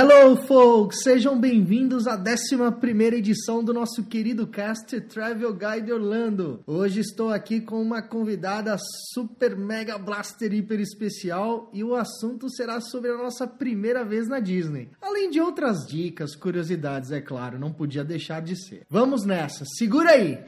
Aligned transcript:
Hello, 0.00 0.36
folks! 0.46 1.02
Sejam 1.02 1.40
bem-vindos 1.40 2.06
à 2.06 2.16
11 2.16 3.16
edição 3.16 3.64
do 3.64 3.74
nosso 3.74 4.04
querido 4.04 4.46
cast 4.46 5.00
Travel 5.00 5.52
Guide 5.52 5.92
Orlando. 5.92 6.62
Hoje 6.68 7.00
estou 7.00 7.30
aqui 7.30 7.60
com 7.60 7.82
uma 7.82 8.00
convidada 8.00 8.76
super 9.12 9.56
mega 9.56 9.98
blaster 9.98 10.54
hiper 10.54 10.78
especial 10.78 11.68
e 11.72 11.82
o 11.82 11.96
assunto 11.96 12.48
será 12.48 12.80
sobre 12.80 13.10
a 13.10 13.16
nossa 13.16 13.44
primeira 13.44 14.04
vez 14.04 14.28
na 14.28 14.38
Disney. 14.38 14.88
Além 15.02 15.30
de 15.30 15.40
outras 15.40 15.84
dicas, 15.84 16.36
curiosidades, 16.36 17.10
é 17.10 17.20
claro, 17.20 17.58
não 17.58 17.72
podia 17.72 18.04
deixar 18.04 18.40
de 18.40 18.54
ser. 18.54 18.82
Vamos 18.88 19.24
nessa, 19.24 19.64
segura 19.64 20.12
aí! 20.12 20.38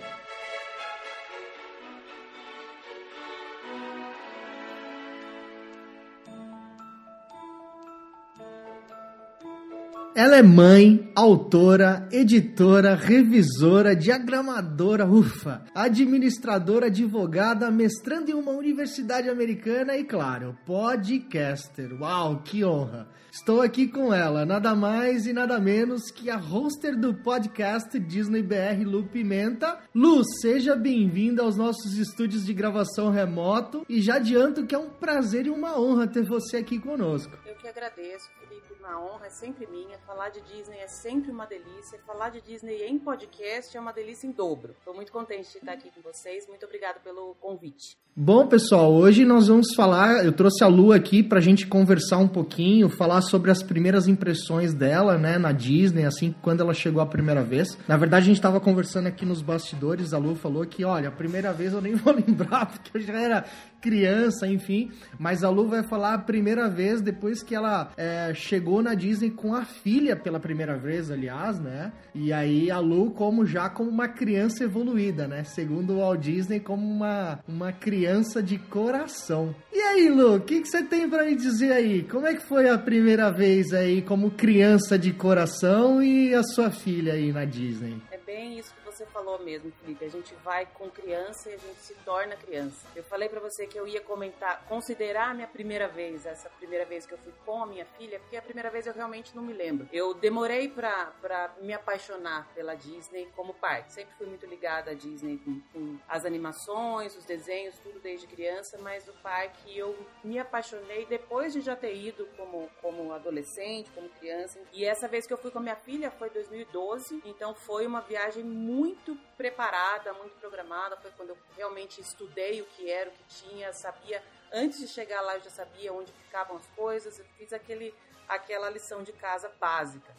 Ela 10.22 10.36
é 10.36 10.42
mãe, 10.42 11.10
autora, 11.16 12.06
editora, 12.12 12.94
revisora, 12.94 13.96
diagramadora, 13.96 15.06
ufa, 15.06 15.64
administradora, 15.74 16.88
advogada, 16.88 17.70
mestrando 17.70 18.30
em 18.30 18.34
uma 18.34 18.52
universidade 18.52 19.30
americana 19.30 19.96
e, 19.96 20.04
claro, 20.04 20.54
podcaster. 20.66 21.98
Uau, 21.98 22.42
que 22.42 22.62
honra! 22.62 23.08
Estou 23.32 23.62
aqui 23.62 23.88
com 23.88 24.12
ela, 24.12 24.44
nada 24.44 24.74
mais 24.74 25.26
e 25.26 25.32
nada 25.32 25.58
menos 25.58 26.10
que 26.10 26.28
a 26.28 26.36
hoster 26.36 27.00
do 27.00 27.14
podcast 27.14 27.98
Disney 27.98 28.42
BR, 28.42 28.84
Lu 28.84 29.04
Pimenta. 29.04 29.78
Lu, 29.94 30.22
seja 30.42 30.76
bem-vinda 30.76 31.42
aos 31.42 31.56
nossos 31.56 31.96
estúdios 31.96 32.44
de 32.44 32.52
gravação 32.52 33.08
remoto 33.08 33.86
e 33.88 34.02
já 34.02 34.16
adianto 34.16 34.66
que 34.66 34.74
é 34.74 34.78
um 34.78 34.90
prazer 34.90 35.46
e 35.46 35.50
uma 35.50 35.80
honra 35.80 36.06
ter 36.06 36.24
você 36.24 36.58
aqui 36.58 36.78
conosco. 36.78 37.32
Eu 37.46 37.54
que 37.54 37.66
agradeço, 37.66 38.28
Felipe 38.38 38.69
uma 38.80 38.98
honra, 38.98 39.26
é 39.26 39.30
sempre 39.30 39.66
minha. 39.66 39.98
Falar 40.06 40.30
de 40.30 40.40
Disney 40.40 40.78
é 40.78 40.88
sempre 40.88 41.30
uma 41.30 41.46
delícia. 41.46 41.98
Falar 42.06 42.30
de 42.30 42.40
Disney 42.40 42.82
em 42.86 42.98
podcast 42.98 43.76
é 43.76 43.80
uma 43.80 43.92
delícia 43.92 44.26
em 44.26 44.32
dobro. 44.32 44.74
Estou 44.78 44.94
muito 44.94 45.12
contente 45.12 45.52
de 45.52 45.58
estar 45.58 45.72
aqui 45.72 45.90
com 45.94 46.00
vocês. 46.00 46.48
Muito 46.48 46.64
obrigada 46.64 46.98
pelo 47.00 47.34
convite. 47.34 47.96
Bom, 48.16 48.46
pessoal, 48.46 48.92
hoje 48.92 49.24
nós 49.24 49.48
vamos 49.48 49.74
falar. 49.74 50.24
Eu 50.24 50.32
trouxe 50.32 50.64
a 50.64 50.66
Lu 50.66 50.92
aqui 50.92 51.22
para 51.22 51.38
a 51.38 51.42
gente 51.42 51.66
conversar 51.66 52.18
um 52.18 52.26
pouquinho, 52.26 52.88
falar 52.88 53.20
sobre 53.20 53.50
as 53.50 53.62
primeiras 53.62 54.08
impressões 54.08 54.74
dela, 54.74 55.16
né, 55.16 55.38
na 55.38 55.52
Disney, 55.52 56.04
assim, 56.04 56.34
quando 56.42 56.60
ela 56.60 56.74
chegou 56.74 57.00
a 57.00 57.06
primeira 57.06 57.42
vez. 57.42 57.78
Na 57.86 57.96
verdade, 57.96 58.24
a 58.24 58.26
gente 58.26 58.36
estava 58.36 58.60
conversando 58.60 59.06
aqui 59.06 59.24
nos 59.24 59.42
bastidores. 59.42 60.12
A 60.12 60.18
Lu 60.18 60.34
falou 60.34 60.66
que, 60.66 60.84
olha, 60.84 61.08
a 61.08 61.12
primeira 61.12 61.52
vez 61.52 61.72
eu 61.72 61.80
nem 61.80 61.94
vou 61.94 62.12
lembrar, 62.16 62.66
porque 62.66 62.98
eu 62.98 63.00
já 63.00 63.20
era 63.20 63.44
criança, 63.80 64.46
enfim. 64.46 64.90
Mas 65.18 65.42
a 65.42 65.50
Lu 65.50 65.68
vai 65.68 65.82
falar 65.82 66.14
a 66.14 66.18
primeira 66.18 66.68
vez 66.68 67.00
depois 67.00 67.42
que 67.42 67.54
ela 67.54 67.92
é, 67.96 68.32
chegou 68.34 68.82
na 68.82 68.94
Disney 68.94 69.30
com 69.30 69.54
a 69.54 69.64
filha 69.64 70.16
pela 70.16 70.38
primeira 70.38 70.76
vez, 70.76 71.10
aliás, 71.10 71.58
né? 71.58 71.92
E 72.14 72.32
aí 72.32 72.70
a 72.70 72.78
Lu 72.78 73.10
como 73.10 73.46
já 73.46 73.68
como 73.68 73.90
uma 73.90 74.08
criança 74.08 74.64
evoluída, 74.64 75.26
né? 75.26 75.44
Segundo 75.44 75.94
o 75.94 75.98
Walt 75.98 76.20
Disney, 76.20 76.60
como 76.60 76.86
uma, 76.86 77.40
uma 77.48 77.72
criança 77.72 78.42
de 78.42 78.58
coração. 78.58 79.54
E 79.72 79.80
aí, 79.80 80.08
Lu, 80.08 80.36
o 80.36 80.40
que, 80.40 80.60
que 80.60 80.68
você 80.68 80.82
tem 80.82 81.08
para 81.08 81.24
me 81.24 81.34
dizer 81.34 81.72
aí? 81.72 82.02
Como 82.02 82.26
é 82.26 82.34
que 82.34 82.42
foi 82.42 82.68
a 82.68 82.78
primeira 82.78 83.30
vez 83.30 83.72
aí 83.72 84.02
como 84.02 84.30
criança 84.30 84.98
de 84.98 85.12
coração 85.12 86.02
e 86.02 86.34
a 86.34 86.42
sua 86.42 86.70
filha 86.70 87.14
aí 87.14 87.32
na 87.32 87.44
Disney? 87.44 87.96
É 88.10 88.18
bem 88.18 88.58
isso 88.58 88.79
você 89.00 89.06
falou 89.06 89.38
mesmo, 89.38 89.72
Felipe. 89.80 90.04
A 90.04 90.10
gente 90.10 90.34
vai 90.36 90.66
com 90.66 90.90
criança 90.90 91.48
e 91.48 91.54
a 91.54 91.56
gente 91.56 91.78
se 91.78 91.94
torna 92.04 92.36
criança. 92.36 92.86
Eu 92.94 93.02
falei 93.02 93.30
para 93.30 93.40
você 93.40 93.66
que 93.66 93.78
eu 93.78 93.88
ia 93.88 94.00
comentar, 94.00 94.62
considerar 94.66 95.30
a 95.30 95.34
minha 95.34 95.46
primeira 95.46 95.88
vez, 95.88 96.26
essa 96.26 96.50
primeira 96.50 96.84
vez 96.84 97.06
que 97.06 97.12
eu 97.12 97.18
fui 97.18 97.32
com 97.46 97.62
a 97.62 97.66
minha 97.66 97.86
filha, 97.86 98.20
porque 98.20 98.36
a 98.36 98.42
primeira 98.42 98.68
vez 98.68 98.86
eu 98.86 98.92
realmente 98.92 99.34
não 99.34 99.42
me 99.42 99.54
lembro. 99.54 99.88
Eu 99.90 100.12
demorei 100.12 100.68
pra, 100.68 101.06
pra 101.20 101.54
me 101.62 101.72
apaixonar 101.72 102.46
pela 102.54 102.74
Disney 102.74 103.26
como 103.34 103.54
pai. 103.54 103.84
Sempre 103.88 104.14
fui 104.18 104.26
muito 104.26 104.44
ligada 104.44 104.90
à 104.90 104.94
Disney 104.94 105.38
com, 105.38 105.60
com 105.72 105.98
as 106.06 106.26
animações, 106.26 107.16
os 107.16 107.24
desenhos, 107.24 107.78
tudo 107.78 108.00
desde 108.00 108.26
criança, 108.26 108.76
mas 108.82 109.08
o 109.08 109.14
parque 109.22 109.78
eu 109.78 109.96
me 110.22 110.38
apaixonei 110.38 111.06
depois 111.06 111.54
de 111.54 111.62
já 111.62 111.74
ter 111.74 111.96
ido 111.96 112.26
como, 112.36 112.68
como 112.82 113.12
adolescente, 113.14 113.90
como 113.92 114.10
criança. 114.10 114.60
E 114.74 114.84
essa 114.84 115.08
vez 115.08 115.26
que 115.26 115.32
eu 115.32 115.38
fui 115.38 115.50
com 115.50 115.58
a 115.58 115.62
minha 115.62 115.76
filha 115.76 116.10
foi 116.10 116.28
2012, 116.28 117.22
então 117.24 117.54
foi 117.54 117.86
uma 117.86 118.02
viagem 118.02 118.44
muito 118.44 118.89
muito 118.90 119.16
preparada, 119.36 120.12
muito 120.14 120.34
programada. 120.40 120.96
Foi 120.96 121.10
quando 121.12 121.30
eu 121.30 121.38
realmente 121.56 122.00
estudei 122.00 122.60
o 122.60 122.66
que 122.66 122.90
era, 122.90 123.08
o 123.08 123.12
que 123.12 123.24
tinha, 123.24 123.72
sabia. 123.72 124.22
Antes 124.52 124.80
de 124.80 124.88
chegar 124.88 125.20
lá, 125.20 125.36
eu 125.36 125.42
já 125.42 125.50
sabia 125.50 125.92
onde 125.92 126.12
ficavam 126.12 126.56
as 126.56 126.66
coisas. 126.68 127.18
Eu 127.18 127.24
fiz 127.38 127.52
aquele, 127.52 127.94
aquela 128.28 128.68
lição 128.68 129.02
de 129.02 129.12
casa 129.12 129.48
básica. 129.60 130.14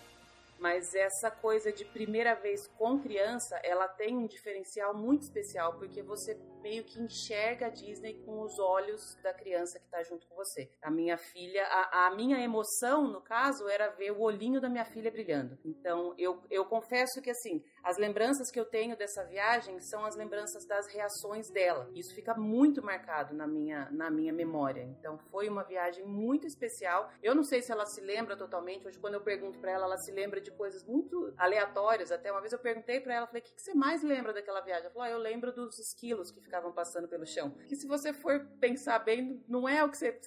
Mas 0.62 0.94
essa 0.94 1.32
coisa 1.32 1.74
de 1.74 1.84
primeira 1.84 2.36
vez 2.36 2.68
com 2.78 3.00
criança, 3.00 3.60
ela 3.64 3.88
tem 3.88 4.16
um 4.16 4.28
diferencial 4.28 4.96
muito 4.96 5.24
especial, 5.24 5.74
porque 5.80 6.04
você 6.04 6.40
meio 6.62 6.84
que 6.84 7.02
enxerga 7.02 7.66
a 7.66 7.70
Disney 7.70 8.14
com 8.24 8.42
os 8.42 8.60
olhos 8.60 9.16
da 9.24 9.34
criança 9.34 9.80
que 9.80 9.86
está 9.86 10.04
junto 10.04 10.28
com 10.28 10.36
você. 10.36 10.70
A 10.80 10.92
minha 10.92 11.18
filha, 11.18 11.66
a, 11.66 12.06
a, 12.06 12.16
minha 12.16 12.40
emoção, 12.40 13.08
no 13.08 13.22
caso, 13.22 13.68
era 13.68 13.90
ver 13.90 14.12
o 14.12 14.22
olhinho 14.22 14.62
da 14.62 14.70
minha 14.70 14.86
filha 14.86 15.10
brilhando. 15.10 15.58
Então, 15.66 16.14
eu, 16.16 16.44
eu 16.52 16.64
confesso 16.66 17.20
que, 17.24 17.32
assim, 17.32 17.64
as 17.84 17.98
lembranças 17.98 18.52
que 18.52 18.60
eu 18.60 18.66
tenho 18.66 18.96
dessa 18.96 19.26
viagem 19.26 19.80
são 19.80 20.06
as 20.06 20.16
lembranças 20.16 20.64
das 20.68 20.88
reações 20.94 21.50
dela. 21.50 21.90
Isso 21.96 22.14
fica 22.14 22.36
muito 22.36 22.84
marcado 22.84 23.34
na 23.34 23.48
minha, 23.48 23.90
na 23.90 24.12
minha 24.12 24.32
memória. 24.32 24.84
Então, 24.84 25.18
foi 25.32 25.50
uma 25.50 25.64
viagem 25.64 26.06
muito 26.06 26.46
especial. 26.46 27.10
Eu 27.24 27.34
não 27.34 27.44
sei 27.44 27.64
se 27.64 27.72
ela 27.72 27.88
se 27.88 28.02
lembra 28.02 28.38
totalmente. 28.38 28.88
Hoje, 28.88 29.00
quando 29.00 29.16
eu 29.16 29.22
pergunto 29.22 29.60
para 29.60 29.72
ela, 29.72 29.86
ela 29.86 29.98
se 29.98 30.12
lembra 30.12 30.40
de 30.40 30.50
coisas 30.51 30.84
muito 30.84 31.34
aleatórias. 31.38 32.12
Até 32.12 32.31
uma 32.31 32.41
vez 32.41 32.53
eu 32.53 32.59
perguntei 32.59 33.00
para 33.00 33.16
ela, 33.16 33.28
falei, 33.28 33.41
o 33.41 33.45
que, 33.45 33.53
que, 33.53 33.62
você 33.62 33.73
mais 33.73 34.03
lembra 34.03 34.34
daquela 34.34 34.62
viagem? 34.62 34.85
Ela 34.85 34.94
falou, 34.94 35.07
ah, 35.07 35.12
eu 35.12 35.17
lembro 35.17 35.51
dos 35.51 35.78
esquilos 35.79 36.31
que 36.31 36.41
ficavam 36.41 36.72
passando 36.72 37.07
pelo 37.07 37.25
chão. 37.25 37.51
Que 37.67 37.75
se 37.75 37.88
você 37.88 38.13
for 38.13 38.45
pensar 38.59 39.00
bem, 39.00 39.44
não 39.47 39.67
é 39.67 39.84
o 39.84 39.89
que 39.89 39.97
você 39.97 40.19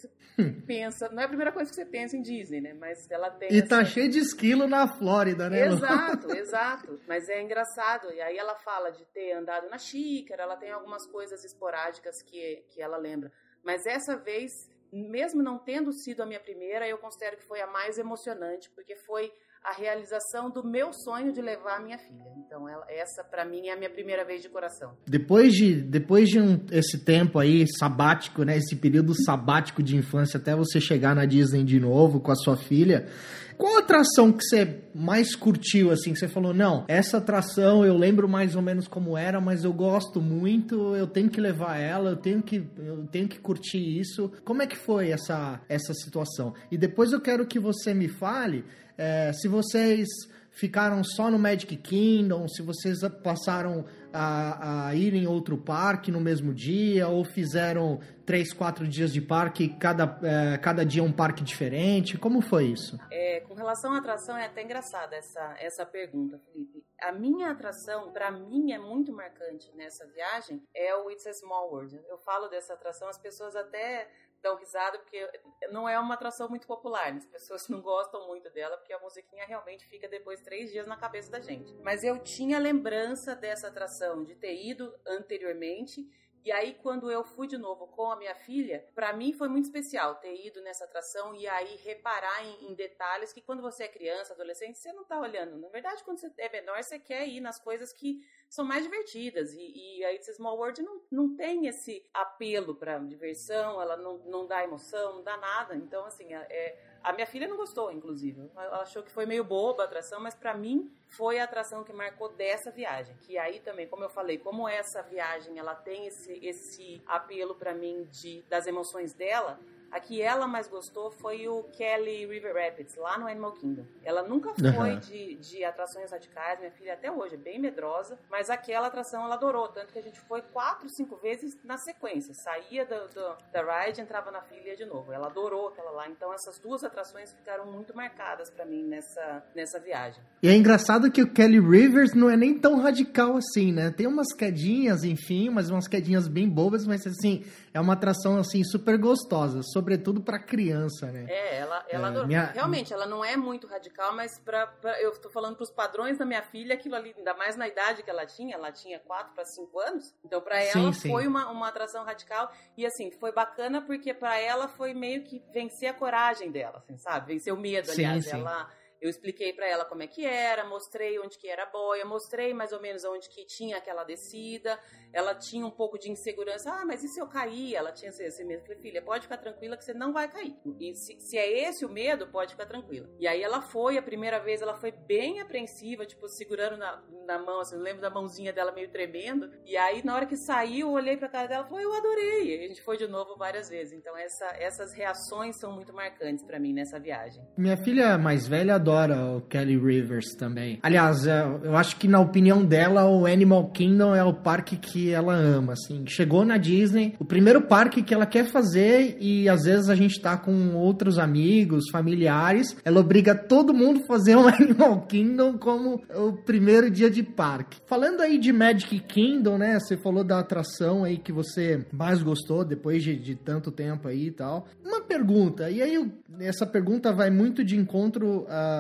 pensa, 0.67 1.09
não 1.11 1.23
é 1.23 1.25
a 1.25 1.29
primeira 1.29 1.53
coisa 1.53 1.71
que 1.71 1.77
você 1.77 1.87
pensa 1.87 2.17
em 2.17 2.23
Disney, 2.23 2.61
né? 2.61 2.75
Mas 2.75 3.11
ela 3.11 3.31
tem. 3.31 3.53
E 3.53 3.63
tá 3.63 3.85
cheio 3.85 4.09
de 4.09 4.19
esquilo 4.19 4.67
na 4.67 4.87
Flórida, 4.87 5.49
né? 5.49 5.67
Exato, 5.67 6.31
exato. 6.35 7.01
Mas 7.07 7.29
é 7.29 7.43
engraçado. 7.43 8.13
E 8.13 8.21
aí 8.21 8.37
ela 8.37 8.55
fala 8.57 8.91
de 8.91 9.05
ter 9.07 9.33
andado 9.33 9.69
na 9.69 9.79
xícara, 9.79 10.43
ela 10.43 10.57
tem 10.57 10.71
algumas 10.71 11.07
coisas 11.07 11.45
esporádicas 11.45 12.23
que, 12.23 12.65
que 12.69 12.81
ela 12.81 12.97
lembra. 12.97 13.33
Mas 13.63 13.87
essa 13.87 14.17
vez, 14.17 14.53
mesmo 14.93 15.43
não 15.43 15.59
tendo 15.59 15.93
sido 15.93 16.23
a 16.23 16.27
minha 16.27 16.39
primeira, 16.39 16.87
eu 16.87 16.99
considero 16.99 17.37
que 17.37 17.45
foi 17.45 17.61
a 17.61 17.67
mais 17.67 17.99
emocionante, 17.99 18.71
porque 18.71 18.95
foi 18.95 19.33
a 19.65 19.73
realização 19.73 20.51
do 20.51 20.63
meu 20.63 20.93
sonho 20.93 21.33
de 21.33 21.41
levar 21.41 21.79
a 21.79 21.81
minha 21.81 21.97
filha. 21.97 22.31
Então, 22.37 22.69
ela, 22.69 22.85
essa 22.91 23.25
para 23.25 23.47
mim 23.47 23.69
é 23.69 23.73
a 23.73 23.77
minha 23.77 23.89
primeira 23.89 24.23
vez 24.23 24.43
de 24.43 24.49
coração. 24.51 24.93
Depois 25.07 25.55
de, 25.55 25.75
depois 25.75 26.29
de 26.29 26.39
um, 26.39 26.61
esse 26.71 26.99
tempo 26.99 27.39
aí 27.39 27.67
sabático, 27.79 28.45
né, 28.45 28.59
esse 28.59 28.77
período 28.77 29.15
sabático 29.25 29.83
de 29.83 29.97
infância 29.97 30.37
até 30.37 30.55
você 30.55 30.79
chegar 30.81 31.15
na 31.15 31.25
Disney 31.25 31.65
de 31.65 31.81
novo 31.81 32.21
com 32.21 32.31
a 32.31 32.37
sua 32.37 32.59
filha, 32.59 33.09
qual 33.57 33.79
atração 33.79 34.33
que 34.33 34.43
você 34.43 34.83
mais 34.95 35.35
curtiu, 35.35 35.91
assim, 35.91 36.13
que 36.13 36.19
você 36.19 36.29
falou, 36.29 36.53
não, 36.53 36.85
essa 36.89 37.19
atração 37.19 37.85
eu 37.85 37.97
lembro 37.97 38.29
mais 38.29 38.57
ou 38.57 38.63
menos 38.63 38.89
como 38.89 39.17
era, 39.17 39.41
mas 39.41 39.65
eu 39.65 39.73
gosto 39.73 40.21
muito, 40.21 40.95
eu 40.97 41.07
tenho 41.07 41.31
que 41.31 41.41
levar 41.41 41.79
ela, 41.79 42.11
eu 42.11 42.17
tenho 42.17 42.43
que, 42.43 42.67
eu 42.77 43.07
tenho 43.07 43.29
que 43.29 43.39
curtir 43.39 43.99
isso. 43.99 44.31
Como 44.45 44.61
é 44.61 44.67
que 44.67 44.77
foi 44.77 45.11
essa, 45.11 45.61
essa 45.69 45.95
situação? 45.95 46.53
E 46.71 46.77
depois 46.77 47.13
eu 47.13 47.21
quero 47.21 47.47
que 47.47 47.59
você 47.59 47.95
me 47.95 48.09
fale 48.09 48.65
é, 48.97 49.33
se 49.33 49.49
vocês 49.49 50.09
ficaram 50.55 51.03
só 51.03 51.31
no 51.31 51.39
Magic 51.39 51.77
Kingdom, 51.77 52.47
se 52.49 52.63
vocês 52.63 53.01
passaram 53.23 53.85
a, 54.13 54.87
a, 54.87 54.95
ir 54.95 55.13
em 55.13 55.27
outro 55.27 55.59
parque 55.59 56.13
no 56.13 56.21
mesmo 56.21 56.55
dia, 56.55 57.09
ou 57.09 57.25
fizeram 57.25 57.99
três, 58.25 58.53
quatro 58.53 58.87
dias 58.87 59.13
de 59.13 59.21
parque, 59.21 59.69
cada, 59.69 60.19
é, 60.23 60.57
cada 60.59 60.87
dia 60.87 61.03
um 61.03 61.13
parque 61.13 61.43
diferente? 61.43 62.17
Como 62.17 62.41
foi 62.41 62.67
isso? 62.67 62.97
É, 63.11 63.41
com 63.41 63.55
relação 63.55 63.93
à 63.93 63.99
atração, 63.99 64.37
é 64.37 64.47
até 64.47 64.63
engraçada 64.63 65.17
essa, 65.17 65.57
essa 65.59 65.85
pergunta, 65.85 66.39
Felipe. 66.39 66.85
A 67.03 67.11
minha 67.11 67.51
atração, 67.51 68.13
para 68.13 68.31
mim, 68.31 68.73
é 68.73 68.79
muito 68.79 69.13
marcante 69.13 69.69
nessa 69.75 70.07
viagem, 70.07 70.63
é 70.73 70.95
o 70.95 71.11
It's 71.11 71.27
a 71.27 71.33
Small 71.33 71.71
World. 71.71 72.01
Eu 72.09 72.19
falo 72.19 72.47
dessa 72.49 72.75
atração, 72.75 73.09
as 73.09 73.19
pessoas 73.19 73.57
até 73.57 74.09
dão 74.45 74.57
risada 74.57 74.99
porque 74.99 75.29
não 75.71 75.89
é 75.89 75.99
uma 75.99 76.15
atração 76.15 76.49
muito 76.49 76.67
popular. 76.67 77.11
Né? 77.11 77.19
As 77.19 77.27
pessoas 77.27 77.67
não 77.69 77.81
gostam 77.81 78.29
muito 78.29 78.51
dela 78.51 78.77
porque 78.77 78.93
a 78.93 79.01
musiquinha 79.01 79.47
realmente 79.47 79.87
fica 79.87 80.07
depois 80.07 80.41
três 80.43 80.71
dias 80.71 80.87
na 80.87 80.97
cabeça 80.97 81.33
da 81.33 81.41
gente. 81.41 81.75
Mas 81.83 82.05
eu 82.05 82.23
tinha 82.23 82.59
lembrança 82.59 83.35
dessa 83.35 83.69
atração, 83.69 84.23
de 84.23 84.35
ter 84.35 84.55
ido 84.55 84.95
anteriormente 85.07 86.07
e 86.45 86.53
aí, 86.53 86.75
quando 86.75 87.11
eu 87.11 87.25
fui 87.25 87.47
de 87.47 87.57
novo 87.57 87.87
com 87.87 88.11
a 88.13 88.17
minha 88.17 88.35
filha, 88.35 88.87
para 88.95 89.15
mim 89.15 89.33
foi 89.33 89.49
muito 89.49 89.65
especial 89.65 90.17
ter 90.17 90.47
ido 90.47 90.61
nessa 90.61 90.85
atração 90.85 91.35
e 91.35 91.49
aí 91.49 91.77
reparar 91.77 92.45
em, 92.45 92.71
em, 92.71 92.75
detalhes 92.75 93.33
que 93.33 93.41
quando 93.41 93.63
você 93.63 93.85
é 93.85 93.89
criança, 93.89 94.35
adolescente, 94.35 94.79
você 94.79 94.93
não 94.93 95.05
tá 95.05 95.19
olhando. 95.19 95.57
Na 95.57 95.71
verdade, 95.71 96.05
quando 96.05 96.19
você 96.19 96.31
é 96.37 96.51
menor, 96.51 96.83
você 96.83 96.99
quer 96.99 97.27
ir 97.27 97.41
nas 97.41 97.59
coisas 97.59 97.95
que 97.95 98.21
são 98.55 98.65
mais 98.65 98.85
divertidas. 98.85 99.53
E, 99.55 99.99
e 99.99 100.05
aí, 100.05 100.17
esse 100.17 100.33
Small 100.35 100.57
World 100.57 100.83
não, 100.83 101.01
não 101.11 101.37
tem 101.37 101.67
esse 101.67 102.05
apelo 102.13 102.75
para 102.75 102.99
diversão, 102.99 103.81
ela 103.81 103.97
não, 103.97 104.19
não 104.19 104.47
dá 104.47 104.63
emoção, 104.63 105.17
não 105.17 105.23
dá 105.23 105.37
nada. 105.37 105.75
Então, 105.75 106.05
assim, 106.05 106.33
é 106.33 106.79
a 107.05 107.13
minha 107.13 107.27
filha 107.27 107.47
não 107.47 107.59
gostou, 107.59 107.93
inclusive. 107.93 108.51
Ela 108.57 108.81
achou 108.81 109.03
que 109.03 109.11
foi 109.11 109.27
meio 109.27 109.45
boba 109.45 109.83
a 109.83 109.87
atração, 109.87 110.21
mas 110.21 110.35
para 110.35 110.55
mim 110.55 110.91
foi 111.09 111.39
a 111.39 111.45
atração 111.45 111.85
que 111.85 111.93
marcou 111.93 112.31
dessa 112.31 112.71
viagem. 112.71 113.15
Que 113.21 113.37
aí 113.37 113.61
também, 113.61 113.87
como 113.87 114.05
eu 114.05 114.09
falei, 114.09 114.39
como 114.39 114.67
essa 114.67 115.03
viagem 115.03 115.59
ela 115.59 115.75
tem 115.75 116.07
esse, 116.07 116.33
esse 116.43 117.03
apelo 117.07 117.55
para 117.57 117.75
mim 117.75 118.09
de 118.11 118.43
das 118.49 118.67
emoções 118.67 119.13
dela, 119.13 119.61
a 119.91 120.01
que 120.01 120.23
ela 120.23 120.47
mais 120.47 120.67
gostou 120.67 121.11
foi 121.11 121.47
o 121.47 121.63
Kelly 121.65 122.25
River 122.25 122.55
Rapids, 122.55 122.97
lá 122.97 123.19
no 123.19 123.29
Animal 123.29 123.53
Kingdom. 123.53 123.85
Ela 124.03 124.23
nunca 124.23 124.55
foi 124.55 124.95
uhum. 124.95 124.99
de, 124.99 125.34
de 125.49 125.65
atrações 125.65 126.11
radicais, 126.11 126.59
minha 126.59 126.71
filha 126.73 126.95
até 126.95 127.11
hoje 127.11 127.35
é 127.35 127.39
bem 127.39 127.59
medrosa, 127.59 128.19
mas 128.31 128.51
aquela 128.51 128.87
atração 128.87 129.25
ela 129.25 129.35
adorou, 129.35 129.69
tanto 129.69 129.93
que 129.93 129.99
a 129.99 130.03
gente 130.03 130.21
foi 130.21 130.43
quatro, 130.43 130.89
cinco 130.89 131.17
vezes 131.17 131.57
na 131.65 131.77
sequência. 131.79 132.33
Saía 132.35 132.85
do, 132.85 133.09
do, 133.09 133.37
da 133.53 133.85
ride, 133.85 134.01
entrava 134.01 134.31
na 134.31 134.43
filha 134.43 134.77
de 134.77 134.85
novo. 134.85 135.13
Ela 135.13 135.27
adorou 135.27 135.69
aquela 135.69 135.91
lá. 135.91 136.09
Então 136.09 136.33
essas 136.33 136.59
duas 136.59 136.83
atrações 136.85 137.33
ficaram 137.33 137.67
muito 137.67 137.95
marcadas 137.95 138.51
para 138.51 138.65
mim 138.65 138.85
nessa, 138.85 139.43
nessa 139.55 139.81
viagem. 139.81 140.23
E 140.43 140.49
é 140.49 140.55
engraçado 140.55 141.11
que 141.11 141.23
o 141.23 141.33
Kelly 141.33 141.61
Rivers 141.61 142.15
não 142.15 142.31
é 142.31 142.37
nem 142.37 142.59
tão 142.59 142.81
radical 142.81 143.37
assim, 143.37 143.73
né? 143.73 143.91
Tem 143.91 144.07
umas 144.07 144.33
quedinhas, 144.35 145.05
enfim, 145.05 145.51
mas 145.51 145.71
umas 145.71 145.89
quedinhas 145.89 146.29
bem 146.29 146.49
bobas, 146.49 146.87
mas 146.87 147.07
assim, 147.07 147.45
é 147.73 147.81
uma 147.81 147.95
atração 147.95 148.39
assim 148.39 148.63
super 148.65 148.99
gostosa, 148.99 149.61
sobretudo 149.73 150.21
para 150.21 150.39
criança, 150.39 151.11
né? 151.11 151.27
É, 151.29 151.59
ela, 151.59 151.85
ela 151.89 152.23
é, 152.23 152.27
minha... 152.27 152.45
realmente 152.47 152.93
ela 152.93 153.07
não 153.07 153.25
é 153.25 153.37
muito 153.37 153.67
radical, 153.67 154.15
mas 154.15 154.39
para 154.41 154.71
eu 155.01 155.11
estou 155.11 155.31
falando 155.35 155.57
para 155.57 155.65
os 155.65 155.71
padrões 155.71 156.17
da 156.17 156.25
minha 156.25 156.43
filha, 156.43 156.75
aquilo 156.75 156.95
ali, 156.95 157.13
ainda 157.19 157.35
mais 157.35 157.57
na 157.57 157.69
idade 157.69 158.03
que 158.03 158.09
ela 158.09 158.25
tinha, 158.25 158.55
ela 158.55 158.71
tinha 158.71 159.01
4 159.01 159.35
para 159.35 159.45
5 159.45 159.81
anos. 159.81 160.15
Então 160.25 160.41
para 160.41 160.63
ela 160.63 160.93
sim, 160.93 161.11
foi. 161.11 161.27
Uma, 161.27 161.51
uma 161.51 161.69
atração 161.69 162.05
radical 162.05 162.51
e 162.77 162.87
assim, 162.87 163.11
foi 163.11 163.33
bacana 163.33 163.83
porque 163.83 164.15
para 164.15 164.39
ela 164.39 164.69
foi 164.69 164.95
meio 164.95 165.25
que 165.25 165.43
vencer 165.53 165.89
a 165.89 165.95
coragem 165.95 166.51
dela, 166.51 166.79
assim, 166.79 166.97
sabe? 166.97 167.35
Vencer 167.35 167.53
o 167.53 167.57
medo, 167.57 167.91
aliás, 167.91 168.25
sim, 168.25 168.37
ela 168.37 168.71
eu 169.05 169.11
expliquei 169.11 169.53
para 169.53 169.69
ela 169.69 169.85
como 169.85 170.03
é 170.03 170.07
que 170.07 170.25
era, 170.25 170.65
mostrei 170.65 171.19
onde 171.19 171.37
que 171.37 171.47
era 171.47 171.65
a 171.65 171.67
boia, 171.67 172.07
mostrei 172.07 172.55
mais 172.55 172.73
ou 172.73 172.81
menos 172.81 173.05
onde 173.05 173.29
que 173.29 173.45
tinha 173.45 173.77
aquela 173.77 174.03
descida. 174.03 174.81
Ela 175.13 175.35
tinha 175.35 175.65
um 175.65 175.71
pouco 175.71 175.99
de 175.99 176.11
insegurança. 176.11 176.73
Ah, 176.73 176.87
mas 176.87 177.05
e 177.05 177.09
se 177.09 177.21
eu 177.21 177.29
cair? 177.29 177.75
Ela 177.75 177.93
tinha 177.93 178.09
esse, 178.09 178.43
medo. 178.45 178.61
Eu 178.61 178.67
falei, 178.67 178.81
filha, 178.81 179.03
pode 179.03 179.25
ficar 179.25 179.37
tranquila 179.37 179.77
que 179.77 179.85
você 179.85 179.93
não 179.93 180.11
vai 180.11 180.27
cair. 180.29 180.57
E 180.81 180.95
se, 180.95 181.21
se, 181.21 181.37
é 181.37 181.69
esse 181.69 181.85
o 181.85 181.89
medo, 181.91 182.27
pode 182.29 182.53
ficar 182.53 182.65
tranquila. 182.65 183.07
E 183.21 183.29
aí 183.29 183.43
ela 183.43 183.61
foi, 183.61 183.99
a 183.99 184.03
primeira 184.03 184.41
vez 184.41 184.63
ela 184.63 184.75
foi 184.75 184.91
bem 184.91 185.39
apreensiva, 185.39 186.07
tipo, 186.07 186.27
segurando 186.27 186.79
na, 186.79 187.03
na 187.27 187.39
mão, 187.39 187.61
assim, 187.61 187.77
lembro 187.77 188.01
da 188.01 188.09
mãozinha 188.09 188.55
dela 188.55 188.73
meio 188.73 188.91
tremendo. 188.91 189.53
E 189.67 189.77
aí, 189.77 190.03
na 190.03 190.15
hora 190.15 190.27
que 190.27 190.37
saiu, 190.37 190.89
eu 190.89 190.93
olhei 190.93 191.17
pra 191.19 191.29
cara 191.29 191.47
dela 191.47 191.67
e 191.67 191.69
falei, 191.69 191.85
eu 191.85 191.93
adorei. 191.93 192.57
E 192.57 192.65
a 192.65 192.69
gente 192.69 192.83
foi 192.83 192.97
de 192.97 193.07
novo 193.07 193.37
várias 193.37 193.69
vezes. 193.69 193.93
Então, 193.93 194.17
essa, 194.17 194.47
essas 194.59 194.95
reações 194.95 195.57
são 195.61 195.73
muito 195.73 195.93
marcantes 195.93 196.43
para 196.43 196.59
mim 196.59 196.73
nessa 196.73 196.99
viagem. 196.99 197.47
Minha 197.57 197.77
filha 197.77 198.17
mais 198.17 198.49
velha 198.49 198.77
adora 198.77 198.94
adora 198.95 199.37
o 199.37 199.41
Kelly 199.41 199.77
Rivers 199.77 200.35
também. 200.39 200.79
Aliás, 200.83 201.27
é, 201.27 201.43
eu 201.65 201.77
acho 201.77 201.97
que 201.97 202.07
na 202.07 202.21
opinião 202.21 202.65
dela, 202.65 203.05
o 203.07 203.27
Animal 203.27 203.71
Kingdom 203.71 204.15
é 204.15 204.23
o 204.23 204.33
parque 204.33 204.77
que 204.77 205.11
ela 205.11 205.35
ama, 205.35 205.73
assim. 205.73 206.05
Chegou 206.07 206.45
na 206.45 206.57
Disney, 206.57 207.15
o 207.19 207.25
primeiro 207.25 207.63
parque 207.63 208.03
que 208.03 208.15
ela 208.15 208.27
quer 208.27 208.47
fazer 208.47 209.17
e 209.21 209.49
às 209.49 209.65
vezes 209.65 209.89
a 209.89 209.95
gente 209.95 210.21
tá 210.21 210.37
com 210.37 210.75
outros 210.75 211.19
amigos, 211.19 211.85
familiares, 211.91 212.77
ela 212.85 213.01
obriga 213.01 213.35
todo 213.35 213.75
mundo 213.75 214.01
a 214.05 214.07
fazer 214.07 214.37
um 214.37 214.47
Animal 214.49 215.03
Kingdom 215.07 215.59
como 215.59 216.03
o 216.15 216.33
primeiro 216.33 216.91
dia 216.91 217.11
de 217.11 217.23
parque. 217.23 217.79
Falando 217.87 218.21
aí 218.21 218.39
de 218.39 218.53
Magic 218.53 219.01
Kingdom, 219.01 219.59
né? 219.59 219.79
Você 219.81 219.97
falou 219.97 220.23
da 220.23 220.39
atração 220.39 221.05
aí 221.05 221.19
que 221.19 221.33
você 221.33 221.85
mais 221.93 222.23
gostou 222.23 222.65
depois 222.65 223.03
de, 223.03 223.17
de 223.17 223.35
tanto 223.35 223.71
tempo 223.71 224.09
aí 224.09 224.27
e 224.27 224.31
tal. 224.31 224.67
Uma 224.85 225.01
pergunta, 225.01 225.71
e 225.71 225.83
aí 225.83 226.13
essa 226.41 226.67
pergunta 226.67 227.13
vai 227.13 227.31
muito 227.31 227.65
de 227.65 227.77
encontro 227.77 228.47
a 228.49 228.74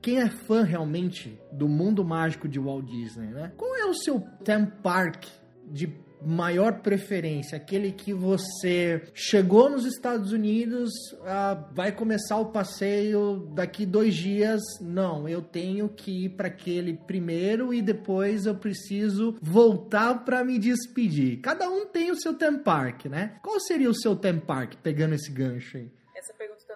quem 0.00 0.20
é 0.20 0.28
fã 0.28 0.62
realmente 0.62 1.38
do 1.52 1.68
mundo 1.68 2.04
mágico 2.04 2.48
de 2.48 2.58
Walt 2.58 2.86
Disney, 2.86 3.28
né? 3.28 3.52
Qual 3.56 3.76
é 3.76 3.84
o 3.84 3.94
seu 3.94 4.20
theme 4.44 4.66
park 4.82 5.24
de 5.66 5.92
maior 6.22 6.80
preferência? 6.80 7.56
Aquele 7.56 7.92
que 7.92 8.12
você 8.12 9.02
chegou 9.14 9.70
nos 9.70 9.84
Estados 9.84 10.32
Unidos, 10.32 10.90
ah, 11.24 11.68
vai 11.72 11.92
começar 11.92 12.36
o 12.38 12.50
passeio 12.50 13.48
daqui 13.54 13.86
dois 13.86 14.14
dias. 14.14 14.60
Não, 14.80 15.28
eu 15.28 15.42
tenho 15.42 15.88
que 15.88 16.26
ir 16.26 16.30
para 16.30 16.48
aquele 16.48 16.94
primeiro 16.94 17.72
e 17.72 17.80
depois 17.80 18.46
eu 18.46 18.54
preciso 18.54 19.36
voltar 19.40 20.24
para 20.24 20.44
me 20.44 20.58
despedir. 20.58 21.40
Cada 21.40 21.68
um 21.68 21.86
tem 21.86 22.10
o 22.10 22.20
seu 22.20 22.34
theme 22.34 22.58
park, 22.58 23.06
né? 23.06 23.38
Qual 23.42 23.58
seria 23.60 23.90
o 23.90 23.94
seu 23.94 24.14
theme 24.14 24.40
park, 24.40 24.74
pegando 24.82 25.14
esse 25.14 25.30
gancho 25.30 25.76
aí? 25.76 25.90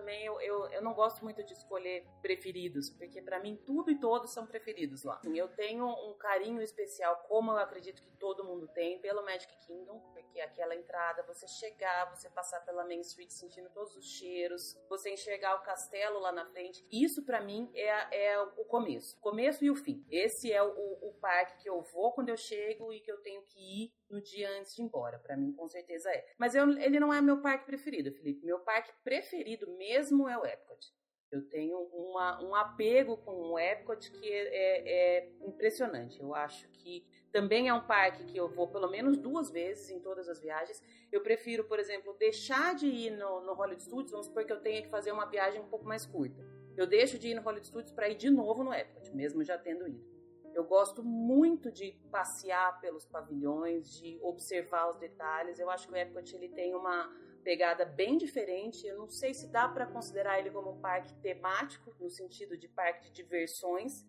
Também 0.05 0.23
eu, 0.27 0.39
eu, 0.43 0.67
eu, 0.67 0.83
não 0.83 0.93
gosto 0.93 1.25
muito 1.25 1.43
de 1.43 1.55
escolher 1.55 2.07
preferidos, 2.21 2.91
porque 2.91 3.23
para 3.23 3.41
mim 3.41 3.57
tudo 3.65 3.91
e 3.91 3.99
todos 3.99 4.31
são 4.33 4.47
preferidos 4.47 5.03
lá. 5.03 5.19
Eu 5.35 5.49
tenho 5.49 5.87
um 5.87 6.13
carinho 6.19 6.61
especial, 6.61 7.25
como 7.27 7.51
eu 7.53 7.57
acredito 7.57 8.03
que 8.03 8.11
todo 8.19 8.45
mundo 8.45 8.69
tem, 8.69 9.01
pelo 9.01 9.25
Magic 9.25 9.57
Kingdom, 9.67 9.99
porque 10.13 10.41
aquela 10.41 10.75
entrada, 10.75 11.23
você 11.23 11.49
chegar, 11.49 12.15
você 12.15 12.29
passar 12.29 12.61
pela 12.67 12.85
Main 12.85 13.01
Street 13.01 13.31
sentindo 13.31 13.71
todos 13.71 13.97
os 13.97 14.05
cheiros, 14.05 14.79
você 14.91 15.11
enxergar 15.11 15.57
o 15.57 15.63
castelo 15.63 16.21
lá 16.21 16.31
na 16.31 16.45
frente, 16.45 16.87
isso 16.93 17.25
para 17.25 17.41
mim 17.41 17.71
é, 17.75 18.33
é 18.33 18.41
o 18.41 18.65
começo, 18.67 19.17
o 19.17 19.21
começo 19.21 19.65
e 19.65 19.71
o 19.71 19.75
fim. 19.75 20.05
Esse 20.11 20.53
é 20.53 20.63
o, 20.63 20.69
o 20.69 21.15
parque 21.19 21.63
que 21.63 21.71
eu 21.71 21.81
vou 21.81 22.13
quando 22.13 22.29
eu 22.29 22.37
chego 22.37 22.93
e 22.93 23.01
que 23.01 23.11
eu 23.11 23.23
tenho 23.23 23.43
que 23.43 23.85
ir 23.85 23.93
no 24.15 24.23
dia 24.23 24.49
antes 24.59 24.75
de 24.75 24.83
ir 24.83 24.85
embora. 24.85 25.19
Para 25.19 25.37
mim, 25.37 25.53
com 25.53 25.67
certeza 25.67 26.09
é. 26.11 26.25
Mas 26.39 26.55
eu, 26.55 26.71
ele 26.79 27.01
não 27.01 27.13
é 27.13 27.21
meu 27.21 27.43
parque 27.43 27.67
preferido, 27.67 28.13
Felipe. 28.13 28.47
Meu 28.47 28.61
parque 28.61 28.93
preferido 29.03 29.71
mesmo 29.77 30.29
é 30.29 30.39
o 30.39 30.47
Epcot. 30.47 30.95
Eu 31.31 31.43
tenho 31.49 31.77
uma, 31.93 32.41
um 32.45 32.55
apego 32.55 33.17
com 33.17 33.33
o 33.33 33.59
Epcot 33.59 34.09
que 34.13 34.33
é, 34.33 34.47
é, 34.47 35.19
é, 35.19 35.33
impressionante. 35.41 36.21
Eu 36.21 36.33
acho 36.33 36.69
que 36.69 37.05
também 37.33 37.67
é 37.67 37.75
um 37.75 37.85
parque 37.85 38.25
que 38.25 38.37
eu 38.37 38.49
vou 38.49 38.69
pelo 38.69 38.89
menos 38.89 39.17
duas 39.17 39.51
vezes 39.51 39.91
em 39.91 39.99
todas 39.99 40.29
as 40.29 40.41
viagens. 40.41 40.81
Eu 41.11 41.23
prefiro, 41.23 41.65
por 41.65 41.81
exemplo, 41.81 42.15
deixar 42.17 42.77
de 42.77 42.87
ir 42.87 43.11
no, 43.11 43.41
no 43.41 43.53
Hollywood 43.53 43.83
Studios, 43.83 44.13
vamos 44.13 44.27
supor 44.27 44.45
que 44.45 44.53
eu 44.53 44.61
tenha 44.61 44.81
que 44.81 44.89
fazer 44.89 45.11
uma 45.11 45.27
viagem 45.27 45.61
um 45.61 45.67
pouco 45.67 45.85
mais 45.85 46.07
curta. 46.07 46.41
Eu 46.77 46.87
deixo 46.87 47.19
de 47.19 47.29
ir 47.29 47.35
no 47.35 47.43
Hollywood 47.43 47.67
Studios 47.67 47.91
para 47.91 48.09
ir 48.09 48.15
de 48.15 48.31
novo 48.31 48.63
no 48.63 48.73
Epcot, 48.73 49.11
mesmo 49.13 49.43
já 49.43 49.59
tendo 49.59 49.89
ido. 49.89 50.14
Eu 50.55 50.65
gosto 50.65 51.03
muito 51.03 51.71
de 51.73 51.93
passear 52.11 52.81
pelos 52.81 53.05
pavilhões, 53.05 53.91
de 53.99 54.19
observar 54.23 54.89
os 54.89 54.97
detalhes. 54.97 55.59
Eu 55.59 55.69
acho 55.69 55.89
que 55.89 55.93
o 55.93 55.97
Epcot 55.97 56.35
ele 56.35 56.49
tem 56.49 56.75
uma 56.75 57.11
pegada 57.43 57.85
bem 57.85 58.17
diferente. 58.17 58.87
Eu 58.87 58.99
não 58.99 59.09
sei 59.11 59.35
se 59.35 59.49
dá 59.49 59.69
para 59.69 59.85
considerar 59.87 60.39
ele 60.39 60.51
como 60.51 60.71
um 60.71 60.81
parque 60.81 61.13
temático, 61.17 61.95
no 62.01 62.09
sentido 62.09 62.57
de 62.57 62.69
parque 62.69 63.09
de 63.09 63.13
diversões, 63.13 64.07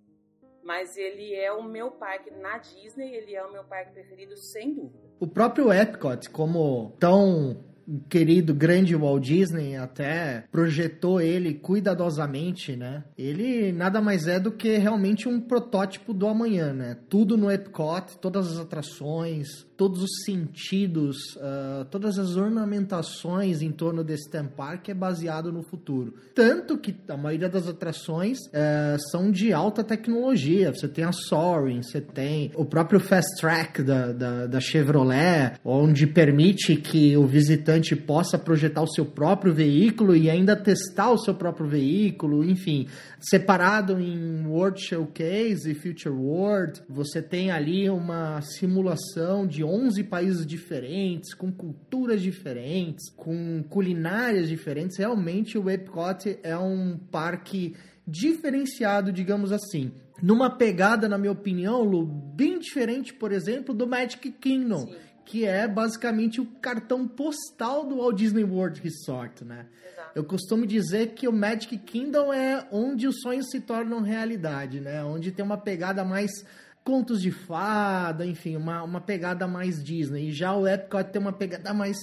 mas 0.64 0.98
ele 0.98 1.34
é 1.34 1.52
o 1.52 1.64
meu 1.64 1.92
parque 1.92 2.32
na 2.32 2.58
Disney, 2.60 3.14
ele 3.14 3.36
é 3.36 3.44
o 3.44 3.52
meu 3.52 3.64
parque 3.64 3.92
preferido 3.92 4.38
sem 4.38 4.74
dúvida. 4.74 5.04
O 5.20 5.28
próprio 5.28 5.72
Epcot, 5.74 6.30
como 6.30 6.96
tão 7.00 7.75
querido 8.10 8.54
grande 8.54 8.96
Walt 8.96 9.24
Disney 9.24 9.76
até 9.76 10.46
projetou 10.52 11.22
ele 11.22 11.54
cuidadosamente, 11.54 12.76
né? 12.76 13.04
Ele 13.18 13.72
nada 13.72 14.02
mais 14.02 14.28
é 14.28 14.40
do 14.40 14.52
que 14.52 14.78
realmente 14.78 15.28
um 15.28 15.40
protótipo 15.40 16.14
do 16.14 16.28
amanhã, 16.28 16.74
né? 16.74 16.98
Tudo 17.10 17.38
no 17.38 17.52
Epcot, 17.52 18.18
todas 18.20 18.52
as 18.52 18.60
atrações, 18.60 19.66
todos 19.78 20.02
os 20.02 20.24
sentidos, 20.26 21.18
uh, 21.36 21.86
todas 21.92 22.18
as 22.18 22.36
ornamentações 22.36 23.62
em 23.62 23.72
torno 23.72 24.04
desse 24.04 24.30
theme 24.30 24.50
park 24.56 24.90
é 24.90 24.94
baseado 24.94 25.52
no 25.52 25.64
futuro. 25.64 26.14
Tanto 26.34 26.78
que 26.78 26.96
a 27.10 27.18
maioria 27.18 27.50
das 27.50 27.68
atrações 27.68 28.38
uh, 28.48 28.98
são 29.12 29.32
de 29.32 29.52
alta 29.52 29.84
tecnologia. 29.84 30.72
Você 30.72 30.88
tem 30.88 31.04
a 31.04 31.12
Soaring, 31.12 31.82
você 31.82 32.00
tem 32.00 32.52
o 32.56 32.66
próprio 32.66 33.00
Fast 33.00 33.40
Track 33.40 33.84
da, 33.84 34.12
da, 34.14 34.48
da 34.48 34.60
Chevrolet, 34.60 35.60
onde 35.64 36.08
permite 36.08 36.76
que 36.78 37.18
o 37.18 37.26
visitante 37.26 37.96
possa 37.96 38.38
projetar 38.38 38.82
o 38.82 38.88
seu 38.88 39.06
próprio 39.06 39.54
veículo 39.54 40.16
e 40.16 40.30
ainda 40.30 40.56
testar 40.56 41.12
o 41.12 41.18
seu 41.18 41.34
próprio 41.34 41.68
veículo, 41.68 42.44
enfim, 42.44 42.88
separado 43.20 44.00
em 44.00 44.46
World 44.46 44.80
Showcase 44.82 45.70
e 45.70 45.76
Future 45.76 46.16
World, 46.16 46.82
você 46.88 47.22
tem 47.22 47.52
ali 47.52 47.90
uma 47.90 48.40
simulação 48.42 49.46
de 49.46 49.65
11 49.66 50.04
países 50.04 50.46
diferentes, 50.46 51.34
com 51.34 51.52
culturas 51.52 52.22
diferentes, 52.22 53.10
com 53.10 53.64
culinárias 53.70 54.48
diferentes. 54.48 54.98
Realmente 54.98 55.58
o 55.58 55.70
Epcot 55.70 56.40
é 56.44 56.58
um 56.58 56.98
parque 56.98 57.76
diferenciado, 58.08 59.12
digamos 59.12 59.52
assim. 59.52 59.92
Numa 60.22 60.50
pegada, 60.50 61.10
na 61.10 61.18
minha 61.18 61.32
opinião, 61.32 61.82
Lu, 61.82 62.06
bem 62.06 62.60
diferente, 62.60 63.14
por 63.14 63.32
exemplo, 63.32 63.74
do 63.74 63.86
Magic 63.86 64.32
Kingdom. 64.32 64.88
Sim 64.88 65.06
que 65.26 65.44
é 65.44 65.68
basicamente 65.68 66.40
o 66.40 66.46
cartão 66.46 67.08
postal 67.08 67.86
do 67.86 67.98
Walt 67.98 68.16
Disney 68.16 68.44
World 68.44 68.80
Resort, 68.80 69.44
né? 69.44 69.66
Exato. 69.92 70.12
Eu 70.14 70.24
costumo 70.24 70.68
dizer 70.68 71.14
que 71.14 71.28
o 71.28 71.34
Magic 71.34 71.76
Kingdom 71.80 72.32
é 72.32 72.66
onde 72.72 73.08
os 73.08 73.20
sonhos 73.22 73.50
se 73.50 73.60
tornam 73.60 74.02
realidade, 74.02 74.80
né? 74.80 75.04
Onde 75.04 75.32
tem 75.32 75.44
uma 75.44 75.58
pegada 75.58 76.06
mais 76.06 76.32
contos 76.86 77.20
de 77.20 77.32
fada, 77.32 78.26
enfim, 78.26 78.56
uma, 78.56 78.84
uma 78.84 79.02
pegada 79.02 79.48
mais 79.48 79.84
Disney. 79.84 80.30
E 80.30 80.32
já 80.32 80.56
o 80.56 80.68
Epcot 80.68 81.12
tem 81.12 81.20
uma 81.20 81.34
pegada 81.34 81.74
mais 81.74 81.98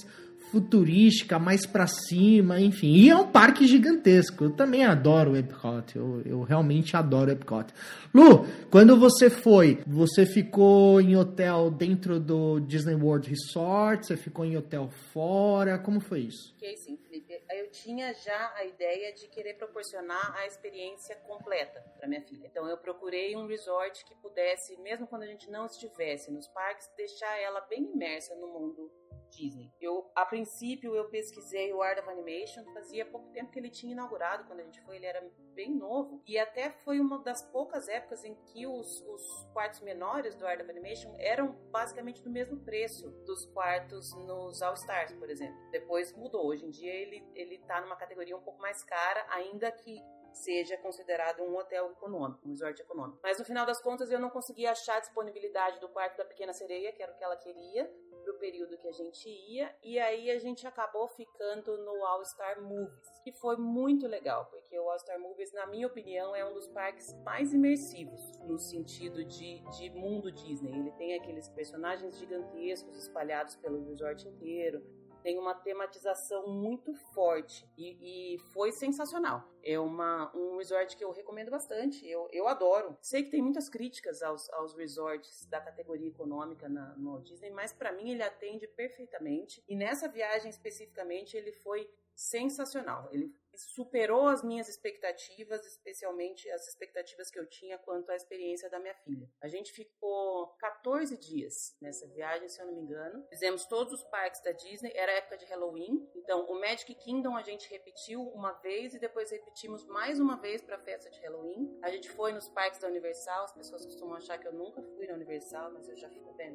futurística, 0.51 1.39
mais 1.39 1.65
para 1.65 1.87
cima, 1.87 2.61
enfim. 2.61 2.91
E 2.91 3.09
é 3.09 3.15
um 3.15 3.25
parque 3.25 3.65
gigantesco. 3.65 4.43
Eu 4.43 4.51
também 4.51 4.85
adoro 4.85 5.31
o 5.31 5.37
Epcot. 5.37 5.95
Eu, 5.95 6.21
eu 6.25 6.41
realmente 6.43 6.95
adoro 6.95 7.29
o 7.29 7.33
Epcot. 7.33 7.73
Lu, 8.13 8.45
quando 8.69 8.99
você 8.99 9.31
foi, 9.31 9.79
você 9.87 10.27
ficou 10.27 11.01
em 11.01 11.15
hotel 11.15 11.71
dentro 11.71 12.19
do 12.19 12.59
Disney 12.59 12.93
World 12.93 13.29
Resort? 13.29 14.05
Você 14.05 14.17
ficou 14.17 14.45
em 14.45 14.55
hotel 14.55 14.89
fora? 15.11 15.79
Como 15.79 15.99
foi 15.99 16.19
isso? 16.19 16.53
Fiquei 16.53 16.75
sim, 16.75 16.99
Felipe. 17.09 17.32
Eu 17.55 17.69
tinha 17.69 18.13
já 18.13 18.53
a 18.55 18.65
ideia 18.65 19.13
de 19.13 19.27
querer 19.27 19.55
proporcionar 19.55 20.35
a 20.37 20.45
experiência 20.45 21.15
completa 21.17 21.81
para 21.97 22.07
minha 22.07 22.21
filha. 22.21 22.47
Então 22.47 22.67
eu 22.67 22.77
procurei 22.77 23.35
um 23.35 23.45
resort 23.47 24.03
que 24.05 24.15
pudesse, 24.15 24.75
mesmo 24.77 25.07
quando 25.07 25.23
a 25.23 25.27
gente 25.27 25.49
não 25.49 25.65
estivesse 25.65 26.31
nos 26.31 26.47
parques, 26.47 26.87
deixar 26.95 27.37
ela 27.39 27.61
bem 27.61 27.83
imersa 27.83 28.35
no 28.35 28.47
mundo 28.47 28.91
Disney. 29.35 29.71
Eu, 29.81 30.11
a 30.15 30.25
princípio, 30.25 30.95
eu 30.95 31.09
pesquisei 31.09 31.73
o 31.73 31.81
Art 31.81 31.99
of 31.99 32.09
Animation, 32.09 32.63
fazia 32.73 33.05
pouco 33.05 33.29
tempo 33.31 33.51
que 33.51 33.59
ele 33.59 33.69
tinha 33.69 33.93
inaugurado, 33.93 34.45
quando 34.45 34.59
a 34.59 34.63
gente 34.63 34.81
foi, 34.81 34.97
ele 34.97 35.05
era 35.05 35.21
bem 35.53 35.75
novo, 35.75 36.21
e 36.27 36.37
até 36.37 36.71
foi 36.83 36.99
uma 36.99 37.19
das 37.19 37.41
poucas 37.41 37.87
épocas 37.87 38.23
em 38.23 38.35
que 38.45 38.65
os, 38.65 39.01
os 39.01 39.47
quartos 39.53 39.81
menores 39.81 40.35
do 40.35 40.45
Art 40.45 40.61
of 40.61 40.69
Animation 40.69 41.13
eram 41.17 41.53
basicamente 41.71 42.21
do 42.21 42.29
mesmo 42.29 42.57
preço 42.63 43.09
dos 43.25 43.45
quartos 43.47 44.13
nos 44.15 44.61
All 44.61 44.73
Stars, 44.73 45.13
por 45.13 45.29
exemplo. 45.29 45.57
Depois 45.71 46.13
mudou, 46.13 46.47
hoje 46.47 46.65
em 46.65 46.69
dia 46.69 46.93
ele, 46.93 47.23
ele 47.35 47.59
tá 47.59 47.81
numa 47.81 47.95
categoria 47.95 48.35
um 48.35 48.41
pouco 48.41 48.61
mais 48.61 48.83
cara, 48.83 49.25
ainda 49.29 49.71
que 49.71 50.01
seja 50.33 50.77
considerado 50.77 51.43
um 51.43 51.55
hotel 51.55 51.91
econômico, 51.91 52.41
um 52.45 52.49
resort 52.49 52.81
econômico. 52.81 53.19
Mas 53.21 53.37
no 53.37 53.45
final 53.45 53.65
das 53.65 53.81
contas 53.81 54.09
eu 54.11 54.19
não 54.19 54.29
consegui 54.29 54.65
achar 54.65 54.97
a 54.97 54.99
disponibilidade 54.99 55.79
do 55.79 55.89
quarto 55.89 56.17
da 56.17 56.25
Pequena 56.25 56.53
Sereia, 56.53 56.91
que 56.91 57.01
era 57.01 57.11
o 57.11 57.15
que 57.15 57.23
ela 57.23 57.37
queria, 57.37 57.89
pro 58.23 58.37
período 58.39 58.77
que 58.77 58.87
a 58.87 58.91
gente 58.91 59.29
ia, 59.29 59.73
e 59.83 59.99
aí 59.99 60.31
a 60.31 60.39
gente 60.39 60.65
acabou 60.65 61.07
ficando 61.09 61.77
no 61.77 62.05
All 62.05 62.23
Star 62.25 62.61
Movies, 62.61 63.19
que 63.23 63.31
foi 63.31 63.57
muito 63.57 64.07
legal, 64.07 64.45
porque 64.45 64.79
o 64.79 64.89
All 64.89 64.99
Star 64.99 65.19
Movies, 65.19 65.51
na 65.53 65.67
minha 65.67 65.87
opinião, 65.87 66.35
é 66.35 66.45
um 66.45 66.53
dos 66.53 66.67
parques 66.67 67.13
mais 67.23 67.53
imersivos 67.53 68.39
no 68.39 68.57
sentido 68.57 69.23
de, 69.23 69.61
de 69.77 69.89
mundo 69.91 70.31
Disney. 70.31 70.71
Ele 70.71 70.91
tem 70.91 71.15
aqueles 71.15 71.47
personagens 71.49 72.17
gigantescos 72.17 72.97
espalhados 72.97 73.55
pelo 73.57 73.83
resort 73.85 74.27
inteiro, 74.27 74.81
tem 75.23 75.39
uma 75.39 75.55
tematização 75.55 76.47
muito 76.47 76.93
forte 76.93 77.67
e, 77.77 78.35
e, 78.35 78.37
foi 78.53 78.71
sensacional. 78.71 79.49
É 79.63 79.79
uma, 79.79 80.29
um 80.35 80.57
resort 80.57 80.97
que 80.97 81.03
eu 81.03 81.11
recomendo 81.11 81.49
bastante, 81.49 82.05
eu, 82.05 82.27
eu 82.31 82.47
adoro. 82.47 82.97
Sei 83.01 83.23
que 83.23 83.31
tem 83.31 83.41
muitas 83.41 83.69
críticas 83.69 84.21
aos, 84.21 84.49
aos 84.51 84.75
resorts 84.75 85.45
da 85.45 85.61
categoria 85.61 86.09
econômica 86.09 86.67
na, 86.67 86.93
no 86.97 87.21
Disney, 87.21 87.49
mas 87.49 87.71
para 87.71 87.93
mim 87.93 88.11
ele 88.11 88.21
atende 88.21 88.67
perfeitamente. 88.67 89.63
E 89.67 89.75
nessa 89.75 90.09
viagem 90.09 90.49
especificamente 90.49 91.37
ele 91.37 91.53
foi 91.53 91.89
sensacional. 92.13 93.09
Ele 93.11 93.33
superou 93.55 94.27
as 94.27 94.43
minhas 94.43 94.67
expectativas, 94.67 95.65
especialmente 95.65 96.49
as 96.51 96.67
expectativas 96.67 97.29
que 97.29 97.39
eu 97.39 97.47
tinha 97.47 97.77
quanto 97.77 98.09
à 98.11 98.15
experiência 98.15 98.69
da 98.69 98.79
minha 98.79 98.95
filha. 98.95 99.29
A 99.41 99.47
gente 99.47 99.71
ficou 99.71 100.47
14 100.59 101.17
dias 101.17 101.75
nessa 101.81 102.07
viagem, 102.07 102.49
se 102.49 102.61
eu 102.61 102.67
não 102.67 102.73
me 102.73 102.81
engano. 102.81 103.25
Fizemos 103.29 103.65
todos 103.65 103.93
os 103.93 104.03
parques 104.05 104.41
da 104.41 104.51
Disney, 104.51 104.91
era 104.95 105.11
época 105.11 105.37
de 105.37 105.45
Halloween. 105.45 106.09
Então, 106.15 106.45
o 106.45 106.59
Magic 106.59 106.93
Kingdom 106.95 107.35
a 107.35 107.41
gente 107.41 107.69
repetiu 107.69 108.21
uma 108.29 108.53
vez 108.53 108.93
e 108.93 108.99
depois 108.99 109.31
repetimos 109.31 109.85
mais 109.85 110.19
uma 110.19 110.37
vez 110.39 110.61
para 110.61 110.75
a 110.75 110.79
festa 110.79 111.09
de 111.09 111.19
Halloween. 111.21 111.79
A 111.81 111.89
gente 111.89 112.09
foi 112.11 112.33
nos 112.33 112.47
parques 112.49 112.79
da 112.79 112.87
Universal, 112.87 113.45
as 113.45 113.53
pessoas 113.53 113.85
costumam 113.85 114.15
achar 114.15 114.37
que 114.37 114.47
eu 114.47 114.53
nunca 114.53 114.81
fui 114.81 115.07
na 115.07 115.13
Universal, 115.13 115.71
mas 115.71 115.87
eu 115.89 115.95
já 115.95 116.09
fui 116.09 116.33
bem 116.33 116.53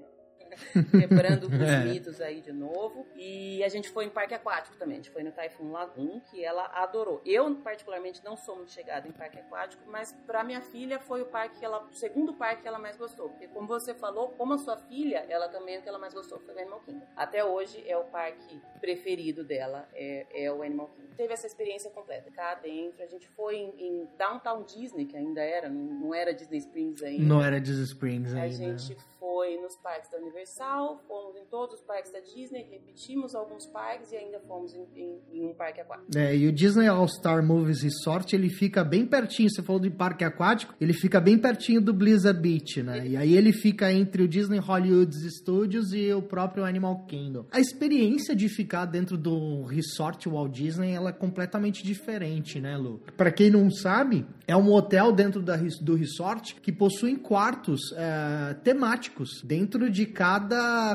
quebrando 0.90 1.44
os 1.48 1.60
é. 1.60 1.84
mitos 1.84 2.20
aí 2.20 2.40
de 2.40 2.52
novo. 2.52 3.06
E 3.16 3.62
a 3.64 3.68
gente 3.68 3.88
foi 3.90 4.04
em 4.04 4.10
parque 4.10 4.34
aquático 4.34 4.76
também. 4.76 4.94
A 4.94 5.02
gente 5.02 5.10
foi 5.10 5.22
no 5.22 5.32
Typhoon 5.32 5.72
Lagoon, 5.72 6.20
que 6.20 6.44
ela 6.44 6.66
adorou. 6.74 7.20
Eu, 7.24 7.54
particularmente, 7.56 8.24
não 8.24 8.36
sou 8.36 8.56
muito 8.56 8.72
chegada 8.72 9.08
em 9.08 9.12
parque 9.12 9.38
aquático, 9.38 9.82
mas 9.86 10.12
para 10.26 10.44
minha 10.44 10.60
filha 10.60 10.98
foi 10.98 11.22
o 11.22 11.26
parque 11.26 11.58
que 11.58 11.64
ela, 11.64 11.84
o 11.84 11.94
segundo 11.94 12.34
parque 12.34 12.62
que 12.62 12.68
ela 12.68 12.78
mais 12.78 12.96
gostou. 12.96 13.28
Porque, 13.30 13.48
como 13.48 13.66
você 13.66 13.94
falou, 13.94 14.28
como 14.30 14.54
a 14.54 14.58
sua 14.58 14.76
filha, 14.76 15.24
ela 15.28 15.48
também 15.48 15.78
o 15.78 15.82
que 15.82 15.88
ela 15.88 15.98
mais 15.98 16.14
gostou 16.14 16.38
foi 16.38 16.54
o 16.54 16.58
Animal 16.58 16.80
Kingdom. 16.80 17.06
Até 17.16 17.44
hoje 17.44 17.82
é 17.86 17.96
o 17.96 18.04
parque 18.04 18.60
preferido 18.80 19.44
dela, 19.44 19.88
é, 19.94 20.26
é 20.30 20.52
o 20.52 20.62
Animal 20.62 20.88
Kingdom. 20.88 21.14
Teve 21.16 21.32
essa 21.32 21.46
experiência 21.46 21.90
completa. 21.90 22.30
Cá 22.30 22.54
dentro, 22.54 23.02
a 23.02 23.06
gente 23.06 23.28
foi 23.28 23.56
em, 23.56 23.74
em 23.76 24.08
Downtown 24.16 24.62
Disney, 24.62 25.04
que 25.04 25.16
ainda 25.16 25.42
era, 25.42 25.68
não, 25.68 25.82
não, 25.82 26.14
era 26.14 26.32
Disney 26.32 26.58
Springs 26.58 27.02
ainda. 27.02 27.24
Não 27.24 27.42
era 27.42 27.60
Disney 27.60 27.84
Springs 27.84 28.34
ainda. 28.34 28.44
A 28.44 28.48
gente 28.48 28.96
foi 29.18 29.56
nos 29.56 29.76
parques 29.76 30.10
da 30.10 30.18
Universal, 30.38 31.02
fomos 31.08 31.36
em 31.36 31.44
todos 31.50 31.74
os 31.74 31.82
parques 31.84 32.12
da 32.12 32.20
Disney, 32.20 32.64
repetimos 32.70 33.34
alguns 33.34 33.66
parques 33.66 34.12
e 34.12 34.16
ainda 34.16 34.38
fomos 34.46 34.72
em, 34.72 34.86
em, 34.94 35.20
em 35.32 35.46
um 35.46 35.52
parque 35.52 35.80
aquático. 35.80 36.16
É, 36.16 36.36
e 36.36 36.46
o 36.46 36.52
Disney 36.52 36.86
All 36.86 37.08
Star 37.08 37.44
Movies 37.44 37.82
Resort, 37.82 38.36
ele 38.36 38.48
fica 38.48 38.84
bem 38.84 39.04
pertinho, 39.04 39.50
você 39.50 39.62
falou 39.62 39.82
de 39.82 39.90
parque 39.90 40.22
aquático, 40.24 40.74
ele 40.80 40.92
fica 40.92 41.20
bem 41.20 41.36
pertinho 41.36 41.80
do 41.80 41.92
Blizzard 41.92 42.40
Beach, 42.40 42.82
né? 42.84 43.04
E 43.08 43.16
aí 43.16 43.36
ele 43.36 43.52
fica 43.52 43.92
entre 43.92 44.22
o 44.22 44.28
Disney 44.28 44.58
Hollywood 44.58 45.12
Studios 45.28 45.92
e 45.92 46.12
o 46.12 46.22
próprio 46.22 46.64
Animal 46.64 47.04
Kingdom. 47.06 47.46
A 47.50 47.58
experiência 47.58 48.36
de 48.36 48.48
ficar 48.48 48.84
dentro 48.84 49.18
do 49.18 49.64
resort 49.64 50.28
Walt 50.28 50.52
Disney, 50.52 50.92
ela 50.92 51.10
é 51.10 51.12
completamente 51.12 51.82
diferente, 51.82 52.60
né, 52.60 52.76
Lu? 52.76 53.02
Para 53.16 53.32
quem 53.32 53.50
não 53.50 53.68
sabe, 53.70 54.24
é 54.46 54.56
um 54.56 54.72
hotel 54.72 55.10
dentro 55.10 55.42
da, 55.42 55.56
do 55.56 55.96
resort 55.96 56.54
que 56.60 56.70
possui 56.70 57.16
quartos 57.16 57.80
é, 57.96 58.54
temáticos 58.62 59.42
dentro 59.42 59.90
de 59.90 60.06
cada 60.06 60.27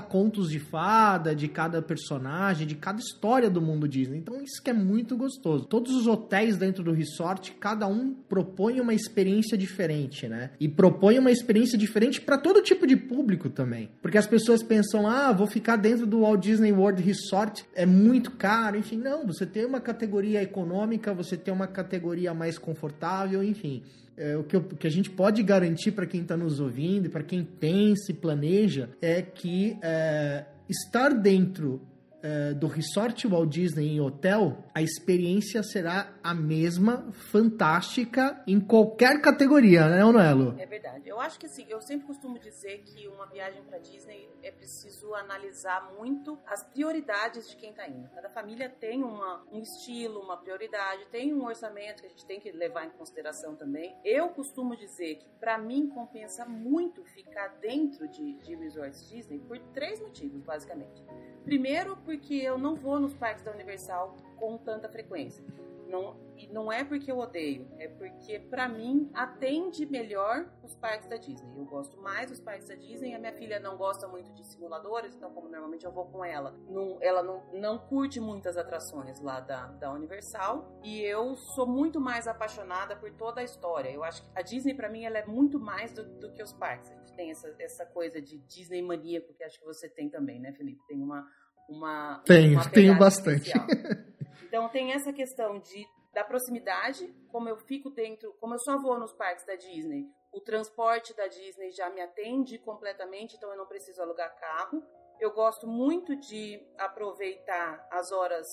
contos 0.09 0.49
de 0.49 0.59
fada, 0.59 1.35
de 1.35 1.47
cada 1.47 1.81
personagem, 1.81 2.67
de 2.67 2.75
cada 2.75 2.99
história 2.99 3.49
do 3.49 3.61
mundo 3.61 3.87
Disney. 3.87 4.17
Então 4.17 4.41
isso 4.41 4.61
que 4.61 4.69
é 4.69 4.73
muito 4.73 5.15
gostoso. 5.15 5.65
Todos 5.65 5.95
os 5.95 6.07
hotéis 6.07 6.57
dentro 6.57 6.83
do 6.83 6.91
resort, 6.91 7.53
cada 7.59 7.87
um 7.87 8.13
propõe 8.13 8.79
uma 8.79 8.93
experiência 8.93 9.57
diferente, 9.57 10.27
né? 10.27 10.51
E 10.59 10.67
propõe 10.67 11.19
uma 11.19 11.31
experiência 11.31 11.77
diferente 11.77 12.21
para 12.21 12.37
todo 12.37 12.61
tipo 12.61 12.85
de 12.85 12.95
público 12.95 13.49
também. 13.49 13.89
Porque 14.01 14.17
as 14.17 14.27
pessoas 14.27 14.61
pensam: 14.61 15.07
"Ah, 15.07 15.31
vou 15.31 15.47
ficar 15.47 15.75
dentro 15.75 16.05
do 16.05 16.21
Walt 16.21 16.41
Disney 16.41 16.71
World 16.71 17.01
Resort, 17.01 17.65
é 17.73 17.85
muito 17.85 18.31
caro". 18.31 18.77
Enfim, 18.77 18.97
não, 18.97 19.25
você 19.25 19.45
tem 19.45 19.65
uma 19.65 19.79
categoria 19.79 20.41
econômica, 20.41 21.13
você 21.13 21.37
tem 21.37 21.53
uma 21.53 21.67
categoria 21.67 22.33
mais 22.33 22.57
confortável, 22.57 23.43
enfim 23.43 23.83
é, 24.17 24.37
o, 24.37 24.43
que, 24.43 24.57
o, 24.57 24.61
que, 24.61 24.87
a 24.87 24.91
gente 24.91 25.09
pode 25.09 25.41
garantir 25.41 25.91
para 25.91 26.05
quem 26.05 26.21
está 26.21 26.37
nos 26.37 26.59
ouvindo 26.59 27.07
e 27.07 27.09
para 27.09 27.23
quem 27.23 27.43
pensa 27.43 28.11
e 28.11 28.13
planeja 28.13 28.89
é 29.01 29.21
que 29.21 29.77
é, 29.81 30.45
estar 30.69 31.09
dentro 31.09 31.81
é, 32.23 32.53
do 32.53 32.67
Resort 32.67 33.27
Walt 33.27 33.49
Disney 33.49 33.89
em 33.89 33.99
hotel, 33.99 34.57
a 34.73 34.81
experiência 34.81 35.61
será 35.61 36.13
a 36.23 36.33
mesma, 36.33 37.11
fantástica, 37.11 38.41
em 38.47 38.61
qualquer 38.61 39.21
categoria, 39.21 39.89
né, 39.89 39.99
Noelo? 39.99 40.55
É 40.57 40.65
verdade. 40.65 41.09
Eu 41.09 41.19
acho 41.19 41.37
que 41.37 41.49
sim. 41.49 41.65
Eu 41.67 41.81
sempre 41.81 42.07
costumo 42.07 42.39
dizer 42.39 42.81
que 42.83 43.07
uma 43.09 43.25
viagem 43.25 43.61
para 43.63 43.77
Disney 43.77 44.29
é 44.41 44.51
preciso 44.51 45.13
analisar 45.15 45.93
muito 45.97 46.39
as 46.47 46.63
prioridades 46.63 47.49
de 47.49 47.57
quem 47.57 47.71
está 47.71 47.87
indo. 47.89 48.07
Cada 48.09 48.29
família 48.29 48.69
tem 48.69 49.03
uma, 49.03 49.43
um 49.51 49.59
estilo, 49.59 50.21
uma 50.21 50.37
prioridade, 50.37 51.05
tem 51.11 51.33
um 51.33 51.43
orçamento 51.43 52.01
que 52.01 52.07
a 52.07 52.09
gente 52.09 52.25
tem 52.25 52.39
que 52.39 52.51
levar 52.51 52.85
em 52.85 52.91
consideração 52.91 53.53
também. 53.55 53.93
Eu 54.05 54.29
costumo 54.29 54.77
dizer 54.77 55.15
que, 55.15 55.27
para 55.41 55.57
mim, 55.57 55.89
compensa 55.89 56.45
muito 56.45 57.03
ficar 57.03 57.49
dentro 57.59 58.07
de, 58.07 58.35
de 58.35 58.55
resorts 58.55 59.09
Disney 59.09 59.39
por 59.39 59.59
três 59.73 59.99
motivos, 59.99 60.41
basicamente. 60.41 61.03
Primeiro, 61.43 61.97
porque 62.13 62.35
eu 62.35 62.59
não 62.59 62.75
vou 62.75 62.99
nos 62.99 63.15
parques 63.15 63.43
da 63.43 63.51
Universal 63.51 64.15
com 64.37 64.55
tanta 64.55 64.87
frequência. 64.87 65.43
Não, 65.87 66.15
e 66.37 66.47
não 66.47 66.71
é 66.71 66.83
porque 66.83 67.11
eu 67.11 67.19
odeio, 67.19 67.67
é 67.77 67.87
porque 67.87 68.39
para 68.39 68.67
mim 68.67 69.11
atende 69.13 69.85
melhor 69.85 70.47
os 70.63 70.75
parques 70.75 71.07
da 71.07 71.17
Disney. 71.17 71.55
Eu 71.55 71.65
gosto 71.65 71.99
mais 72.01 72.29
dos 72.29 72.39
parques 72.39 72.67
da 72.67 72.75
Disney. 72.75 73.13
A 73.13 73.19
minha 73.19 73.33
filha 73.33 73.59
não 73.59 73.77
gosta 73.77 74.07
muito 74.07 74.31
de 74.33 74.43
simuladores, 74.43 75.15
então 75.15 75.31
como 75.31 75.49
normalmente 75.49 75.85
eu 75.85 75.91
vou 75.91 76.05
com 76.05 76.23
ela, 76.23 76.55
não, 76.67 76.97
ela 77.01 77.21
não, 77.21 77.43
não 77.51 77.77
curte 77.77 78.19
muitas 78.19 78.57
atrações 78.57 79.19
lá 79.19 79.39
da, 79.39 79.67
da 79.67 79.91
Universal. 79.91 80.79
E 80.83 81.01
eu 81.01 81.35
sou 81.35 81.67
muito 81.67 81.99
mais 81.99 82.27
apaixonada 82.27 82.95
por 82.95 83.11
toda 83.11 83.41
a 83.41 83.43
história. 83.43 83.89
Eu 83.89 84.03
acho 84.03 84.23
que 84.23 84.29
a 84.35 84.41
Disney 84.41 84.73
para 84.73 84.89
mim 84.89 85.03
ela 85.03 85.17
é 85.17 85.25
muito 85.25 85.59
mais 85.59 85.93
do, 85.93 86.03
do 86.03 86.31
que 86.31 86.41
os 86.41 86.53
parques. 86.53 86.89
A 86.91 86.95
gente 86.95 87.13
tem 87.13 87.29
essa, 87.29 87.53
essa 87.59 87.85
coisa 87.85 88.21
de 88.21 88.37
Disney 88.39 88.81
maníaco 88.81 89.33
que 89.33 89.43
acho 89.43 89.59
que 89.59 89.65
você 89.65 89.87
tem 89.87 90.09
também, 90.09 90.39
né, 90.39 90.53
Felipe? 90.53 90.81
Tem 90.87 91.01
uma 91.01 91.27
uma 91.69 92.21
tenho, 92.25 92.53
uma 92.53 92.69
tenho 92.69 92.97
bastante. 92.97 93.51
Então 94.45 94.69
tem 94.69 94.93
essa 94.93 95.11
questão 95.11 95.59
de 95.59 95.83
da 96.13 96.23
proximidade, 96.23 97.11
como 97.31 97.49
eu 97.49 97.57
fico 97.57 97.89
dentro, 97.89 98.31
como 98.39 98.53
eu 98.53 98.59
só 98.59 98.77
vou 98.77 98.99
nos 98.99 99.11
parques 99.13 99.43
da 99.47 99.55
Disney, 99.55 100.05
o 100.31 100.39
transporte 100.39 101.15
da 101.15 101.27
Disney 101.27 101.71
já 101.71 101.89
me 101.89 102.01
atende 102.01 102.57
completamente, 102.59 103.35
então 103.35 103.49
eu 103.51 103.57
não 103.57 103.65
preciso 103.65 104.01
alugar 104.01 104.35
carro. 104.39 104.83
Eu 105.19 105.31
gosto 105.31 105.67
muito 105.67 106.15
de 106.15 106.59
aproveitar 106.77 107.87
as 107.91 108.11
horas 108.11 108.47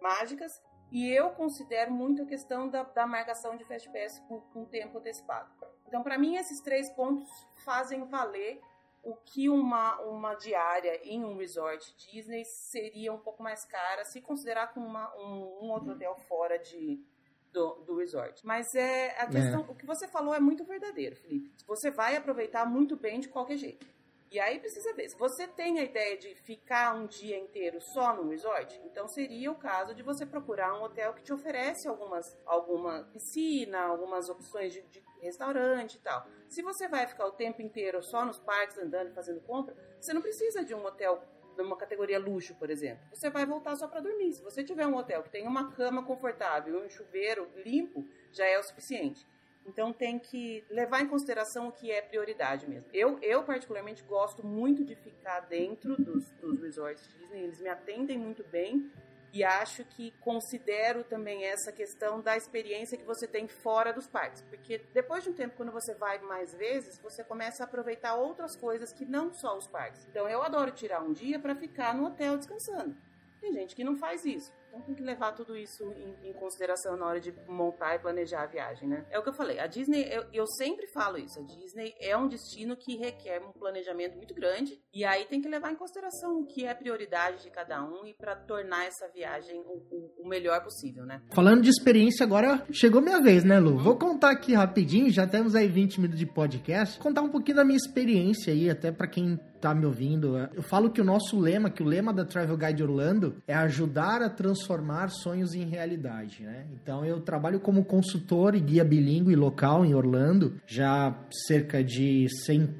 mágicas 0.00 0.50
e 0.90 1.10
eu 1.10 1.30
considero 1.30 1.92
muito 1.92 2.22
a 2.22 2.26
questão 2.26 2.68
da, 2.68 2.82
da 2.82 3.06
marcação 3.06 3.56
de 3.56 3.64
Fast 3.64 3.90
Pass 3.90 4.18
com, 4.26 4.40
com 4.40 4.64
tempo 4.64 4.98
antecipado. 4.98 5.50
Então, 5.86 6.02
para 6.02 6.18
mim, 6.18 6.36
esses 6.36 6.60
três 6.62 6.90
pontos 6.94 7.28
fazem 7.64 8.04
valer 8.06 8.60
o 9.08 9.16
que 9.24 9.48
uma, 9.48 9.98
uma 10.02 10.34
diária 10.34 11.00
em 11.02 11.24
um 11.24 11.38
resort 11.38 11.96
Disney 11.96 12.44
seria 12.44 13.10
um 13.10 13.18
pouco 13.18 13.42
mais 13.42 13.64
cara 13.64 14.04
se 14.04 14.20
considerar 14.20 14.74
com 14.74 14.80
uma, 14.80 15.10
um, 15.16 15.64
um 15.64 15.70
outro 15.70 15.92
hotel 15.92 16.14
fora 16.14 16.58
de, 16.58 17.02
do, 17.50 17.76
do 17.86 17.96
resort. 17.96 18.44
Mas 18.44 18.74
é 18.74 19.18
a 19.18 19.26
questão, 19.26 19.62
é. 19.62 19.72
o 19.72 19.74
que 19.74 19.86
você 19.86 20.06
falou 20.06 20.34
é 20.34 20.40
muito 20.40 20.62
verdadeiro, 20.62 21.16
Felipe. 21.16 21.50
Você 21.66 21.90
vai 21.90 22.16
aproveitar 22.16 22.66
muito 22.66 22.96
bem 22.96 23.18
de 23.18 23.28
qualquer 23.28 23.56
jeito. 23.56 23.86
E 24.30 24.38
aí 24.38 24.60
precisa 24.60 24.92
ver, 24.92 25.08
se 25.08 25.16
você 25.16 25.48
tem 25.48 25.78
a 25.78 25.84
ideia 25.84 26.18
de 26.18 26.34
ficar 26.34 26.94
um 26.94 27.06
dia 27.06 27.38
inteiro 27.38 27.80
só 27.80 28.14
no 28.14 28.28
resort, 28.28 28.78
então 28.84 29.08
seria 29.08 29.50
o 29.50 29.54
caso 29.54 29.94
de 29.94 30.02
você 30.02 30.26
procurar 30.26 30.78
um 30.78 30.82
hotel 30.82 31.14
que 31.14 31.22
te 31.22 31.32
oferece 31.32 31.88
algumas, 31.88 32.36
alguma 32.44 33.04
piscina, 33.04 33.80
algumas 33.80 34.28
opções 34.28 34.74
de, 34.74 34.82
de 34.82 35.00
restaurante 35.20 35.94
e 35.94 35.98
tal. 36.00 36.26
Se 36.48 36.62
você 36.62 36.88
vai 36.88 37.06
ficar 37.06 37.26
o 37.26 37.32
tempo 37.32 37.62
inteiro 37.62 38.02
só 38.02 38.24
nos 38.24 38.38
parques 38.38 38.78
andando 38.78 39.10
e 39.10 39.14
fazendo 39.14 39.40
compra, 39.40 39.76
você 40.00 40.12
não 40.12 40.22
precisa 40.22 40.64
de 40.64 40.74
um 40.74 40.84
hotel 40.84 41.22
de 41.56 41.62
uma 41.62 41.76
categoria 41.76 42.18
luxo, 42.18 42.54
por 42.54 42.70
exemplo. 42.70 43.04
Você 43.12 43.28
vai 43.28 43.44
voltar 43.44 43.74
só 43.76 43.88
para 43.88 44.00
dormir. 44.00 44.32
Se 44.32 44.42
você 44.42 44.62
tiver 44.62 44.86
um 44.86 44.96
hotel 44.96 45.22
que 45.24 45.30
tem 45.30 45.46
uma 45.46 45.72
cama 45.72 46.04
confortável, 46.04 46.80
um 46.80 46.88
chuveiro 46.88 47.50
limpo, 47.64 48.06
já 48.30 48.46
é 48.46 48.58
o 48.58 48.62
suficiente. 48.62 49.26
Então 49.66 49.92
tem 49.92 50.18
que 50.18 50.64
levar 50.70 51.02
em 51.02 51.08
consideração 51.08 51.68
o 51.68 51.72
que 51.72 51.90
é 51.90 52.00
prioridade 52.00 52.66
mesmo. 52.66 52.88
Eu, 52.92 53.18
eu 53.20 53.42
particularmente 53.42 54.02
gosto 54.04 54.46
muito 54.46 54.82
de 54.82 54.94
ficar 54.94 55.40
dentro 55.40 55.96
dos, 55.96 56.30
dos 56.32 56.60
resorts 56.60 57.06
Disney, 57.18 57.42
eles 57.42 57.60
me 57.60 57.68
atendem 57.68 58.16
muito 58.16 58.42
bem 58.44 58.90
e 59.32 59.44
acho 59.44 59.84
que 59.84 60.12
considero 60.20 61.04
também 61.04 61.44
essa 61.44 61.70
questão 61.70 62.20
da 62.20 62.36
experiência 62.36 62.96
que 62.96 63.04
você 63.04 63.26
tem 63.26 63.46
fora 63.46 63.92
dos 63.92 64.06
parques, 64.06 64.42
porque 64.42 64.78
depois 64.92 65.22
de 65.24 65.30
um 65.30 65.34
tempo 65.34 65.56
quando 65.56 65.72
você 65.72 65.94
vai 65.94 66.18
mais 66.20 66.54
vezes, 66.54 66.98
você 66.98 67.22
começa 67.22 67.62
a 67.62 67.66
aproveitar 67.66 68.14
outras 68.14 68.56
coisas 68.56 68.92
que 68.92 69.04
não 69.04 69.32
só 69.32 69.56
os 69.56 69.66
parques. 69.66 70.06
Então 70.10 70.28
eu 70.28 70.42
adoro 70.42 70.70
tirar 70.70 71.02
um 71.02 71.12
dia 71.12 71.38
para 71.38 71.54
ficar 71.54 71.94
no 71.94 72.06
hotel 72.06 72.36
descansando. 72.36 72.96
Tem 73.40 73.52
gente 73.52 73.76
que 73.76 73.84
não 73.84 73.96
faz 73.96 74.24
isso. 74.24 74.52
Então 74.78 74.86
tem 74.86 74.94
que 74.94 75.02
levar 75.02 75.32
tudo 75.32 75.56
isso 75.56 75.82
em, 75.92 76.30
em, 76.30 76.32
consideração 76.32 76.96
na 76.96 77.06
hora 77.06 77.20
de 77.20 77.34
montar 77.48 77.96
e 77.96 77.98
planejar 77.98 78.42
a 78.42 78.46
viagem, 78.46 78.88
né? 78.88 79.04
É 79.10 79.18
o 79.18 79.22
que 79.22 79.28
eu 79.28 79.32
falei. 79.32 79.58
A 79.58 79.66
Disney, 79.66 80.08
eu, 80.10 80.24
eu, 80.32 80.46
sempre 80.46 80.86
falo 80.88 81.18
isso. 81.18 81.40
A 81.40 81.42
Disney 81.42 81.94
é 82.00 82.16
um 82.16 82.28
destino 82.28 82.76
que 82.76 82.96
requer 82.96 83.40
um 83.40 83.52
planejamento 83.52 84.16
muito 84.16 84.34
grande. 84.34 84.80
E 84.92 85.04
aí 85.04 85.24
tem 85.24 85.40
que 85.40 85.48
levar 85.48 85.72
em 85.72 85.76
consideração 85.76 86.40
o 86.40 86.46
que 86.46 86.64
é 86.64 86.74
prioridade 86.74 87.42
de 87.42 87.50
cada 87.50 87.82
um 87.84 88.06
e 88.06 88.14
para 88.14 88.36
tornar 88.36 88.86
essa 88.86 89.08
viagem 89.08 89.60
o, 89.60 89.82
o, 89.90 90.24
o, 90.24 90.28
melhor 90.28 90.62
possível, 90.62 91.04
né? 91.04 91.20
Falando 91.32 91.62
de 91.62 91.70
experiência, 91.70 92.24
agora 92.24 92.64
chegou 92.70 93.00
minha 93.00 93.20
vez, 93.20 93.44
né, 93.44 93.58
Lu? 93.58 93.78
Vou 93.78 93.96
contar 93.96 94.30
aqui 94.30 94.54
rapidinho, 94.54 95.10
já 95.10 95.26
temos 95.26 95.54
aí 95.54 95.66
20 95.66 96.00
minutos 96.00 96.18
de 96.18 96.26
podcast. 96.26 96.98
Contar 96.98 97.22
um 97.22 97.30
pouquinho 97.30 97.56
da 97.56 97.64
minha 97.64 97.76
experiência 97.76 98.52
aí, 98.52 98.70
até 98.70 98.92
para 98.92 99.08
quem 99.08 99.38
tá 99.60 99.74
me 99.74 99.84
ouvindo. 99.84 100.36
Eu 100.54 100.62
falo 100.62 100.90
que 100.90 101.00
o 101.00 101.04
nosso 101.04 101.38
lema, 101.38 101.70
que 101.70 101.82
o 101.82 101.86
lema 101.86 102.12
da 102.12 102.24
Travel 102.24 102.56
Guide 102.56 102.82
Orlando 102.82 103.36
é 103.46 103.54
ajudar 103.54 104.22
a 104.22 104.30
transformar 104.30 105.08
sonhos 105.10 105.54
em 105.54 105.64
realidade, 105.64 106.42
né? 106.42 106.66
Então 106.72 107.04
eu 107.04 107.20
trabalho 107.20 107.60
como 107.60 107.84
consultor 107.84 108.54
e 108.54 108.60
guia 108.60 108.84
bilíngue 108.84 109.34
local 109.34 109.84
em 109.84 109.94
Orlando 109.94 110.54
já 110.66 111.14
cerca 111.46 111.82
de 111.82 112.26
100, 112.44 112.74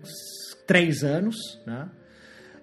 3 0.66 1.02
anos, 1.04 1.36
né? 1.66 1.88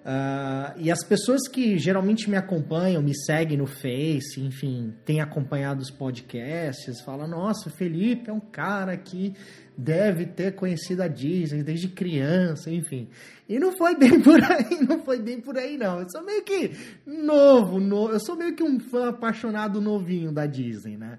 Uh, 0.06 0.78
e 0.78 0.88
as 0.88 1.02
pessoas 1.02 1.48
que 1.48 1.76
geralmente 1.78 2.30
me 2.30 2.36
acompanham, 2.36 3.02
me 3.02 3.12
seguem 3.12 3.58
no 3.58 3.66
Face, 3.66 4.40
enfim, 4.40 4.94
têm 5.04 5.20
acompanhado 5.20 5.82
os 5.82 5.90
podcasts, 5.90 7.00
falam: 7.00 7.26
Nossa, 7.26 7.70
Felipe 7.70 8.30
é 8.30 8.32
um 8.32 8.38
cara 8.38 8.96
que 8.96 9.34
deve 9.76 10.24
ter 10.24 10.54
conhecido 10.54 11.02
a 11.02 11.08
Disney 11.08 11.64
desde 11.64 11.88
criança, 11.88 12.70
enfim. 12.70 13.08
E 13.48 13.58
não 13.58 13.76
foi 13.76 13.96
bem 13.96 14.20
por 14.22 14.40
aí, 14.40 14.80
não 14.88 15.02
foi 15.04 15.20
bem 15.20 15.40
por 15.40 15.58
aí, 15.58 15.76
não. 15.76 15.98
Eu 15.98 16.08
sou 16.08 16.24
meio 16.24 16.44
que 16.44 16.70
novo, 17.04 17.80
no, 17.80 18.08
eu 18.08 18.20
sou 18.20 18.36
meio 18.36 18.54
que 18.54 18.62
um 18.62 18.78
fã 18.78 19.08
apaixonado 19.08 19.80
novinho 19.80 20.30
da 20.30 20.46
Disney, 20.46 20.96
né? 20.96 21.18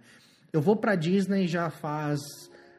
Eu 0.54 0.62
vou 0.62 0.78
pra 0.78 0.96
Disney 0.96 1.46
já 1.46 1.70
faz 1.70 2.22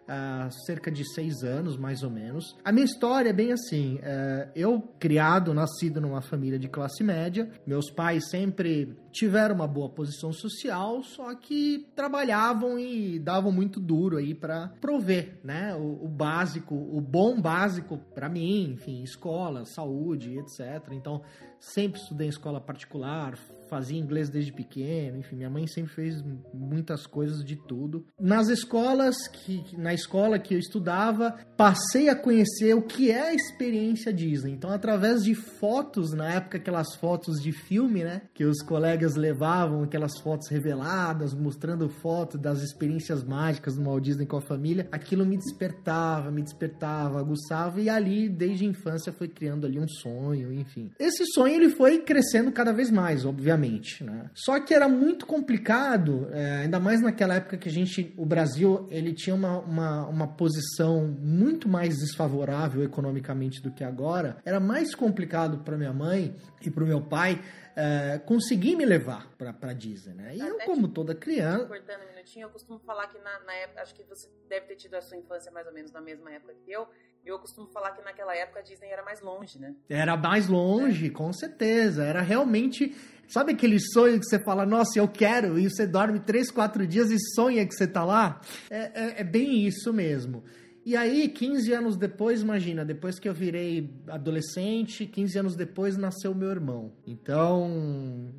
há 0.08 0.48
cerca 0.66 0.90
de 0.90 1.04
seis 1.12 1.42
anos, 1.42 1.76
mais 1.76 2.02
ou 2.02 2.10
menos. 2.10 2.56
A 2.64 2.72
minha 2.72 2.84
história 2.84 3.30
é 3.30 3.32
bem 3.32 3.52
assim: 3.52 3.96
uh, 3.96 4.50
eu, 4.56 4.80
criado, 4.98 5.52
nascido 5.52 6.00
numa 6.00 6.22
família 6.22 6.58
de 6.58 6.68
classe 6.68 7.04
média, 7.04 7.48
meus 7.66 7.90
pais 7.90 8.28
sempre 8.30 8.96
tiveram 9.10 9.54
uma 9.54 9.66
boa 9.66 9.88
posição 9.88 10.32
social, 10.32 11.02
só 11.02 11.34
que 11.34 11.86
trabalhavam 11.94 12.78
e 12.78 13.18
davam 13.18 13.50
muito 13.50 13.80
duro 13.80 14.16
aí 14.16 14.34
para 14.34 14.68
prover, 14.80 15.38
né, 15.42 15.74
o, 15.74 16.04
o, 16.04 16.08
básico, 16.08 16.74
o 16.74 17.00
bom 17.00 17.40
básico 17.40 17.98
para 18.14 18.28
mim, 18.28 18.72
enfim, 18.72 19.02
escola, 19.02 19.64
saúde, 19.64 20.38
etc. 20.38 20.92
Então, 20.92 21.22
sempre 21.60 22.00
estudei 22.00 22.26
em 22.26 22.30
escola 22.30 22.60
particular, 22.60 23.36
fazia 23.68 23.98
inglês 23.98 24.30
desde 24.30 24.52
pequeno, 24.52 25.18
enfim, 25.18 25.36
minha 25.36 25.50
mãe 25.50 25.66
sempre 25.66 25.92
fez 25.92 26.24
muitas 26.54 27.06
coisas 27.06 27.44
de 27.44 27.56
tudo. 27.56 28.06
Nas 28.18 28.48
escolas 28.48 29.28
que 29.28 29.76
na 29.76 29.92
escola 29.92 30.38
que 30.38 30.54
eu 30.54 30.58
estudava, 30.58 31.36
passei 31.56 32.08
a 32.08 32.16
conhecer 32.16 32.74
o 32.74 32.82
que 32.82 33.10
é 33.10 33.28
a 33.28 33.34
experiência 33.34 34.12
Disney. 34.12 34.52
Então, 34.52 34.70
através 34.70 35.22
de 35.22 35.34
fotos, 35.34 36.12
na 36.12 36.34
época 36.34 36.58
aquelas 36.58 36.94
fotos 36.96 37.42
de 37.42 37.52
filme, 37.52 38.04
né, 38.04 38.22
que 38.32 38.44
os 38.44 38.62
colegas 38.62 38.97
levavam, 39.16 39.82
aquelas 39.82 40.18
fotos 40.18 40.48
reveladas, 40.48 41.34
mostrando 41.34 41.88
fotos 41.88 42.40
das 42.40 42.62
experiências 42.62 43.24
mágicas 43.24 43.76
do 43.76 43.84
Walt 43.84 44.02
Disney 44.02 44.26
com 44.26 44.36
a 44.36 44.42
família, 44.42 44.88
aquilo 44.92 45.26
me 45.26 45.36
despertava, 45.36 46.30
me 46.30 46.42
despertava, 46.42 47.18
aguçava 47.18 47.80
e 47.80 47.88
ali 47.88 48.28
desde 48.28 48.64
a 48.64 48.68
infância 48.68 49.12
foi 49.12 49.28
criando 49.28 49.66
ali 49.66 49.78
um 49.78 49.88
sonho, 49.88 50.52
enfim. 50.52 50.90
Esse 50.98 51.24
sonho 51.26 51.54
ele 51.54 51.70
foi 51.70 51.98
crescendo 52.00 52.52
cada 52.52 52.72
vez 52.72 52.90
mais, 52.90 53.24
obviamente 53.24 53.48
obviamente. 53.48 54.04
Né? 54.04 54.30
Só 54.34 54.60
que 54.60 54.74
era 54.74 54.88
muito 54.88 55.26
complicado, 55.26 56.28
é, 56.32 56.62
ainda 56.62 56.78
mais 56.78 57.00
naquela 57.00 57.34
época 57.34 57.56
que 57.56 57.68
a 57.68 57.72
gente, 57.72 58.12
o 58.16 58.26
Brasil, 58.26 58.86
ele 58.90 59.12
tinha 59.12 59.34
uma, 59.34 59.58
uma, 59.58 60.06
uma 60.06 60.26
posição 60.26 61.06
muito 61.20 61.68
mais 61.68 61.96
desfavorável 61.96 62.82
economicamente 62.82 63.62
do 63.62 63.70
que 63.70 63.82
agora. 63.82 64.36
Era 64.44 64.60
mais 64.60 64.94
complicado 64.94 65.58
para 65.58 65.76
minha 65.76 65.92
mãe 65.92 66.34
e 66.64 66.70
para 66.70 66.84
o 66.84 66.86
meu 66.86 67.00
pai 67.00 67.40
é, 67.78 68.18
conseguir 68.18 68.74
me 68.74 68.84
levar 68.84 69.30
para 69.36 69.72
Disney, 69.72 70.12
né? 70.12 70.36
E 70.36 70.42
Até 70.42 70.64
eu, 70.64 70.66
como 70.66 70.88
toda 70.88 71.14
criança. 71.14 71.64
Cortando 71.66 72.02
um 72.02 72.08
minutinho, 72.08 72.46
eu 72.46 72.50
costumo 72.50 72.80
falar 72.80 73.06
que 73.06 73.18
na, 73.20 73.38
na, 73.44 73.54
época, 73.54 73.82
acho 73.82 73.94
que 73.94 74.02
você 74.02 74.28
deve 74.48 74.66
ter 74.66 74.74
tido 74.74 74.94
a 74.94 75.00
sua 75.00 75.16
infância 75.16 75.52
mais 75.52 75.64
ou 75.64 75.72
menos 75.72 75.92
na 75.92 76.00
mesma 76.00 76.28
época 76.32 76.54
que 76.64 76.72
eu. 76.72 76.88
Eu 77.24 77.38
costumo 77.38 77.68
falar 77.68 77.92
que 77.92 78.02
naquela 78.02 78.34
época 78.34 78.58
a 78.58 78.62
Disney 78.62 78.88
era 78.88 79.04
mais 79.04 79.20
longe, 79.20 79.60
né? 79.60 79.76
Era 79.88 80.16
mais 80.16 80.48
longe, 80.48 81.06
é. 81.06 81.10
com 81.10 81.32
certeza. 81.32 82.04
Era 82.04 82.20
realmente. 82.20 82.96
Sabe 83.28 83.52
aquele 83.52 83.78
sonho 83.78 84.18
que 84.18 84.24
você 84.24 84.38
fala, 84.40 84.64
nossa, 84.66 84.98
eu 84.98 85.06
quero, 85.06 85.58
e 85.58 85.68
você 85.68 85.86
dorme 85.86 86.18
três, 86.18 86.50
quatro 86.50 86.86
dias 86.86 87.10
e 87.10 87.18
sonha 87.34 87.66
que 87.66 87.74
você 87.74 87.86
tá 87.86 88.02
lá? 88.02 88.40
É, 88.70 88.78
é, 88.78 89.20
é 89.20 89.24
bem 89.24 89.66
isso 89.66 89.92
mesmo. 89.92 90.42
E 90.88 90.96
aí, 90.96 91.28
15 91.28 91.70
anos 91.74 91.96
depois, 91.98 92.40
imagina, 92.40 92.82
depois 92.82 93.18
que 93.18 93.28
eu 93.28 93.34
virei 93.34 93.90
adolescente, 94.06 95.04
15 95.04 95.38
anos 95.38 95.54
depois 95.54 95.98
nasceu 95.98 96.34
meu 96.34 96.48
irmão. 96.48 96.90
Então, 97.06 98.32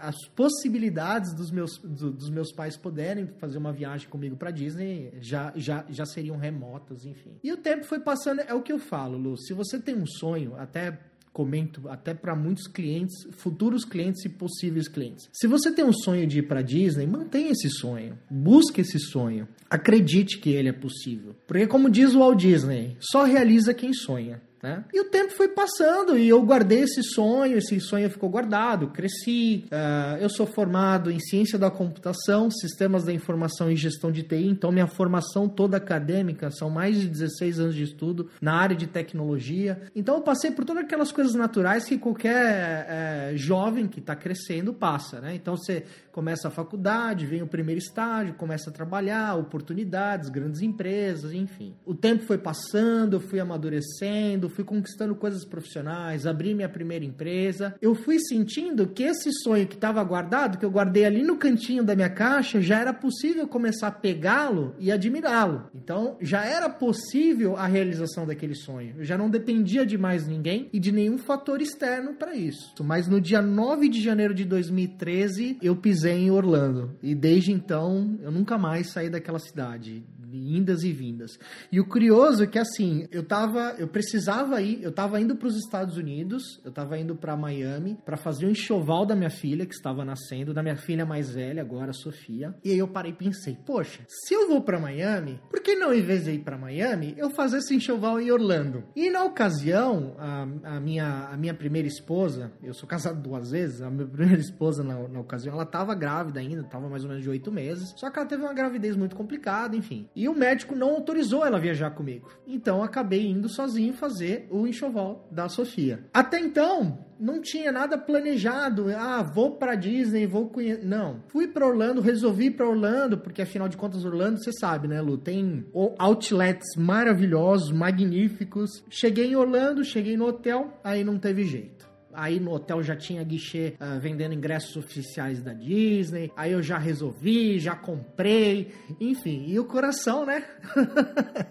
as 0.00 0.16
possibilidades 0.28 1.34
dos 1.34 1.50
meus, 1.50 1.76
do, 1.84 2.10
dos 2.10 2.30
meus 2.30 2.50
pais 2.50 2.78
poderem 2.78 3.26
fazer 3.38 3.58
uma 3.58 3.74
viagem 3.74 4.08
comigo 4.08 4.36
para 4.36 4.50
Disney 4.50 5.12
já, 5.20 5.52
já, 5.54 5.84
já 5.90 6.06
seriam 6.06 6.38
remotas, 6.38 7.04
enfim. 7.04 7.38
E 7.44 7.52
o 7.52 7.58
tempo 7.58 7.84
foi 7.84 8.00
passando, 8.00 8.40
é 8.40 8.54
o 8.54 8.62
que 8.62 8.72
eu 8.72 8.78
falo, 8.78 9.18
Lu. 9.18 9.36
Se 9.36 9.52
você 9.52 9.78
tem 9.78 9.94
um 9.94 10.06
sonho, 10.06 10.56
até 10.56 10.98
comento 11.32 11.88
até 11.88 12.12
para 12.12 12.36
muitos 12.36 12.66
clientes, 12.66 13.14
futuros 13.32 13.84
clientes 13.84 14.24
e 14.24 14.28
possíveis 14.28 14.88
clientes. 14.88 15.28
Se 15.32 15.46
você 15.46 15.72
tem 15.72 15.84
um 15.84 15.92
sonho 15.92 16.26
de 16.26 16.40
ir 16.40 16.42
para 16.42 16.62
Disney, 16.62 17.06
mantenha 17.06 17.52
esse 17.52 17.70
sonho, 17.70 18.18
busque 18.30 18.82
esse 18.82 18.98
sonho, 18.98 19.48
acredite 19.70 20.38
que 20.38 20.50
ele 20.50 20.68
é 20.68 20.72
possível. 20.72 21.34
Porque 21.46 21.66
como 21.66 21.90
diz 21.90 22.14
o 22.14 22.18
Walt 22.18 22.38
Disney, 22.38 22.96
só 23.00 23.24
realiza 23.24 23.72
quem 23.72 23.92
sonha. 23.92 24.40
Né? 24.62 24.84
E 24.94 25.00
o 25.00 25.04
tempo 25.06 25.32
foi 25.32 25.48
passando 25.48 26.16
e 26.16 26.28
eu 26.28 26.40
guardei 26.42 26.82
esse 26.82 27.02
sonho, 27.02 27.58
esse 27.58 27.80
sonho 27.80 28.08
ficou 28.08 28.30
guardado, 28.30 28.88
cresci. 28.88 29.64
Uh, 29.66 30.18
eu 30.20 30.28
sou 30.28 30.46
formado 30.46 31.10
em 31.10 31.18
ciência 31.18 31.58
da 31.58 31.68
computação, 31.68 32.48
sistemas 32.48 33.02
da 33.02 33.12
informação 33.12 33.68
e 33.68 33.74
gestão 33.74 34.12
de 34.12 34.22
TI, 34.22 34.46
então 34.46 34.70
minha 34.70 34.86
formação 34.86 35.48
toda 35.48 35.76
acadêmica 35.76 36.48
são 36.52 36.70
mais 36.70 37.00
de 37.00 37.08
16 37.08 37.58
anos 37.58 37.74
de 37.74 37.82
estudo 37.82 38.30
na 38.40 38.54
área 38.54 38.76
de 38.76 38.86
tecnologia. 38.86 39.82
Então 39.96 40.16
eu 40.16 40.22
passei 40.22 40.52
por 40.52 40.64
todas 40.64 40.84
aquelas 40.84 41.10
coisas 41.10 41.34
naturais 41.34 41.84
que 41.84 41.98
qualquer 41.98 42.86
é, 42.88 43.32
jovem 43.34 43.88
que 43.88 43.98
está 43.98 44.14
crescendo 44.14 44.72
passa. 44.72 45.20
Né? 45.20 45.34
Então 45.34 45.56
você 45.56 45.84
começa 46.12 46.48
a 46.48 46.50
faculdade, 46.50 47.26
vem 47.26 47.42
o 47.42 47.46
primeiro 47.46 47.80
estágio, 47.80 48.34
começa 48.34 48.70
a 48.70 48.72
trabalhar, 48.72 49.34
oportunidades, 49.34 50.28
grandes 50.28 50.60
empresas, 50.60 51.32
enfim. 51.32 51.74
O 51.84 51.94
tempo 51.94 52.22
foi 52.24 52.38
passando, 52.38 53.14
eu 53.14 53.20
fui 53.20 53.40
amadurecendo, 53.40 54.51
fui 54.52 54.64
conquistando 54.64 55.14
coisas 55.14 55.44
profissionais, 55.44 56.26
abri 56.26 56.54
minha 56.54 56.68
primeira 56.68 57.04
empresa. 57.04 57.74
Eu 57.80 57.94
fui 57.94 58.18
sentindo 58.20 58.86
que 58.86 59.02
esse 59.02 59.30
sonho 59.42 59.66
que 59.66 59.74
estava 59.74 60.02
guardado, 60.04 60.58
que 60.58 60.64
eu 60.64 60.70
guardei 60.70 61.04
ali 61.04 61.22
no 61.22 61.36
cantinho 61.36 61.82
da 61.82 61.96
minha 61.96 62.10
caixa, 62.10 62.60
já 62.60 62.78
era 62.78 62.92
possível 62.92 63.48
começar 63.48 63.88
a 63.88 63.92
pegá-lo 63.92 64.74
e 64.78 64.92
admirá-lo. 64.92 65.70
Então, 65.74 66.16
já 66.20 66.44
era 66.44 66.68
possível 66.68 67.56
a 67.56 67.66
realização 67.66 68.26
daquele 68.26 68.54
sonho. 68.54 68.94
Eu 68.98 69.04
já 69.04 69.18
não 69.18 69.30
dependia 69.30 69.84
de 69.84 69.98
mais 69.98 70.26
ninguém 70.26 70.68
e 70.72 70.78
de 70.78 70.92
nenhum 70.92 71.18
fator 71.18 71.60
externo 71.60 72.14
para 72.14 72.34
isso. 72.34 72.72
Mas 72.84 73.08
no 73.08 73.20
dia 73.20 73.42
9 73.42 73.88
de 73.88 74.02
janeiro 74.02 74.34
de 74.34 74.44
2013, 74.44 75.58
eu 75.62 75.74
pisei 75.74 76.18
em 76.18 76.30
Orlando. 76.30 76.96
E 77.02 77.14
desde 77.14 77.52
então, 77.52 78.18
eu 78.22 78.30
nunca 78.30 78.58
mais 78.58 78.90
saí 78.90 79.08
daquela 79.08 79.38
cidade 79.38 80.04
indas 80.36 80.82
e 80.82 80.92
vindas. 80.92 81.38
E 81.70 81.80
o 81.80 81.86
curioso 81.86 82.44
é 82.44 82.46
que 82.46 82.58
assim, 82.58 83.06
eu 83.10 83.22
tava, 83.22 83.74
eu 83.78 83.88
precisava 83.88 84.60
ir, 84.60 84.82
eu 84.82 84.92
tava 84.92 85.20
indo 85.20 85.36
para 85.36 85.48
os 85.48 85.56
Estados 85.56 85.96
Unidos, 85.96 86.60
eu 86.64 86.70
tava 86.70 86.98
indo 86.98 87.14
para 87.14 87.36
Miami 87.36 87.98
para 88.04 88.16
fazer 88.16 88.44
o 88.44 88.48
um 88.48 88.52
enxoval 88.52 89.06
da 89.06 89.14
minha 89.14 89.30
filha 89.30 89.66
que 89.66 89.74
estava 89.74 90.04
nascendo, 90.04 90.54
da 90.54 90.62
minha 90.62 90.76
filha 90.76 91.04
mais 91.04 91.30
velha 91.30 91.62
agora, 91.62 91.92
Sofia. 91.92 92.54
E 92.64 92.70
aí 92.70 92.78
eu 92.78 92.88
parei 92.88 93.12
e 93.12 93.14
pensei, 93.14 93.56
poxa, 93.66 94.00
se 94.08 94.34
eu 94.34 94.48
vou 94.48 94.62
para 94.62 94.78
Miami, 94.78 95.40
por 95.50 95.60
que 95.60 95.74
não 95.74 95.92
em 95.92 96.02
vez 96.02 96.24
de 96.24 96.32
ir 96.32 96.40
para 96.40 96.58
Miami, 96.58 97.14
eu 97.16 97.30
fazer 97.30 97.58
esse 97.58 97.74
enxoval 97.74 98.20
em 98.20 98.30
Orlando? 98.30 98.84
E 98.94 99.10
na 99.10 99.24
ocasião, 99.24 100.14
a, 100.18 100.76
a 100.76 100.80
minha 100.80 101.28
a 101.32 101.36
minha 101.36 101.54
primeira 101.54 101.88
esposa, 101.88 102.52
eu 102.62 102.74
sou 102.74 102.88
casado 102.88 103.20
duas 103.20 103.50
vezes, 103.50 103.80
a 103.80 103.90
minha 103.90 104.06
primeira 104.06 104.40
esposa 104.40 104.82
na, 104.82 105.08
na 105.08 105.20
ocasião, 105.20 105.54
ela 105.54 105.66
tava 105.66 105.94
grávida 105.94 106.40
ainda, 106.40 106.62
tava 106.64 106.88
mais 106.88 107.02
ou 107.04 107.08
menos 107.08 107.22
de 107.22 107.30
oito 107.30 107.50
meses, 107.50 107.92
só 107.96 108.10
que 108.10 108.18
ela 108.18 108.28
teve 108.28 108.42
uma 108.42 108.54
gravidez 108.54 108.96
muito 108.96 109.16
complicada, 109.16 109.76
enfim. 109.76 110.08
E 110.14 110.21
o 110.28 110.34
médico 110.34 110.74
não 110.74 110.90
autorizou 110.90 111.44
ela 111.44 111.58
viajar 111.58 111.90
comigo. 111.90 112.30
Então 112.46 112.82
acabei 112.82 113.26
indo 113.26 113.48
sozinho 113.48 113.92
fazer 113.92 114.46
o 114.50 114.66
enxoval 114.66 115.28
da 115.30 115.48
Sofia. 115.48 116.04
Até 116.12 116.38
então, 116.38 116.98
não 117.22 117.40
tinha 117.40 117.70
nada 117.70 117.96
planejado. 117.96 118.86
Ah, 118.96 119.22
vou 119.22 119.52
para 119.52 119.76
Disney, 119.76 120.26
vou 120.26 120.48
conhecer. 120.48 120.84
Não. 120.84 121.22
Fui 121.28 121.46
para 121.46 121.66
Orlando, 121.66 122.00
resolvi 122.00 122.46
ir 122.46 122.50
para 122.52 122.68
Orlando, 122.68 123.16
porque 123.16 123.42
afinal 123.42 123.68
de 123.68 123.76
contas, 123.76 124.04
Orlando, 124.04 124.42
você 124.42 124.52
sabe, 124.52 124.88
né, 124.88 125.00
Lu? 125.00 125.16
Tem 125.16 125.64
outlets 125.98 126.76
maravilhosos, 126.76 127.70
magníficos. 127.70 128.84
Cheguei 128.90 129.28
em 129.28 129.36
Orlando, 129.36 129.84
cheguei 129.84 130.16
no 130.16 130.26
hotel, 130.26 130.80
aí 130.82 131.04
não 131.04 131.18
teve 131.18 131.44
jeito. 131.44 131.81
Aí 132.14 132.38
no 132.38 132.52
hotel 132.52 132.82
já 132.82 132.96
tinha 132.96 133.22
guichê 133.24 133.74
uh, 133.80 134.00
vendendo 134.00 134.34
ingressos 134.34 134.76
oficiais 134.76 135.42
da 135.42 135.52
Disney. 135.52 136.30
Aí 136.36 136.52
eu 136.52 136.62
já 136.62 136.78
resolvi, 136.78 137.58
já 137.58 137.74
comprei. 137.74 138.72
Enfim, 139.00 139.44
e 139.48 139.58
o 139.58 139.64
coração, 139.64 140.26
né? 140.26 140.44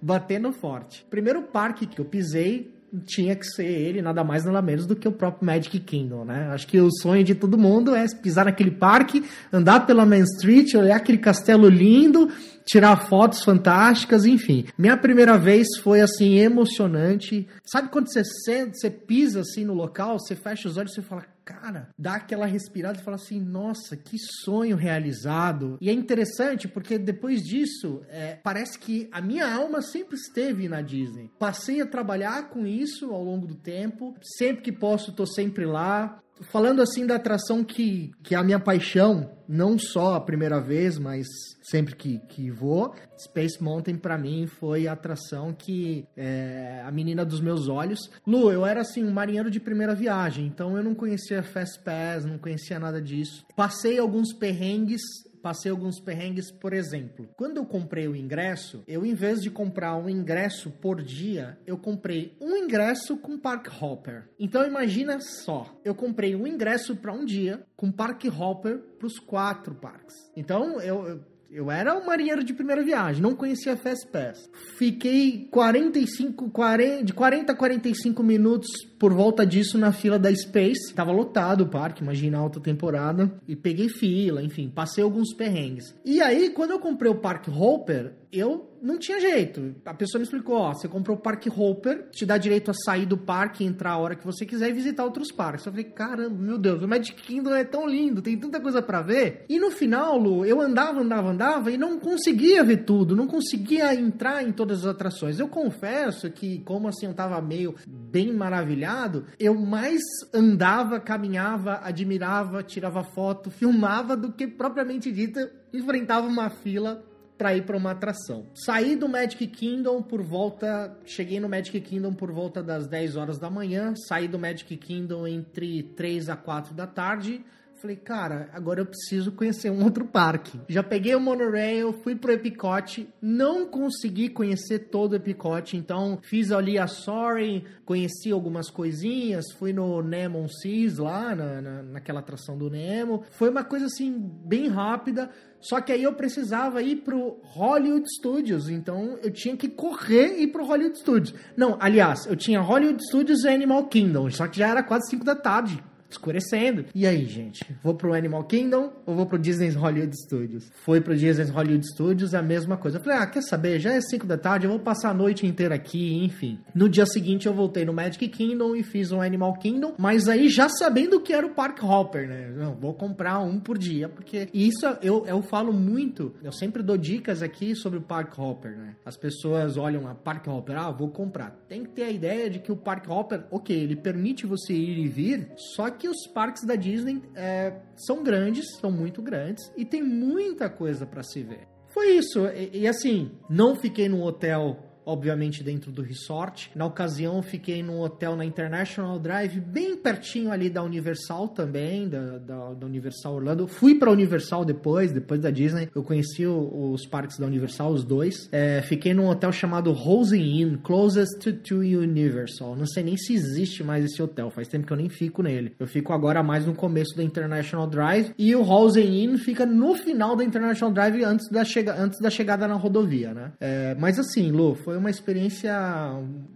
Batendo 0.00 0.52
forte. 0.52 1.04
Primeiro 1.10 1.42
parque 1.42 1.86
que 1.86 2.00
eu 2.00 2.04
pisei 2.04 2.80
tinha 3.06 3.36
que 3.36 3.46
ser 3.46 3.66
ele, 3.66 4.02
nada 4.02 4.24
mais 4.24 4.44
nada 4.44 4.60
menos 4.60 4.84
do 4.84 4.96
que 4.96 5.06
o 5.06 5.12
próprio 5.12 5.46
Magic 5.46 5.78
Kingdom, 5.78 6.24
né? 6.24 6.48
Acho 6.52 6.66
que 6.66 6.80
o 6.80 6.90
sonho 6.90 7.22
de 7.22 7.34
todo 7.34 7.56
mundo 7.56 7.94
é 7.94 8.04
pisar 8.20 8.46
naquele 8.46 8.70
parque, 8.70 9.24
andar 9.52 9.86
pela 9.86 10.04
Main 10.04 10.22
Street, 10.22 10.74
olhar 10.74 10.96
aquele 10.96 11.18
castelo 11.18 11.68
lindo 11.68 12.28
tirar 12.64 13.08
fotos 13.08 13.42
fantásticas, 13.42 14.24
enfim. 14.24 14.66
Minha 14.76 14.96
primeira 14.96 15.38
vez 15.38 15.66
foi 15.82 16.00
assim 16.00 16.38
emocionante. 16.38 17.48
Sabe 17.64 17.88
quando 17.88 18.12
você 18.12 18.24
senta, 18.24 18.72
você 18.74 18.90
pisa 18.90 19.40
assim 19.40 19.64
no 19.64 19.74
local, 19.74 20.18
você 20.18 20.34
fecha 20.34 20.68
os 20.68 20.76
olhos 20.76 20.96
e 20.96 21.02
fala, 21.02 21.24
cara, 21.44 21.88
dá 21.98 22.14
aquela 22.14 22.46
respirada 22.46 22.98
e 22.98 23.02
fala 23.02 23.16
assim, 23.16 23.40
nossa, 23.40 23.96
que 23.96 24.16
sonho 24.44 24.76
realizado. 24.76 25.76
E 25.80 25.90
é 25.90 25.92
interessante 25.92 26.68
porque 26.68 26.98
depois 26.98 27.42
disso, 27.42 28.02
é, 28.08 28.38
parece 28.42 28.78
que 28.78 29.08
a 29.10 29.20
minha 29.20 29.52
alma 29.52 29.82
sempre 29.82 30.16
esteve 30.16 30.68
na 30.68 30.80
Disney. 30.80 31.30
Passei 31.38 31.80
a 31.80 31.86
trabalhar 31.86 32.50
com 32.50 32.66
isso 32.66 33.12
ao 33.12 33.24
longo 33.24 33.46
do 33.46 33.54
tempo. 33.54 34.14
Sempre 34.22 34.62
que 34.62 34.72
posso, 34.72 35.12
tô 35.12 35.26
sempre 35.26 35.66
lá 35.66 36.18
falando 36.42 36.82
assim 36.82 37.06
da 37.06 37.16
atração 37.16 37.62
que, 37.62 38.10
que 38.22 38.34
é 38.34 38.38
a 38.38 38.44
minha 38.44 38.58
paixão, 38.58 39.30
não 39.48 39.78
só 39.78 40.14
a 40.14 40.20
primeira 40.20 40.60
vez, 40.60 40.98
mas 40.98 41.26
sempre 41.62 41.94
que, 41.94 42.18
que 42.28 42.50
vou, 42.50 42.94
Space 43.18 43.62
Mountain 43.62 43.96
para 43.96 44.16
mim 44.16 44.46
foi 44.46 44.86
a 44.86 44.92
atração 44.92 45.52
que 45.52 46.06
é 46.16 46.82
a 46.84 46.90
menina 46.90 47.24
dos 47.24 47.40
meus 47.40 47.68
olhos. 47.68 47.98
Lu, 48.26 48.50
eu 48.50 48.64
era 48.64 48.80
assim 48.80 49.04
um 49.04 49.10
marinheiro 49.10 49.50
de 49.50 49.60
primeira 49.60 49.94
viagem, 49.94 50.46
então 50.46 50.76
eu 50.76 50.82
não 50.82 50.94
conhecia 50.94 51.42
Fast 51.42 51.80
Pass, 51.80 52.24
não 52.24 52.38
conhecia 52.38 52.78
nada 52.78 53.00
disso. 53.00 53.44
Passei 53.56 53.98
alguns 53.98 54.32
perrengues 54.32 55.02
passei 55.42 55.70
alguns 55.70 56.00
perrengues, 56.00 56.50
por 56.50 56.72
exemplo. 56.72 57.28
Quando 57.36 57.56
eu 57.56 57.64
comprei 57.64 58.06
o 58.08 58.16
ingresso, 58.16 58.82
eu 58.86 59.04
em 59.04 59.14
vez 59.14 59.40
de 59.40 59.50
comprar 59.50 59.96
um 59.96 60.08
ingresso 60.08 60.70
por 60.70 61.02
dia, 61.02 61.58
eu 61.66 61.76
comprei 61.76 62.36
um 62.40 62.56
ingresso 62.56 63.16
com 63.16 63.38
Park 63.38 63.68
Hopper. 63.80 64.28
Então 64.38 64.66
imagina 64.66 65.20
só, 65.20 65.74
eu 65.84 65.94
comprei 65.94 66.34
um 66.34 66.46
ingresso 66.46 66.96
para 66.96 67.12
um 67.12 67.24
dia 67.24 67.62
com 67.76 67.90
Park 67.90 68.24
Hopper 68.26 68.78
para 68.98 69.06
os 69.06 69.18
quatro 69.18 69.74
parques. 69.74 70.14
Então 70.36 70.80
eu, 70.80 71.20
eu 71.50 71.70
era 71.70 71.96
um 71.96 72.06
marinheiro 72.06 72.44
de 72.44 72.52
primeira 72.52 72.82
viagem, 72.82 73.22
não 73.22 73.34
conhecia 73.34 73.76
Fast 73.76 74.06
Pass. 74.08 74.48
Fiquei 74.78 75.48
45, 75.50 76.50
40, 76.50 77.04
de 77.04 77.12
40 77.12 77.52
a 77.52 77.56
45 77.56 78.22
minutos 78.22 78.89
por 79.00 79.14
volta 79.14 79.46
disso 79.46 79.78
na 79.78 79.92
fila 79.92 80.18
da 80.18 80.32
Space. 80.32 80.92
Tava 80.94 81.10
lotado 81.10 81.62
o 81.62 81.68
parque, 81.68 82.02
imagina 82.02 82.36
alta 82.36 82.60
temporada. 82.60 83.32
E 83.48 83.56
peguei 83.56 83.88
fila, 83.88 84.42
enfim, 84.42 84.68
passei 84.68 85.02
alguns 85.02 85.32
perrengues. 85.32 85.94
E 86.04 86.20
aí, 86.20 86.50
quando 86.50 86.72
eu 86.72 86.78
comprei 86.78 87.10
o 87.10 87.14
Park 87.14 87.48
Hopper, 87.48 88.12
eu 88.32 88.70
não 88.80 88.98
tinha 88.98 89.20
jeito. 89.20 89.74
A 89.84 89.92
pessoa 89.92 90.20
me 90.20 90.24
explicou, 90.24 90.56
ó, 90.56 90.72
você 90.72 90.88
comprou 90.88 91.16
o 91.16 91.20
Parque 91.20 91.50
Hopper, 91.50 92.08
te 92.10 92.24
dá 92.24 92.38
direito 92.38 92.70
a 92.70 92.74
sair 92.74 93.04
do 93.04 93.18
parque, 93.18 93.64
entrar 93.64 93.92
a 93.92 93.98
hora 93.98 94.14
que 94.14 94.24
você 94.24 94.46
quiser 94.46 94.70
e 94.70 94.72
visitar 94.72 95.04
outros 95.04 95.32
parques. 95.32 95.66
Eu 95.66 95.72
falei, 95.72 95.84
caramba, 95.84 96.36
meu 96.36 96.56
Deus, 96.56 96.82
o 96.82 96.88
Magic 96.88 97.20
Kingdom 97.22 97.54
é 97.54 97.64
tão 97.64 97.86
lindo, 97.86 98.22
tem 98.22 98.38
tanta 98.38 98.60
coisa 98.60 98.80
para 98.80 99.02
ver. 99.02 99.44
E 99.48 99.58
no 99.58 99.70
final, 99.70 100.16
Lu, 100.16 100.46
eu 100.46 100.60
andava, 100.60 101.00
andava, 101.00 101.30
andava 101.30 101.70
e 101.70 101.76
não 101.76 101.98
conseguia 101.98 102.62
ver 102.62 102.84
tudo, 102.84 103.16
não 103.16 103.26
conseguia 103.26 103.94
entrar 103.94 104.42
em 104.42 104.52
todas 104.52 104.80
as 104.80 104.86
atrações. 104.86 105.38
Eu 105.38 105.48
confesso 105.48 106.30
que, 106.30 106.60
como 106.60 106.88
assim, 106.88 107.06
eu 107.06 107.14
tava 107.14 107.40
meio 107.42 107.74
bem 107.86 108.32
maravilhado, 108.32 108.89
eu 109.38 109.54
mais 109.54 110.00
andava, 110.32 111.00
caminhava, 111.00 111.80
admirava, 111.82 112.62
tirava 112.62 113.02
foto, 113.02 113.50
filmava 113.50 114.16
do 114.16 114.32
que 114.32 114.46
propriamente 114.46 115.10
dita 115.12 115.52
enfrentava 115.72 116.26
uma 116.26 116.50
fila 116.50 117.04
para 117.40 117.56
ir 117.56 117.64
para 117.64 117.76
uma 117.76 117.92
atração. 117.92 118.46
Saí 118.54 118.94
do 118.94 119.08
Magic 119.08 119.46
Kingdom 119.46 120.02
por 120.02 120.20
volta, 120.22 120.94
cheguei 121.06 121.40
no 121.40 121.48
Magic 121.48 121.80
Kingdom 121.80 122.12
por 122.12 122.30
volta 122.30 122.62
das 122.62 122.86
10 122.86 123.16
horas 123.16 123.38
da 123.38 123.48
manhã, 123.48 123.94
saí 123.96 124.28
do 124.28 124.38
Magic 124.38 124.76
Kingdom 124.76 125.26
entre 125.26 125.82
3 125.82 126.28
a 126.28 126.36
4 126.36 126.74
da 126.74 126.86
tarde. 126.86 127.42
Falei, 127.80 127.96
cara, 127.96 128.50
agora 128.52 128.82
eu 128.82 128.84
preciso 128.84 129.32
conhecer 129.32 129.70
um 129.70 129.82
outro 129.82 130.04
parque. 130.04 130.60
Já 130.68 130.82
peguei 130.82 131.14
o 131.14 131.20
monorail, 131.20 131.94
fui 131.94 132.14
pro 132.14 132.30
Epicote, 132.30 133.08
não 133.22 133.66
consegui 133.66 134.28
conhecer 134.28 134.90
todo 134.90 135.12
o 135.12 135.16
Epicote, 135.16 135.78
então 135.78 136.18
fiz 136.20 136.52
ali 136.52 136.78
a 136.78 136.86
Sorry, 136.86 137.64
conheci 137.86 138.30
algumas 138.30 138.68
coisinhas, 138.68 139.46
fui 139.58 139.72
no 139.72 140.02
Nemo 140.02 140.46
Seas 140.46 140.98
lá, 140.98 141.34
na, 141.34 141.62
na, 141.62 141.82
naquela 141.82 142.20
atração 142.20 142.58
do 142.58 142.68
Nemo. 142.68 143.24
Foi 143.30 143.48
uma 143.48 143.64
coisa 143.64 143.86
assim, 143.86 144.12
bem 144.44 144.68
rápida. 144.68 145.30
Só 145.58 145.80
que 145.80 145.90
aí 145.90 146.02
eu 146.02 146.12
precisava 146.12 146.82
ir 146.82 146.96
pro 146.96 147.38
Hollywood 147.44 148.04
Studios, 148.14 148.68
então 148.68 149.18
eu 149.22 149.30
tinha 149.30 149.56
que 149.56 149.70
correr 149.70 150.38
e 150.38 150.42
ir 150.42 150.48
pro 150.48 150.66
Hollywood 150.66 150.98
Studios. 150.98 151.34
Não, 151.56 151.78
aliás, 151.80 152.26
eu 152.26 152.36
tinha 152.36 152.60
Hollywood 152.60 153.02
Studios 153.02 153.44
e 153.44 153.48
Animal 153.48 153.86
Kingdom, 153.88 154.30
só 154.30 154.46
que 154.46 154.58
já 154.58 154.68
era 154.68 154.82
quase 154.82 155.08
5 155.08 155.24
da 155.24 155.34
tarde. 155.34 155.82
Escurecendo. 156.10 156.84
E 156.94 157.06
aí, 157.06 157.24
gente? 157.24 157.64
Vou 157.82 157.94
pro 157.94 158.14
Animal 158.14 158.44
Kingdom 158.44 158.92
ou 159.06 159.14
vou 159.14 159.26
pro 159.26 159.38
Disney's 159.38 159.74
Hollywood 159.74 160.14
Studios? 160.16 160.70
Foi 160.84 161.00
pro 161.00 161.16
Disney's 161.16 161.50
Hollywood 161.50 161.86
Studios, 161.86 162.34
a 162.34 162.42
mesma 162.42 162.76
coisa. 162.76 162.98
Eu 162.98 163.02
falei, 163.02 163.18
ah, 163.18 163.26
quer 163.26 163.42
saber? 163.42 163.78
Já 163.78 163.92
é 163.92 164.00
5 164.00 164.26
da 164.26 164.36
tarde, 164.36 164.66
eu 164.66 164.70
vou 164.70 164.80
passar 164.80 165.10
a 165.10 165.14
noite 165.14 165.46
inteira 165.46 165.74
aqui, 165.74 166.22
enfim. 166.24 166.58
No 166.74 166.88
dia 166.88 167.06
seguinte 167.06 167.46
eu 167.46 167.54
voltei 167.54 167.84
no 167.84 167.92
Magic 167.92 168.26
Kingdom 168.28 168.74
e 168.74 168.82
fiz 168.82 169.12
um 169.12 169.20
Animal 169.20 169.54
Kingdom, 169.54 169.94
mas 169.98 170.28
aí 170.28 170.48
já 170.48 170.68
sabendo 170.68 171.20
que 171.20 171.32
era 171.32 171.46
o 171.46 171.54
Park 171.54 171.82
Hopper, 171.82 172.28
né? 172.28 172.50
Não, 172.56 172.74
vou 172.74 172.94
comprar 172.94 173.38
um 173.40 173.60
por 173.60 173.78
dia, 173.78 174.08
porque 174.08 174.48
isso 174.52 174.86
eu, 175.02 175.24
eu 175.26 175.42
falo 175.42 175.72
muito, 175.72 176.34
eu 176.42 176.52
sempre 176.52 176.82
dou 176.82 176.96
dicas 176.96 177.42
aqui 177.42 177.74
sobre 177.74 177.98
o 177.98 178.02
Park 178.02 178.36
Hopper, 178.38 178.76
né? 178.76 178.96
As 179.04 179.16
pessoas 179.16 179.76
olham 179.76 180.08
a 180.08 180.14
Park 180.14 180.46
Hopper, 180.48 180.76
ah, 180.76 180.90
vou 180.90 181.08
comprar. 181.08 181.50
Tem 181.68 181.84
que 181.84 181.90
ter 181.90 182.04
a 182.04 182.10
ideia 182.10 182.50
de 182.50 182.58
que 182.58 182.72
o 182.72 182.76
Park 182.76 183.08
Hopper, 183.08 183.44
ok, 183.50 183.76
ele 183.76 183.96
permite 183.96 184.46
você 184.46 184.72
ir 184.72 184.98
e 184.98 185.08
vir, 185.08 185.52
só 185.56 185.90
que 185.90 185.99
os 186.08 186.26
parques 186.26 186.64
da 186.64 186.76
Disney 186.76 187.22
é, 187.34 187.80
são 187.96 188.22
grandes, 188.22 188.76
são 188.78 188.90
muito 188.90 189.22
grandes 189.22 189.72
e 189.76 189.84
tem 189.84 190.02
muita 190.02 190.68
coisa 190.68 191.06
para 191.06 191.22
se 191.22 191.42
ver. 191.42 191.66
Foi 191.88 192.16
isso. 192.16 192.46
E, 192.48 192.80
e, 192.80 192.88
assim, 192.88 193.32
não 193.48 193.74
fiquei 193.74 194.08
num 194.08 194.22
hotel 194.22 194.89
obviamente 195.04 195.62
dentro 195.62 195.90
do 195.90 196.02
resort. 196.02 196.70
Na 196.74 196.86
ocasião, 196.86 197.42
fiquei 197.42 197.82
num 197.82 198.00
hotel 198.00 198.36
na 198.36 198.44
International 198.44 199.18
Drive, 199.18 199.60
bem 199.60 199.96
pertinho 199.96 200.50
ali 200.50 200.70
da 200.70 200.82
Universal 200.82 201.48
também, 201.48 202.08
da, 202.08 202.38
da, 202.38 202.74
da 202.74 202.86
Universal 202.86 203.34
Orlando. 203.34 203.66
Fui 203.66 203.94
pra 203.94 204.10
Universal 204.10 204.64
depois, 204.64 205.12
depois 205.12 205.40
da 205.40 205.50
Disney. 205.50 205.88
Eu 205.94 206.02
conheci 206.02 206.46
o, 206.46 206.92
os 206.92 207.06
parques 207.06 207.38
da 207.38 207.46
Universal, 207.46 207.92
os 207.92 208.04
dois. 208.04 208.48
É, 208.52 208.82
fiquei 208.82 209.14
num 209.14 209.28
hotel 209.28 209.52
chamado 209.52 209.92
Rose 209.92 210.36
Inn, 210.36 210.76
closest 210.82 211.38
to, 211.40 211.52
to 211.52 211.76
Universal. 211.76 212.76
Não 212.76 212.86
sei 212.86 213.02
nem 213.02 213.16
se 213.16 213.34
existe 213.34 213.82
mais 213.82 214.04
esse 214.04 214.22
hotel, 214.22 214.50
faz 214.50 214.68
tempo 214.68 214.86
que 214.86 214.92
eu 214.92 214.96
nem 214.96 215.08
fico 215.08 215.42
nele. 215.42 215.74
Eu 215.78 215.86
fico 215.86 216.12
agora 216.12 216.42
mais 216.42 216.66
no 216.66 216.74
começo 216.74 217.16
da 217.16 217.22
International 217.22 217.86
Drive 217.86 218.32
e 218.38 218.54
o 218.54 218.62
Rose 218.62 219.00
Inn 219.00 219.36
fica 219.36 219.66
no 219.66 219.94
final 219.94 220.36
da 220.36 220.44
International 220.44 220.92
Drive 220.92 221.24
antes 221.24 221.48
da, 221.48 221.64
chega, 221.64 221.94
antes 221.94 222.20
da 222.20 222.30
chegada 222.30 222.66
na 222.68 222.74
rodovia, 222.74 223.34
né? 223.34 223.52
É, 223.60 223.94
mas 223.98 224.18
assim, 224.18 224.50
Lu, 224.50 224.74
foi 224.74 224.96
uma 225.00 225.10
experiência 225.10 225.74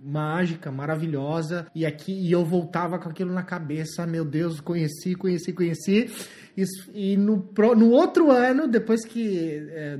mágica, 0.04 0.70
maravilhosa. 0.70 1.66
E 1.74 1.84
aqui 1.84 2.12
e 2.12 2.30
eu 2.30 2.44
voltava 2.44 2.98
com 2.98 3.08
aquilo 3.08 3.32
na 3.32 3.42
cabeça. 3.42 4.06
Meu 4.06 4.24
Deus, 4.24 4.60
conheci, 4.60 5.14
conheci, 5.14 5.52
conheci. 5.52 6.10
E, 6.56 6.64
e 6.94 7.16
no, 7.16 7.50
no 7.76 7.90
outro 7.90 8.30
ano, 8.30 8.68
depois 8.68 9.04
que. 9.04 9.66
É, 9.70 9.98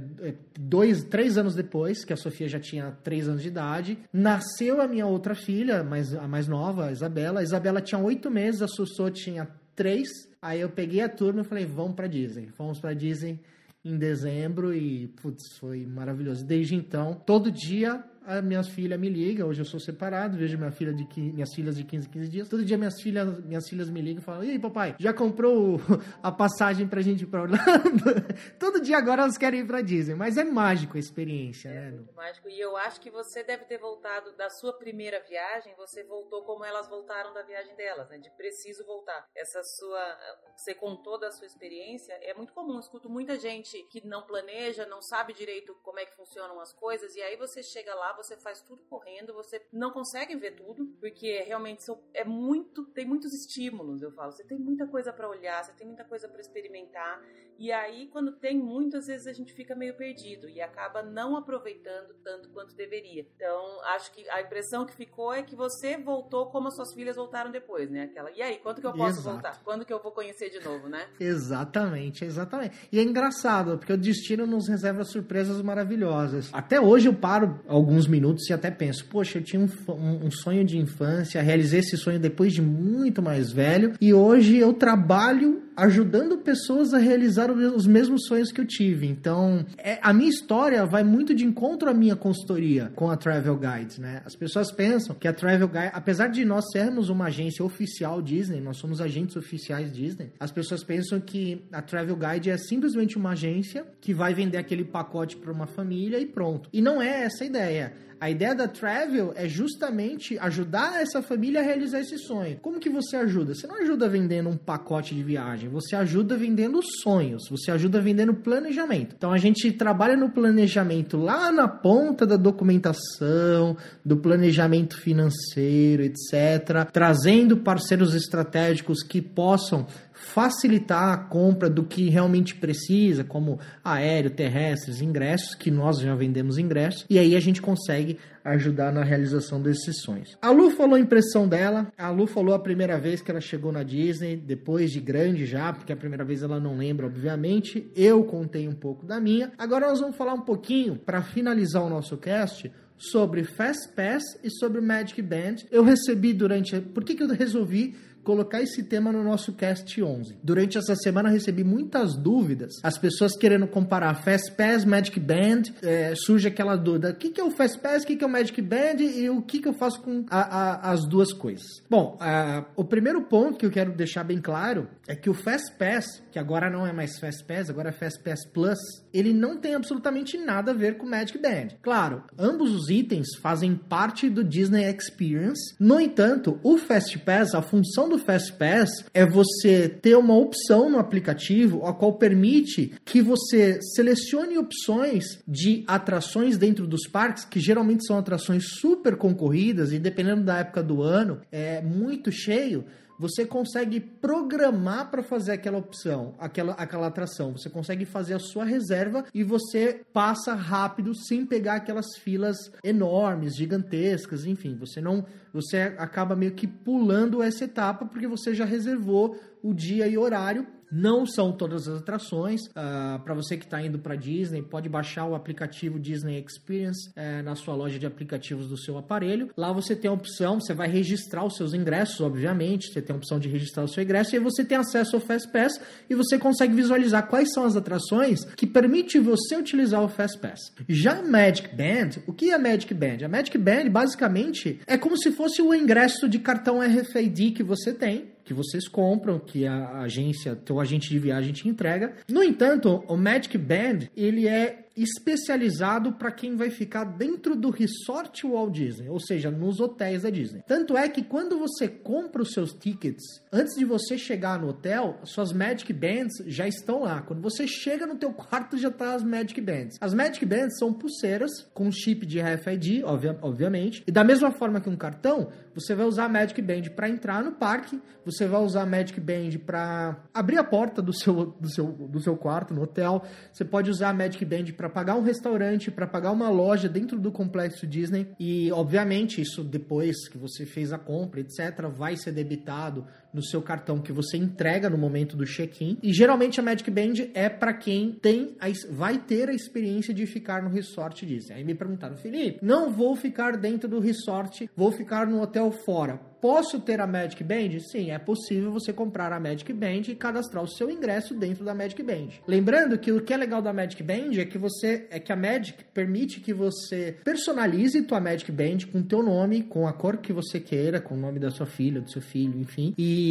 dois, 0.58 1.02
três 1.04 1.36
anos 1.36 1.54
depois, 1.54 2.04
que 2.04 2.12
a 2.12 2.16
Sofia 2.16 2.48
já 2.48 2.60
tinha 2.60 2.92
três 3.02 3.28
anos 3.28 3.42
de 3.42 3.48
idade, 3.48 3.98
nasceu 4.12 4.80
a 4.80 4.86
minha 4.86 5.06
outra 5.06 5.34
filha, 5.34 5.82
mais, 5.82 6.14
a 6.14 6.28
mais 6.28 6.46
nova, 6.46 6.86
a 6.86 6.92
Isabela. 6.92 7.40
A 7.40 7.42
Isabela 7.42 7.80
tinha 7.80 8.00
oito 8.00 8.30
meses, 8.30 8.62
a 8.62 8.68
Sussô 8.68 9.10
tinha 9.10 9.48
três. 9.74 10.08
Aí 10.40 10.60
eu 10.60 10.68
peguei 10.68 11.00
a 11.00 11.08
turma 11.08 11.40
e 11.40 11.44
falei: 11.44 11.66
vamos 11.66 11.94
pra 11.94 12.06
Disney. 12.06 12.48
Fomos 12.48 12.78
pra 12.78 12.94
Disney 12.94 13.40
em 13.84 13.98
dezembro 13.98 14.74
e, 14.74 15.08
putz, 15.08 15.58
foi 15.58 15.84
maravilhoso. 15.84 16.44
Desde 16.44 16.74
então, 16.74 17.20
todo 17.26 17.50
dia 17.50 18.02
a 18.26 18.40
minha 18.40 18.62
filha 18.62 18.96
me 18.96 19.08
liga, 19.08 19.44
hoje 19.44 19.60
eu 19.60 19.64
sou 19.64 19.78
separado, 19.78 20.36
vejo 20.36 20.56
minha 20.56 20.70
filha 20.70 20.92
de 20.92 21.04
15, 21.04 21.32
minhas 21.32 21.54
filhas 21.54 21.76
de 21.76 21.84
15 21.84 22.08
15 22.08 22.28
dias. 22.28 22.48
Todo 22.48 22.64
dia 22.64 22.78
minhas 22.78 23.00
filhas, 23.00 23.44
minhas 23.44 23.68
filhas 23.68 23.90
me 23.90 24.00
ligam 24.00 24.22
e 24.22 24.24
falam: 24.24 24.44
"E 24.44 24.50
aí, 24.52 24.58
papai, 24.58 24.96
já 24.98 25.12
comprou 25.12 25.78
a 26.22 26.32
passagem 26.32 26.88
pra 26.88 27.02
gente 27.02 27.24
ir 27.24 27.26
pra 27.26 27.42
Orlando?" 27.42 27.60
Todo 28.58 28.80
dia 28.80 28.96
agora 28.96 29.22
elas 29.22 29.36
querem 29.36 29.60
ir 29.60 29.66
pra 29.66 29.82
Disney, 29.82 30.14
mas 30.14 30.36
é 30.36 30.44
mágico 30.44 30.96
a 30.96 31.00
experiência, 31.00 31.68
é 31.68 31.72
né? 31.72 31.90
Muito 31.90 32.14
mágico. 32.14 32.48
E 32.48 32.58
eu 32.58 32.76
acho 32.76 33.00
que 33.00 33.10
você 33.10 33.42
deve 33.44 33.64
ter 33.66 33.78
voltado 33.78 34.32
da 34.36 34.48
sua 34.48 34.72
primeira 34.72 35.20
viagem, 35.28 35.74
você 35.76 36.02
voltou 36.04 36.42
como 36.44 36.64
elas 36.64 36.88
voltaram 36.88 37.32
da 37.34 37.42
viagem 37.42 37.74
delas, 37.76 38.08
né? 38.08 38.18
De 38.18 38.30
preciso 38.30 38.84
voltar. 38.86 39.26
Essa 39.34 39.62
sua 39.62 40.18
você 40.56 40.74
contou 40.74 41.18
da 41.18 41.30
sua 41.30 41.46
experiência, 41.46 42.12
é 42.22 42.32
muito 42.32 42.52
comum, 42.52 42.74
eu 42.74 42.80
escuto 42.80 43.10
muita 43.10 43.38
gente 43.38 43.82
que 43.90 44.06
não 44.06 44.22
planeja, 44.22 44.86
não 44.86 45.02
sabe 45.02 45.34
direito 45.34 45.74
como 45.82 45.98
é 45.98 46.06
que 46.06 46.16
funcionam 46.16 46.60
as 46.60 46.72
coisas 46.72 47.14
e 47.14 47.20
aí 47.20 47.36
você 47.36 47.62
chega 47.62 47.94
lá 47.94 48.13
você 48.16 48.36
faz 48.36 48.60
tudo 48.62 48.82
correndo, 48.84 49.32
você 49.34 49.60
não 49.72 49.90
consegue 49.90 50.36
ver 50.36 50.52
tudo, 50.52 50.86
porque 51.00 51.42
realmente 51.42 51.84
é 52.12 52.24
muito, 52.24 52.84
tem 52.86 53.06
muitos 53.06 53.32
estímulos, 53.32 54.02
eu 54.02 54.12
falo. 54.12 54.32
Você 54.32 54.44
tem 54.44 54.58
muita 54.58 54.86
coisa 54.86 55.12
para 55.12 55.28
olhar, 55.28 55.64
você 55.64 55.72
tem 55.72 55.86
muita 55.86 56.04
coisa 56.04 56.28
para 56.28 56.40
experimentar. 56.40 57.22
E 57.58 57.70
aí, 57.70 58.08
quando 58.08 58.32
tem 58.32 58.58
muito, 58.58 58.96
às 58.96 59.06
vezes 59.06 59.26
a 59.26 59.32
gente 59.32 59.52
fica 59.52 59.76
meio 59.76 59.96
perdido 59.96 60.48
e 60.48 60.60
acaba 60.60 61.02
não 61.02 61.36
aproveitando 61.36 62.12
tanto 62.24 62.48
quanto 62.50 62.74
deveria. 62.74 63.24
Então, 63.36 63.80
acho 63.94 64.12
que 64.12 64.28
a 64.28 64.40
impressão 64.42 64.84
que 64.84 64.94
ficou 64.94 65.32
é 65.32 65.42
que 65.42 65.54
você 65.54 65.96
voltou 65.96 66.50
como 66.50 66.68
as 66.68 66.74
suas 66.74 66.92
filhas 66.92 67.14
voltaram 67.14 67.52
depois, 67.52 67.88
né? 67.90 68.04
Aquela, 68.04 68.30
e 68.32 68.42
aí, 68.42 68.58
quando 68.58 68.80
que 68.80 68.86
eu 68.86 68.92
posso 68.92 69.20
Exato. 69.20 69.30
voltar? 69.30 69.62
Quando 69.62 69.84
que 69.84 69.92
eu 69.92 70.02
vou 70.02 70.10
conhecer 70.10 70.50
de 70.50 70.64
novo, 70.64 70.88
né? 70.88 71.08
Exatamente, 71.20 72.24
exatamente. 72.24 72.88
E 72.90 72.98
é 72.98 73.02
engraçado, 73.02 73.78
porque 73.78 73.92
o 73.92 73.98
destino 73.98 74.46
nos 74.46 74.68
reserva 74.68 75.04
surpresas 75.04 75.62
maravilhosas. 75.62 76.50
Até 76.52 76.80
hoje 76.80 77.08
eu 77.08 77.14
paro 77.14 77.60
alguns 77.68 78.03
minutos 78.06 78.48
e 78.48 78.52
até 78.52 78.70
penso, 78.70 79.04
poxa, 79.06 79.38
eu 79.38 79.42
tinha 79.42 79.60
um, 79.60 79.68
um, 79.92 80.26
um 80.26 80.30
sonho 80.30 80.64
de 80.64 80.78
infância, 80.78 81.42
realizei 81.42 81.80
esse 81.80 81.96
sonho 81.96 82.18
depois 82.18 82.52
de 82.52 82.62
muito 82.62 83.20
mais 83.22 83.52
velho, 83.52 83.92
e 84.00 84.12
hoje 84.12 84.56
eu 84.56 84.72
trabalho 84.72 85.63
ajudando 85.76 86.38
pessoas 86.38 86.94
a 86.94 86.98
realizar 86.98 87.50
os 87.50 87.86
mesmos 87.86 88.26
sonhos 88.26 88.52
que 88.52 88.60
eu 88.60 88.66
tive. 88.66 89.06
Então, 89.06 89.64
é, 89.78 89.98
a 90.02 90.12
minha 90.12 90.28
história 90.28 90.84
vai 90.86 91.02
muito 91.02 91.34
de 91.34 91.44
encontro 91.44 91.90
à 91.90 91.94
minha 91.94 92.16
consultoria 92.16 92.92
com 92.94 93.10
a 93.10 93.16
Travel 93.16 93.58
Guides, 93.58 93.98
né? 93.98 94.22
As 94.24 94.34
pessoas 94.34 94.70
pensam 94.70 95.14
que 95.14 95.28
a 95.28 95.32
Travel 95.32 95.68
Guide, 95.68 95.90
apesar 95.92 96.28
de 96.28 96.44
nós 96.44 96.64
sermos 96.70 97.08
uma 97.08 97.26
agência 97.26 97.64
oficial 97.64 98.22
Disney, 98.22 98.60
nós 98.60 98.76
somos 98.76 99.00
agentes 99.00 99.36
oficiais 99.36 99.92
Disney, 99.92 100.32
as 100.38 100.50
pessoas 100.50 100.84
pensam 100.84 101.20
que 101.20 101.64
a 101.72 101.82
Travel 101.82 102.16
Guide 102.16 102.50
é 102.50 102.56
simplesmente 102.56 103.16
uma 103.16 103.30
agência 103.30 103.84
que 104.00 104.14
vai 104.14 104.34
vender 104.34 104.58
aquele 104.58 104.84
pacote 104.84 105.36
para 105.36 105.52
uma 105.52 105.66
família 105.66 106.18
e 106.18 106.26
pronto. 106.26 106.68
E 106.72 106.80
não 106.80 107.00
é 107.00 107.24
essa 107.24 107.44
a 107.44 107.46
ideia. 107.46 107.92
A 108.20 108.30
ideia 108.30 108.54
da 108.54 108.68
Travel 108.68 109.32
é 109.36 109.48
justamente 109.48 110.38
ajudar 110.38 111.00
essa 111.00 111.22
família 111.22 111.60
a 111.60 111.64
realizar 111.64 112.00
esse 112.00 112.18
sonho. 112.18 112.58
Como 112.62 112.80
que 112.80 112.88
você 112.88 113.16
ajuda? 113.16 113.54
Você 113.54 113.66
não 113.66 113.80
ajuda 113.82 114.08
vendendo 114.08 114.48
um 114.48 114.56
pacote 114.56 115.14
de 115.14 115.22
viagem, 115.22 115.68
você 115.68 115.96
ajuda 115.96 116.36
vendendo 116.36 116.80
sonhos, 117.02 117.48
você 117.48 117.70
ajuda 117.70 118.00
vendendo 118.00 118.34
planejamento. 118.34 119.14
Então 119.16 119.32
a 119.32 119.38
gente 119.38 119.70
trabalha 119.72 120.16
no 120.16 120.30
planejamento 120.30 121.16
lá 121.16 121.50
na 121.52 121.68
ponta 121.68 122.26
da 122.26 122.36
documentação, 122.36 123.76
do 124.04 124.16
planejamento 124.16 124.98
financeiro, 125.00 126.02
etc., 126.02 126.88
trazendo 126.92 127.58
parceiros 127.58 128.14
estratégicos 128.14 129.02
que 129.02 129.20
possam 129.20 129.86
facilitar 130.14 131.12
a 131.12 131.16
compra 131.16 131.68
do 131.68 131.84
que 131.84 132.08
realmente 132.08 132.54
precisa, 132.54 133.24
como 133.24 133.58
aéreo, 133.82 134.30
terrestres, 134.30 135.02
ingressos, 135.02 135.54
que 135.54 135.70
nós 135.70 135.98
já 135.98 136.14
vendemos 136.14 136.56
ingressos, 136.56 137.04
e 137.10 137.18
aí 137.18 137.34
a 137.36 137.40
gente 137.40 137.60
consegue 137.60 138.18
ajudar 138.44 138.92
na 138.92 139.02
realização 139.02 139.60
desses 139.60 140.02
sonhos. 140.02 140.36
A 140.40 140.50
Lu 140.50 140.70
falou 140.70 140.94
a 140.94 141.00
impressão 141.00 141.48
dela, 141.48 141.90
a 141.98 142.10
Lu 142.10 142.26
falou 142.26 142.54
a 142.54 142.58
primeira 142.58 142.98
vez 142.98 143.20
que 143.20 143.30
ela 143.30 143.40
chegou 143.40 143.72
na 143.72 143.82
Disney, 143.82 144.36
depois 144.36 144.90
de 144.90 145.00
grande 145.00 145.46
já, 145.46 145.72
porque 145.72 145.92
a 145.92 145.96
primeira 145.96 146.24
vez 146.24 146.42
ela 146.42 146.60
não 146.60 146.76
lembra, 146.76 147.06
obviamente. 147.06 147.90
Eu 147.96 148.22
contei 148.24 148.68
um 148.68 148.74
pouco 148.74 149.06
da 149.06 149.18
minha. 149.18 149.52
Agora 149.58 149.88
nós 149.88 150.00
vamos 150.00 150.16
falar 150.16 150.34
um 150.34 150.42
pouquinho, 150.42 150.96
para 150.96 151.22
finalizar 151.22 151.82
o 151.82 151.88
nosso 151.88 152.16
cast, 152.18 152.70
sobre 152.96 153.44
Fast 153.44 153.88
Pass 153.94 154.22
e 154.42 154.50
sobre 154.50 154.80
Magic 154.80 155.20
Band. 155.20 155.56
Eu 155.70 155.82
recebi 155.82 156.32
durante. 156.32 156.80
Por 156.80 157.02
que, 157.02 157.14
que 157.14 157.22
eu 157.22 157.28
resolvi 157.28 157.96
colocar 158.24 158.62
esse 158.62 158.82
tema 158.82 159.12
no 159.12 159.22
nosso 159.22 159.52
cast 159.52 160.02
11. 160.02 160.36
Durante 160.42 160.78
essa 160.78 160.96
semana 160.96 161.28
recebi 161.28 161.62
muitas 161.62 162.16
dúvidas, 162.16 162.72
as 162.82 162.98
pessoas 162.98 163.36
querendo 163.36 163.66
comparar 163.66 164.14
Fast 164.14 164.52
Pass, 164.52 164.84
Magic 164.84 165.20
Band, 165.20 165.62
é, 165.82 166.14
surge 166.16 166.48
aquela 166.48 166.74
dúvida, 166.74 167.10
o 167.10 167.14
que, 167.14 167.30
que 167.30 167.40
é 167.40 167.44
o 167.44 167.50
Fast 167.50 167.78
Pass, 167.78 168.02
o 168.02 168.06
que, 168.06 168.16
que 168.16 168.24
é 168.24 168.26
o 168.26 168.30
Magic 168.30 168.60
Band 168.60 168.96
e 169.00 169.28
o 169.28 169.42
que, 169.42 169.60
que 169.60 169.68
eu 169.68 169.74
faço 169.74 170.00
com 170.02 170.24
a, 170.30 170.40
a, 170.40 170.90
as 170.92 171.06
duas 171.06 171.32
coisas. 171.32 171.66
Bom, 171.88 172.16
a, 172.18 172.64
o 172.74 172.84
primeiro 172.84 173.22
ponto 173.22 173.58
que 173.58 173.66
eu 173.66 173.70
quero 173.70 173.92
deixar 173.92 174.24
bem 174.24 174.40
claro 174.40 174.88
é 175.06 175.14
que 175.14 175.28
o 175.28 175.34
Fast 175.34 175.72
Pass, 175.76 176.22
que 176.32 176.38
agora 176.38 176.70
não 176.70 176.86
é 176.86 176.92
mais 176.92 177.18
Fast 177.18 177.44
Pass, 177.44 177.68
agora 177.68 177.90
é 177.90 177.92
Fast 177.92 178.22
Pass 178.22 178.46
Plus, 178.46 178.78
ele 179.14 179.32
não 179.32 179.58
tem 179.58 179.74
absolutamente 179.74 180.38
nada 180.38 180.70
a 180.70 180.74
ver 180.74 180.96
com 180.96 181.06
Magic 181.06 181.38
Band. 181.38 181.76
Claro, 181.82 182.22
ambos 182.38 182.74
os 182.74 182.88
itens 182.88 183.36
fazem 183.36 183.74
parte 183.74 184.30
do 184.30 184.42
Disney 184.42 184.90
Experience, 184.90 185.74
no 185.78 186.00
entanto, 186.00 186.58
o 186.62 186.78
Fast 186.78 187.18
Pass, 187.18 187.54
a 187.54 187.62
função 187.62 188.08
do 188.08 188.14
do 188.14 188.18
FastPass 188.18 189.04
é 189.12 189.26
você 189.26 189.88
ter 189.88 190.16
uma 190.16 190.36
opção 190.36 190.88
no 190.88 190.98
aplicativo 190.98 191.84
a 191.84 191.92
qual 191.92 192.14
permite 192.14 192.92
que 193.04 193.20
você 193.20 193.80
selecione 193.94 194.56
opções 194.56 195.24
de 195.46 195.84
atrações 195.86 196.56
dentro 196.56 196.86
dos 196.86 197.06
parques, 197.08 197.44
que 197.44 197.60
geralmente 197.60 198.06
são 198.06 198.16
atrações 198.16 198.64
super 198.80 199.16
concorridas 199.16 199.92
e 199.92 199.98
dependendo 199.98 200.44
da 200.44 200.58
época 200.58 200.82
do 200.82 201.02
ano, 201.02 201.40
é 201.50 201.82
muito 201.82 202.30
cheio 202.30 202.84
você 203.18 203.46
consegue 203.46 204.00
programar 204.00 205.10
para 205.10 205.22
fazer 205.22 205.52
aquela 205.52 205.78
opção, 205.78 206.34
aquela, 206.38 206.72
aquela 206.74 207.06
atração. 207.06 207.52
Você 207.52 207.70
consegue 207.70 208.04
fazer 208.04 208.34
a 208.34 208.38
sua 208.38 208.64
reserva 208.64 209.24
e 209.32 209.42
você 209.42 210.00
passa 210.12 210.54
rápido 210.54 211.14
sem 211.14 211.46
pegar 211.46 211.74
aquelas 211.74 212.16
filas 212.16 212.56
enormes, 212.82 213.56
gigantescas, 213.56 214.44
enfim, 214.44 214.76
você 214.76 215.00
não 215.00 215.24
você 215.52 215.94
acaba 215.98 216.34
meio 216.34 216.52
que 216.52 216.66
pulando 216.66 217.40
essa 217.40 217.64
etapa 217.64 218.04
porque 218.04 218.26
você 218.26 218.54
já 218.54 218.64
reservou 218.64 219.38
o 219.62 219.72
dia 219.72 220.08
e 220.08 220.18
horário 220.18 220.66
não 220.94 221.26
são 221.26 221.50
todas 221.50 221.88
as 221.88 222.00
atrações. 222.00 222.60
Uh, 222.66 222.70
ah, 222.76 223.20
para 223.24 223.34
você 223.34 223.56
que 223.56 223.64
está 223.64 223.82
indo 223.82 223.98
para 223.98 224.14
Disney, 224.14 224.62
pode 224.62 224.88
baixar 224.88 225.26
o 225.26 225.34
aplicativo 225.34 225.98
Disney 225.98 226.38
Experience 226.46 227.10
uh, 227.10 227.42
na 227.42 227.56
sua 227.56 227.74
loja 227.74 227.98
de 227.98 228.06
aplicativos 228.06 228.68
do 228.68 228.76
seu 228.78 228.96
aparelho. 228.96 229.50
Lá 229.56 229.72
você 229.72 229.96
tem 229.96 230.08
a 230.08 230.14
opção, 230.14 230.60
você 230.60 230.72
vai 230.72 230.88
registrar 230.88 231.44
os 231.44 231.56
seus 231.56 231.74
ingressos, 231.74 232.20
obviamente. 232.20 232.92
Você 232.92 233.02
tem 233.02 233.12
a 233.12 233.16
opção 233.16 233.40
de 233.40 233.48
registrar 233.48 233.82
o 233.82 233.88
seu 233.88 234.04
ingresso 234.04 234.36
e 234.36 234.38
você 234.38 234.64
tem 234.64 234.78
acesso 234.78 235.16
ao 235.16 235.20
Fast 235.20 235.50
Pass 235.50 235.80
e 236.08 236.14
você 236.14 236.38
consegue 236.38 236.74
visualizar 236.74 237.26
quais 237.26 237.52
são 237.52 237.64
as 237.64 237.74
atrações 237.74 238.44
que 238.56 238.66
permite 238.66 239.18
você 239.18 239.56
utilizar 239.56 240.02
o 240.02 240.08
Fast 240.08 240.38
Pass. 240.38 240.60
Já 240.88 241.18
a 241.18 241.22
Magic 241.22 241.74
Band, 241.74 242.22
o 242.26 242.32
que 242.32 242.50
é 242.50 242.54
a 242.54 242.58
Magic 242.58 242.92
Band? 242.94 243.24
A 243.24 243.28
Magic 243.28 243.58
Band 243.58 243.90
basicamente 243.90 244.80
é 244.86 244.96
como 244.96 245.18
se 245.18 245.32
fosse 245.32 245.60
o 245.60 245.74
ingresso 245.74 246.28
de 246.28 246.38
cartão 246.38 246.80
RFID 246.80 247.52
que 247.52 247.62
você 247.62 247.92
tem 247.92 248.33
que 248.44 248.54
vocês 248.54 248.86
compram, 248.86 249.38
que 249.38 249.66
a 249.66 250.00
agência, 250.00 250.54
teu 250.54 250.78
agente 250.78 251.08
de 251.08 251.18
viagem 251.18 251.52
te 251.52 251.68
entrega. 251.68 252.14
No 252.28 252.42
entanto, 252.42 253.02
o 253.08 253.16
Magic 253.16 253.56
Band, 253.56 254.08
ele 254.16 254.46
é 254.46 254.83
especializado 254.96 256.12
para 256.12 256.30
quem 256.30 256.56
vai 256.56 256.70
ficar 256.70 257.04
dentro 257.04 257.56
do 257.56 257.70
resort 257.70 258.46
Walt 258.46 258.72
Disney, 258.72 259.08
ou 259.08 259.20
seja, 259.20 259.50
nos 259.50 259.80
hotéis 259.80 260.22
da 260.22 260.30
Disney. 260.30 260.62
Tanto 260.66 260.96
é 260.96 261.08
que 261.08 261.22
quando 261.22 261.58
você 261.58 261.88
compra 261.88 262.42
os 262.42 262.52
seus 262.52 262.72
tickets, 262.72 263.24
antes 263.52 263.74
de 263.76 263.84
você 263.84 264.16
chegar 264.16 264.58
no 264.58 264.68
hotel, 264.68 265.18
suas 265.24 265.52
Magic 265.52 265.92
Bands 265.92 266.34
já 266.46 266.66
estão 266.66 267.02
lá. 267.02 267.22
Quando 267.22 267.42
você 267.42 267.66
chega 267.66 268.06
no 268.06 268.16
teu 268.16 268.32
quarto, 268.32 268.76
já 268.76 268.90
tá 268.90 269.14
as 269.14 269.22
Magic 269.22 269.60
Bands. 269.60 269.96
As 270.00 270.14
Magic 270.14 270.44
Bands 270.44 270.78
são 270.78 270.92
pulseiras 270.92 271.50
com 271.72 271.90
chip 271.90 272.24
de 272.26 272.40
RFID, 272.40 273.04
obvia, 273.04 273.38
obviamente, 273.42 274.02
e 274.06 274.12
da 274.12 274.24
mesma 274.24 274.50
forma 274.50 274.80
que 274.80 274.88
um 274.88 274.96
cartão, 274.96 275.48
você 275.74 275.94
vai 275.94 276.06
usar 276.06 276.26
a 276.26 276.28
Magic 276.28 276.60
Band 276.62 276.82
para 276.94 277.08
entrar 277.08 277.42
no 277.42 277.52
parque, 277.52 278.00
você 278.24 278.46
vai 278.46 278.62
usar 278.62 278.82
a 278.82 278.86
Magic 278.86 279.20
Band 279.20 279.58
para 279.64 280.16
abrir 280.32 280.58
a 280.58 280.64
porta 280.64 281.02
do 281.02 281.12
seu, 281.12 281.46
do, 281.60 281.68
seu, 281.68 281.86
do 281.86 282.20
seu 282.20 282.36
quarto 282.36 282.72
no 282.72 282.82
hotel, 282.82 283.24
você 283.52 283.64
pode 283.64 283.90
usar 283.90 284.10
a 284.10 284.14
Magic 284.14 284.44
Band 284.44 284.72
para 284.76 284.83
pagar 284.88 285.16
um 285.16 285.22
restaurante, 285.22 285.90
para 285.90 286.06
pagar 286.06 286.32
uma 286.32 286.48
loja 286.48 286.88
dentro 286.88 287.18
do 287.18 287.30
complexo 287.32 287.86
Disney 287.86 288.28
e, 288.38 288.70
obviamente, 288.72 289.40
isso 289.40 289.62
depois 289.62 290.28
que 290.28 290.38
você 290.38 290.64
fez 290.64 290.92
a 290.92 290.98
compra, 290.98 291.40
etc., 291.40 291.88
vai 291.88 292.16
ser 292.16 292.32
debitado 292.32 293.06
no 293.34 293.42
seu 293.42 293.60
cartão 293.60 294.00
que 294.00 294.12
você 294.12 294.36
entrega 294.36 294.88
no 294.88 294.96
momento 294.96 295.36
do 295.36 295.44
check-in. 295.44 295.98
E 296.02 296.12
geralmente 296.12 296.60
a 296.60 296.62
Magic 296.62 296.90
Band 296.90 297.14
é 297.34 297.48
para 297.48 297.74
quem 297.74 298.12
tem 298.12 298.56
a, 298.60 298.66
vai 298.90 299.18
ter 299.18 299.48
a 299.48 299.54
experiência 299.54 300.14
de 300.14 300.26
ficar 300.26 300.62
no 300.62 300.70
resort 300.70 301.26
Disney. 301.26 301.56
Aí 301.56 301.64
me 301.64 301.74
perguntaram, 301.74 302.16
Felipe, 302.16 302.58
não 302.62 302.90
vou 302.90 303.16
ficar 303.16 303.56
dentro 303.56 303.88
do 303.88 303.98
resort, 303.98 304.70
vou 304.76 304.92
ficar 304.92 305.26
no 305.26 305.42
hotel 305.42 305.70
fora 305.70 306.34
Posso 306.44 306.78
ter 306.78 307.00
a 307.00 307.06
Magic 307.06 307.42
Band? 307.42 307.80
Sim, 307.90 308.10
é 308.10 308.18
possível 308.18 308.70
você 308.70 308.92
comprar 308.92 309.32
a 309.32 309.40
Magic 309.40 309.72
Band 309.72 310.02
e 310.08 310.14
cadastrar 310.14 310.62
o 310.62 310.68
seu 310.68 310.90
ingresso 310.90 311.32
dentro 311.32 311.64
da 311.64 311.74
Magic 311.74 312.02
Band. 312.02 312.28
Lembrando 312.46 312.98
que 312.98 313.10
o 313.10 313.22
que 313.22 313.32
é 313.32 313.36
legal 313.38 313.62
da 313.62 313.72
Magic 313.72 314.02
Band 314.02 314.38
é 314.38 314.44
que 314.44 314.58
você 314.58 315.06
é 315.10 315.18
que 315.18 315.32
a 315.32 315.36
Magic 315.36 315.82
permite 315.94 316.40
que 316.40 316.52
você 316.52 317.16
personalize 317.24 318.02
tua 318.02 318.20
Magic 318.20 318.52
Band 318.52 318.90
com 318.92 319.02
teu 319.02 319.22
nome, 319.22 319.62
com 319.62 319.88
a 319.88 319.92
cor 319.94 320.18
que 320.18 320.34
você 320.34 320.60
queira, 320.60 321.00
com 321.00 321.14
o 321.14 321.18
nome 321.18 321.38
da 321.38 321.50
sua 321.50 321.64
filha, 321.64 322.02
do 322.02 322.10
seu 322.10 322.20
filho, 322.20 322.60
enfim. 322.60 322.92
E 322.98 323.23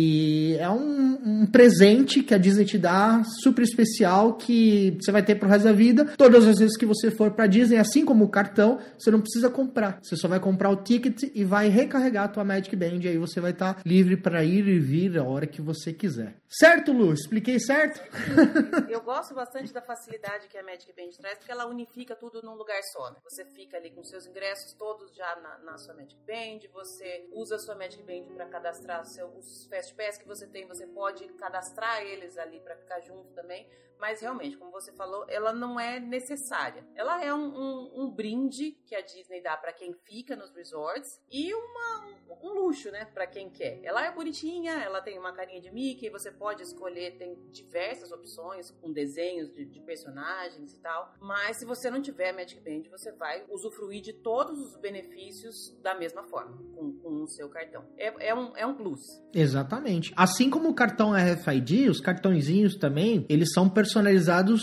é 0.59 0.69
um, 0.69 1.19
um 1.25 1.45
presente 1.45 2.21
que 2.23 2.33
a 2.33 2.37
Disney 2.37 2.65
te 2.65 2.77
dá 2.77 3.23
super 3.41 3.63
especial 3.63 4.33
que 4.33 4.97
você 4.99 5.11
vai 5.11 5.23
ter 5.23 5.35
pro 5.35 5.47
resto 5.47 5.65
da 5.65 5.73
vida. 5.73 6.05
Todas 6.17 6.47
as 6.47 6.59
vezes 6.59 6.77
que 6.77 6.85
você 6.85 7.11
for 7.11 7.31
para 7.31 7.47
Disney, 7.47 7.77
assim 7.77 8.05
como 8.05 8.25
o 8.25 8.29
cartão, 8.29 8.79
você 8.97 9.11
não 9.11 9.21
precisa 9.21 9.49
comprar. 9.49 9.99
Você 10.01 10.15
só 10.15 10.27
vai 10.27 10.39
comprar 10.39 10.69
o 10.69 10.77
ticket 10.77 11.23
e 11.33 11.43
vai 11.43 11.67
recarregar 11.69 12.25
a 12.25 12.27
tua 12.27 12.43
Magic 12.43 12.75
Band 12.75 12.99
e 13.01 13.07
aí 13.07 13.17
você 13.17 13.39
vai 13.39 13.51
estar 13.51 13.75
tá 13.75 13.81
livre 13.85 14.17
para 14.17 14.43
ir 14.43 14.67
e 14.67 14.79
vir 14.79 15.17
a 15.17 15.23
hora 15.23 15.47
que 15.47 15.61
você 15.61 15.93
quiser. 15.93 16.35
Certo, 16.47 16.91
Lu? 16.91 17.13
Expliquei 17.13 17.59
certo? 17.59 17.99
Eu 18.89 19.01
gosto 19.01 19.33
bastante 19.33 19.73
da 19.73 19.81
facilidade 19.81 20.47
que 20.47 20.57
a 20.57 20.63
Magic 20.63 20.91
Band 20.93 21.09
traz, 21.19 21.37
porque 21.39 21.51
ela 21.51 21.65
unifica 21.65 22.15
tudo 22.15 22.41
num 22.43 22.53
lugar 22.53 22.79
só. 22.91 23.09
Né? 23.11 23.17
Você 23.23 23.43
fica 23.45 23.77
ali 23.77 23.89
com 23.89 24.03
seus 24.03 24.27
ingressos 24.27 24.73
todos 24.77 25.15
já 25.15 25.35
na, 25.41 25.71
na 25.71 25.77
sua 25.77 25.95
Magic 25.95 26.19
Band, 26.27 26.69
você 26.71 27.27
usa 27.33 27.55
a 27.55 27.59
sua 27.59 27.75
Magic 27.75 28.03
Band 28.03 28.35
para 28.35 28.45
cadastrar 28.47 29.03
seu, 29.05 29.27
os 29.37 29.65
Fast 29.91 30.19
que 30.19 30.27
você 30.27 30.47
tem, 30.47 30.65
você 30.67 30.87
pode 30.87 31.27
cadastrar 31.33 32.01
eles 32.01 32.37
ali 32.37 32.59
para 32.59 32.75
ficar 32.75 32.99
junto 33.01 33.31
também 33.33 33.67
mas 34.03 34.19
realmente, 34.19 34.57
como 34.57 34.69
você 34.69 34.91
falou, 34.91 35.25
ela 35.29 35.53
não 35.53 35.79
é 35.79 35.97
necessária. 35.97 36.85
Ela 36.93 37.23
é 37.23 37.33
um, 37.33 37.47
um, 37.47 38.03
um 38.03 38.11
brinde 38.11 38.71
que 38.85 38.93
a 38.93 38.99
Disney 38.99 39.41
dá 39.41 39.55
para 39.55 39.71
quem 39.71 39.93
fica 39.93 40.35
nos 40.35 40.53
resorts 40.53 41.21
e 41.31 41.53
uma, 41.53 42.17
um, 42.43 42.49
luxo, 42.49 42.91
né, 42.91 43.05
para 43.05 43.25
quem 43.25 43.49
quer. 43.49 43.79
Ela 43.81 44.05
é 44.05 44.11
bonitinha, 44.11 44.73
ela 44.73 45.01
tem 45.01 45.17
uma 45.17 45.31
carinha 45.31 45.61
de 45.61 45.71
Mickey, 45.71 46.09
você 46.09 46.29
pode 46.29 46.63
escolher, 46.63 47.17
tem 47.17 47.33
diversas 47.49 48.11
opções 48.11 48.71
com 48.71 48.91
desenhos 48.91 49.49
de, 49.53 49.63
de 49.63 49.79
personagens 49.79 50.73
e 50.73 50.79
tal. 50.81 51.13
Mas 51.21 51.59
se 51.59 51.65
você 51.65 51.89
não 51.89 52.01
tiver 52.01 52.33
Magic 52.33 52.59
Band, 52.59 52.89
você 52.91 53.09
vai 53.13 53.45
usufruir 53.49 54.01
de 54.01 54.11
todos 54.11 54.59
os 54.59 54.75
benefícios 54.81 55.55
da 55.81 55.95
mesma 55.95 56.23
forma, 56.23 56.57
com, 56.75 56.91
com 56.97 57.23
o 57.23 57.27
seu 57.29 57.47
cartão. 57.47 57.85
É, 57.95 58.27
é, 58.27 58.35
um, 58.35 58.51
é 58.57 58.65
um 58.65 58.75
plus. 58.75 58.99
Exatamente. 59.33 60.13
Assim 60.17 60.49
como 60.49 60.67
o 60.67 60.75
cartão 60.75 61.13
RFID, 61.13 61.87
os 61.87 62.01
cartõezinhos 62.01 62.75
também, 62.75 63.25
eles 63.29 63.53
são 63.53 63.69
personalizados 63.69 63.92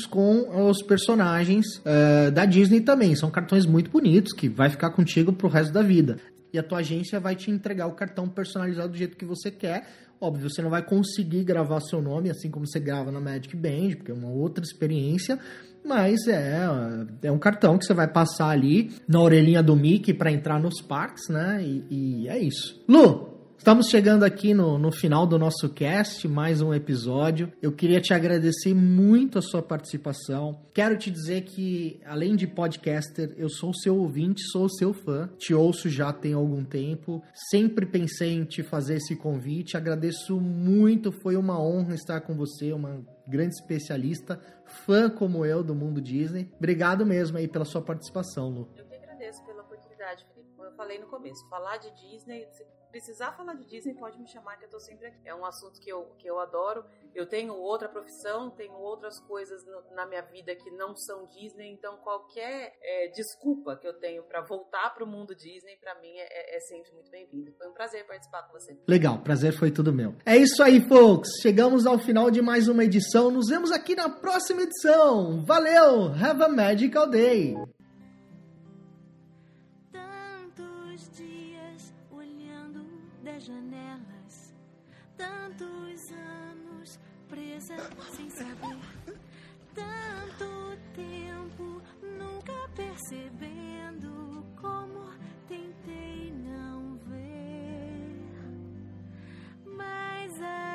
com 0.06 0.68
os 0.68 0.82
personagens 0.82 1.66
uh, 1.78 2.30
da 2.30 2.44
Disney 2.44 2.80
também. 2.80 3.14
São 3.14 3.30
cartões 3.30 3.66
muito 3.66 3.90
bonitos 3.90 4.32
que 4.32 4.48
vai 4.48 4.68
ficar 4.68 4.90
contigo 4.90 5.32
pro 5.32 5.48
resto 5.48 5.72
da 5.72 5.82
vida. 5.82 6.16
E 6.52 6.58
a 6.58 6.62
tua 6.62 6.78
agência 6.78 7.20
vai 7.20 7.36
te 7.36 7.50
entregar 7.50 7.86
o 7.86 7.92
cartão 7.92 8.28
personalizado 8.28 8.88
do 8.88 8.96
jeito 8.96 9.16
que 9.16 9.24
você 9.24 9.50
quer. 9.50 9.86
Óbvio, 10.20 10.50
você 10.50 10.60
não 10.60 10.70
vai 10.70 10.82
conseguir 10.82 11.44
gravar 11.44 11.80
seu 11.80 12.02
nome 12.02 12.28
assim 12.28 12.50
como 12.50 12.66
você 12.66 12.80
grava 12.80 13.10
na 13.10 13.20
Magic 13.20 13.56
Band, 13.56 13.96
porque 13.96 14.10
é 14.10 14.14
uma 14.14 14.28
outra 14.28 14.64
experiência. 14.64 15.38
Mas 15.84 16.26
é, 16.28 16.60
é 17.22 17.32
um 17.32 17.38
cartão 17.38 17.78
que 17.78 17.86
você 17.86 17.94
vai 17.94 18.06
passar 18.06 18.48
ali 18.48 18.92
na 19.08 19.20
orelhinha 19.20 19.62
do 19.62 19.74
Mickey 19.74 20.12
para 20.12 20.30
entrar 20.30 20.60
nos 20.60 20.82
parques, 20.82 21.28
né? 21.28 21.62
E, 21.62 21.86
e 22.24 22.28
é 22.28 22.38
isso. 22.38 22.82
Lu, 22.86 23.29
Estamos 23.60 23.88
chegando 23.88 24.24
aqui 24.24 24.54
no, 24.54 24.78
no 24.78 24.90
final 24.90 25.26
do 25.26 25.38
nosso 25.38 25.68
cast, 25.68 26.26
mais 26.26 26.62
um 26.62 26.72
episódio. 26.72 27.52
Eu 27.60 27.70
queria 27.70 28.00
te 28.00 28.14
agradecer 28.14 28.72
muito 28.72 29.38
a 29.38 29.42
sua 29.42 29.62
participação. 29.62 30.62
Quero 30.72 30.96
te 30.96 31.10
dizer 31.10 31.42
que, 31.42 32.00
além 32.06 32.36
de 32.36 32.46
podcaster, 32.46 33.34
eu 33.36 33.50
sou 33.50 33.74
seu 33.74 33.98
ouvinte, 33.98 34.40
sou 34.50 34.66
seu 34.66 34.94
fã. 34.94 35.28
Te 35.36 35.52
ouço 35.52 35.90
já 35.90 36.10
tem 36.10 36.32
algum 36.32 36.64
tempo. 36.64 37.22
Sempre 37.50 37.84
pensei 37.84 38.32
em 38.32 38.44
te 38.46 38.62
fazer 38.62 38.94
esse 38.94 39.14
convite. 39.14 39.76
Agradeço 39.76 40.40
muito, 40.40 41.12
foi 41.12 41.36
uma 41.36 41.62
honra 41.62 41.94
estar 41.94 42.22
com 42.22 42.34
você, 42.34 42.72
uma 42.72 43.04
grande 43.28 43.56
especialista, 43.56 44.40
fã 44.86 45.10
como 45.10 45.44
eu 45.44 45.62
do 45.62 45.74
mundo 45.74 46.00
Disney. 46.00 46.50
Obrigado 46.56 47.04
mesmo 47.04 47.36
aí 47.36 47.46
pela 47.46 47.66
sua 47.66 47.82
participação, 47.82 48.48
Lu. 48.48 48.70
Eu 48.74 48.86
que 48.86 48.94
agradeço 48.94 49.44
pela 49.44 49.60
oportunidade, 49.60 50.24
Felipe. 50.32 50.50
Como 50.56 50.66
eu 50.66 50.72
falei 50.72 50.98
no 50.98 51.08
começo, 51.08 51.46
falar 51.50 51.76
de 51.76 51.90
Disney 52.08 52.46
precisar 52.90 53.32
falar 53.32 53.54
de 53.54 53.64
Disney, 53.64 53.94
pode 53.94 54.18
me 54.18 54.28
chamar 54.28 54.56
que 54.56 54.64
eu 54.64 54.70
tô 54.70 54.78
sempre 54.80 55.06
aqui. 55.06 55.18
É 55.24 55.34
um 55.34 55.44
assunto 55.44 55.80
que 55.80 55.90
eu, 55.90 56.04
que 56.18 56.28
eu 56.28 56.38
adoro. 56.38 56.84
Eu 57.14 57.26
tenho 57.26 57.54
outra 57.54 57.88
profissão, 57.88 58.50
tenho 58.50 58.74
outras 58.74 59.18
coisas 59.20 59.64
no, 59.64 59.94
na 59.94 60.06
minha 60.06 60.22
vida 60.22 60.54
que 60.54 60.70
não 60.70 60.94
são 60.94 61.26
Disney, 61.26 61.72
então 61.72 61.96
qualquer 61.98 62.76
é, 62.82 63.08
desculpa 63.08 63.76
que 63.76 63.86
eu 63.86 63.94
tenho 63.94 64.22
para 64.24 64.40
voltar 64.42 64.94
pro 64.94 65.06
mundo 65.06 65.34
Disney, 65.34 65.76
para 65.80 65.94
mim 66.00 66.12
é, 66.16 66.56
é, 66.56 66.60
sempre 66.60 66.92
muito 66.92 67.10
bem-vindo. 67.10 67.52
Foi 67.56 67.68
um 67.68 67.72
prazer 67.72 68.06
participar 68.06 68.42
com 68.44 68.52
você. 68.52 68.76
Legal, 68.86 69.18
prazer 69.18 69.52
foi 69.52 69.70
tudo 69.70 69.92
meu. 69.92 70.14
É 70.24 70.36
isso 70.36 70.62
aí, 70.62 70.80
folks. 70.80 71.40
Chegamos 71.40 71.86
ao 71.86 71.98
final 71.98 72.30
de 72.30 72.42
mais 72.42 72.68
uma 72.68 72.84
edição. 72.84 73.30
Nos 73.30 73.48
vemos 73.48 73.72
aqui 73.72 73.94
na 73.94 74.08
próxima 74.08 74.62
edição. 74.62 75.44
Valeu! 75.44 76.12
Have 76.12 76.42
a 76.42 76.48
magical 76.48 77.08
day! 77.08 77.56
Sem 88.16 88.30
saber. 88.30 88.78
Tanto 89.74 90.76
tempo 90.94 91.82
nunca 92.02 92.68
percebendo 92.74 94.44
como 94.60 95.10
tentei 95.48 96.32
não 96.32 96.96
ver. 97.06 98.16
Mas 99.64 100.32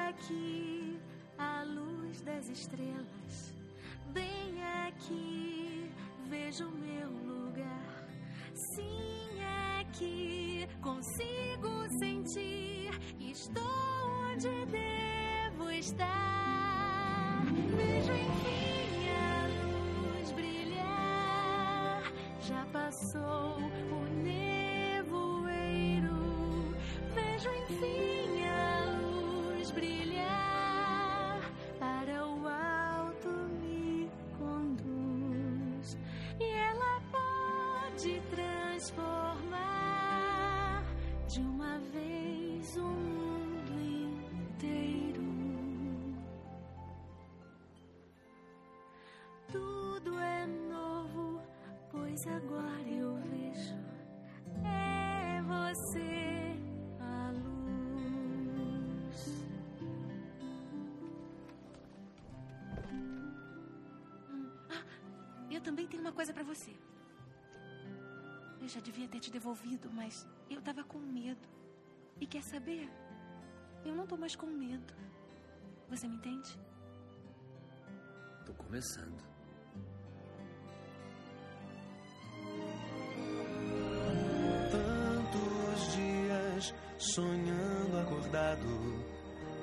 aqui, 0.07 0.99
a 1.37 1.63
luz 1.63 2.21
das 2.21 2.49
estrelas, 2.49 3.53
bem 4.13 4.63
aqui, 4.87 5.91
vejo 6.29 6.69
meu 6.69 7.09
lugar. 7.09 8.07
Sim, 8.75 9.41
aqui 9.79 10.67
consigo 10.81 11.89
sentir. 11.99 12.91
Estou 13.19 13.94
onde 14.35 14.49
está. 15.79 17.41
Vejo 17.77 18.13
enfim 18.13 19.09
a 19.09 19.47
luz 19.71 20.31
brilhar. 20.31 22.03
Já 22.41 22.65
passou 22.73 23.57
o 23.91 24.05
nevoeiro. 24.23 25.55
Vejo 27.13 27.49
enfim 27.49 28.45
a 28.45 28.85
luz 28.99 29.71
brilhar. 29.71 31.39
Para 31.79 32.27
o 32.27 32.47
alto 32.47 33.29
me 33.61 34.09
conduz. 34.37 35.97
E 36.39 36.43
ela 36.43 37.01
pode 37.11 38.21
transformar 38.31 39.63
de 41.27 41.39
uma 41.39 41.79
vez 41.79 41.94
também 65.65 65.87
tenho 65.87 66.03
uma 66.03 66.11
coisa 66.11 66.31
pra 66.31 66.43
você. 66.43 66.71
Eu 68.61 68.67
já 68.67 68.79
devia 68.79 69.07
ter 69.07 69.19
te 69.19 69.31
devolvido, 69.31 69.91
mas 69.91 70.27
eu 70.47 70.61
tava 70.61 70.83
com 70.83 70.99
medo. 70.99 71.47
E 72.21 72.27
quer 72.27 72.43
saber? 72.43 72.87
Eu 73.83 73.95
não 73.95 74.05
tô 74.05 74.15
mais 74.15 74.35
com 74.35 74.45
medo. 74.45 74.93
Você 75.89 76.07
me 76.07 76.17
entende? 76.17 76.59
Tô 78.45 78.53
começando. 78.53 79.23
Tantos 84.71 85.95
dias 85.95 86.73
sonhando 86.99 87.97
acordado, 87.99 88.67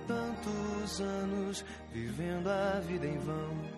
tantos 0.07 1.01
anos 1.01 1.65
vivendo 1.93 2.49
a 2.49 2.81
vida 2.81 3.07
em 3.07 3.19
vão, 3.19 3.72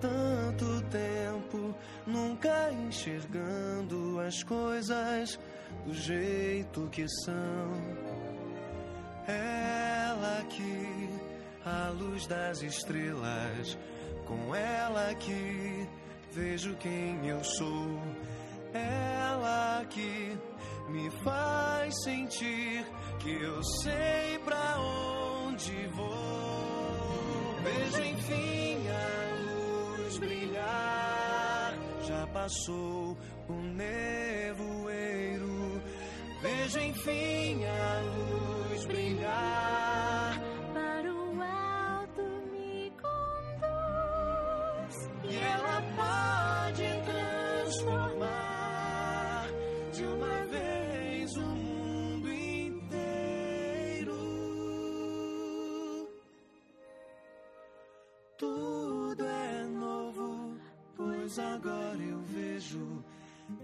tanto 0.00 0.82
tempo 0.90 1.74
nunca 2.06 2.70
enxergando 2.72 4.20
as 4.20 4.42
coisas 4.42 5.38
do 5.84 5.94
jeito 5.94 6.88
que 6.90 7.06
são. 7.24 7.98
Ela 9.26 10.40
aqui, 10.40 11.10
a 11.64 11.90
luz 11.90 12.26
das 12.26 12.62
estrelas, 12.62 13.78
com 14.26 14.54
ela 14.54 15.10
aqui 15.10 15.86
vejo 16.32 16.74
quem 16.76 17.28
eu 17.28 17.42
sou. 17.44 18.00
Ela 18.72 19.84
que 19.88 20.36
me 20.88 21.10
faz 21.22 21.94
sentir 22.04 22.86
que 23.18 23.30
eu 23.30 23.62
sei 23.82 24.38
pra 24.44 24.78
onde 24.78 25.86
vou. 25.88 27.54
Vejo 27.62 28.02
enfim 28.04 28.57
brilhar. 30.18 31.74
Já 32.06 32.26
passou 32.28 33.16
o 33.48 33.52
nevoeiro. 33.52 34.68
Vejo 36.42 36.78
enfim 36.80 37.64
a 37.64 38.00
luz 38.00 38.84
brilhar. 38.86 39.97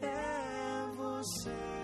É 0.02 0.86
você. 0.96 1.83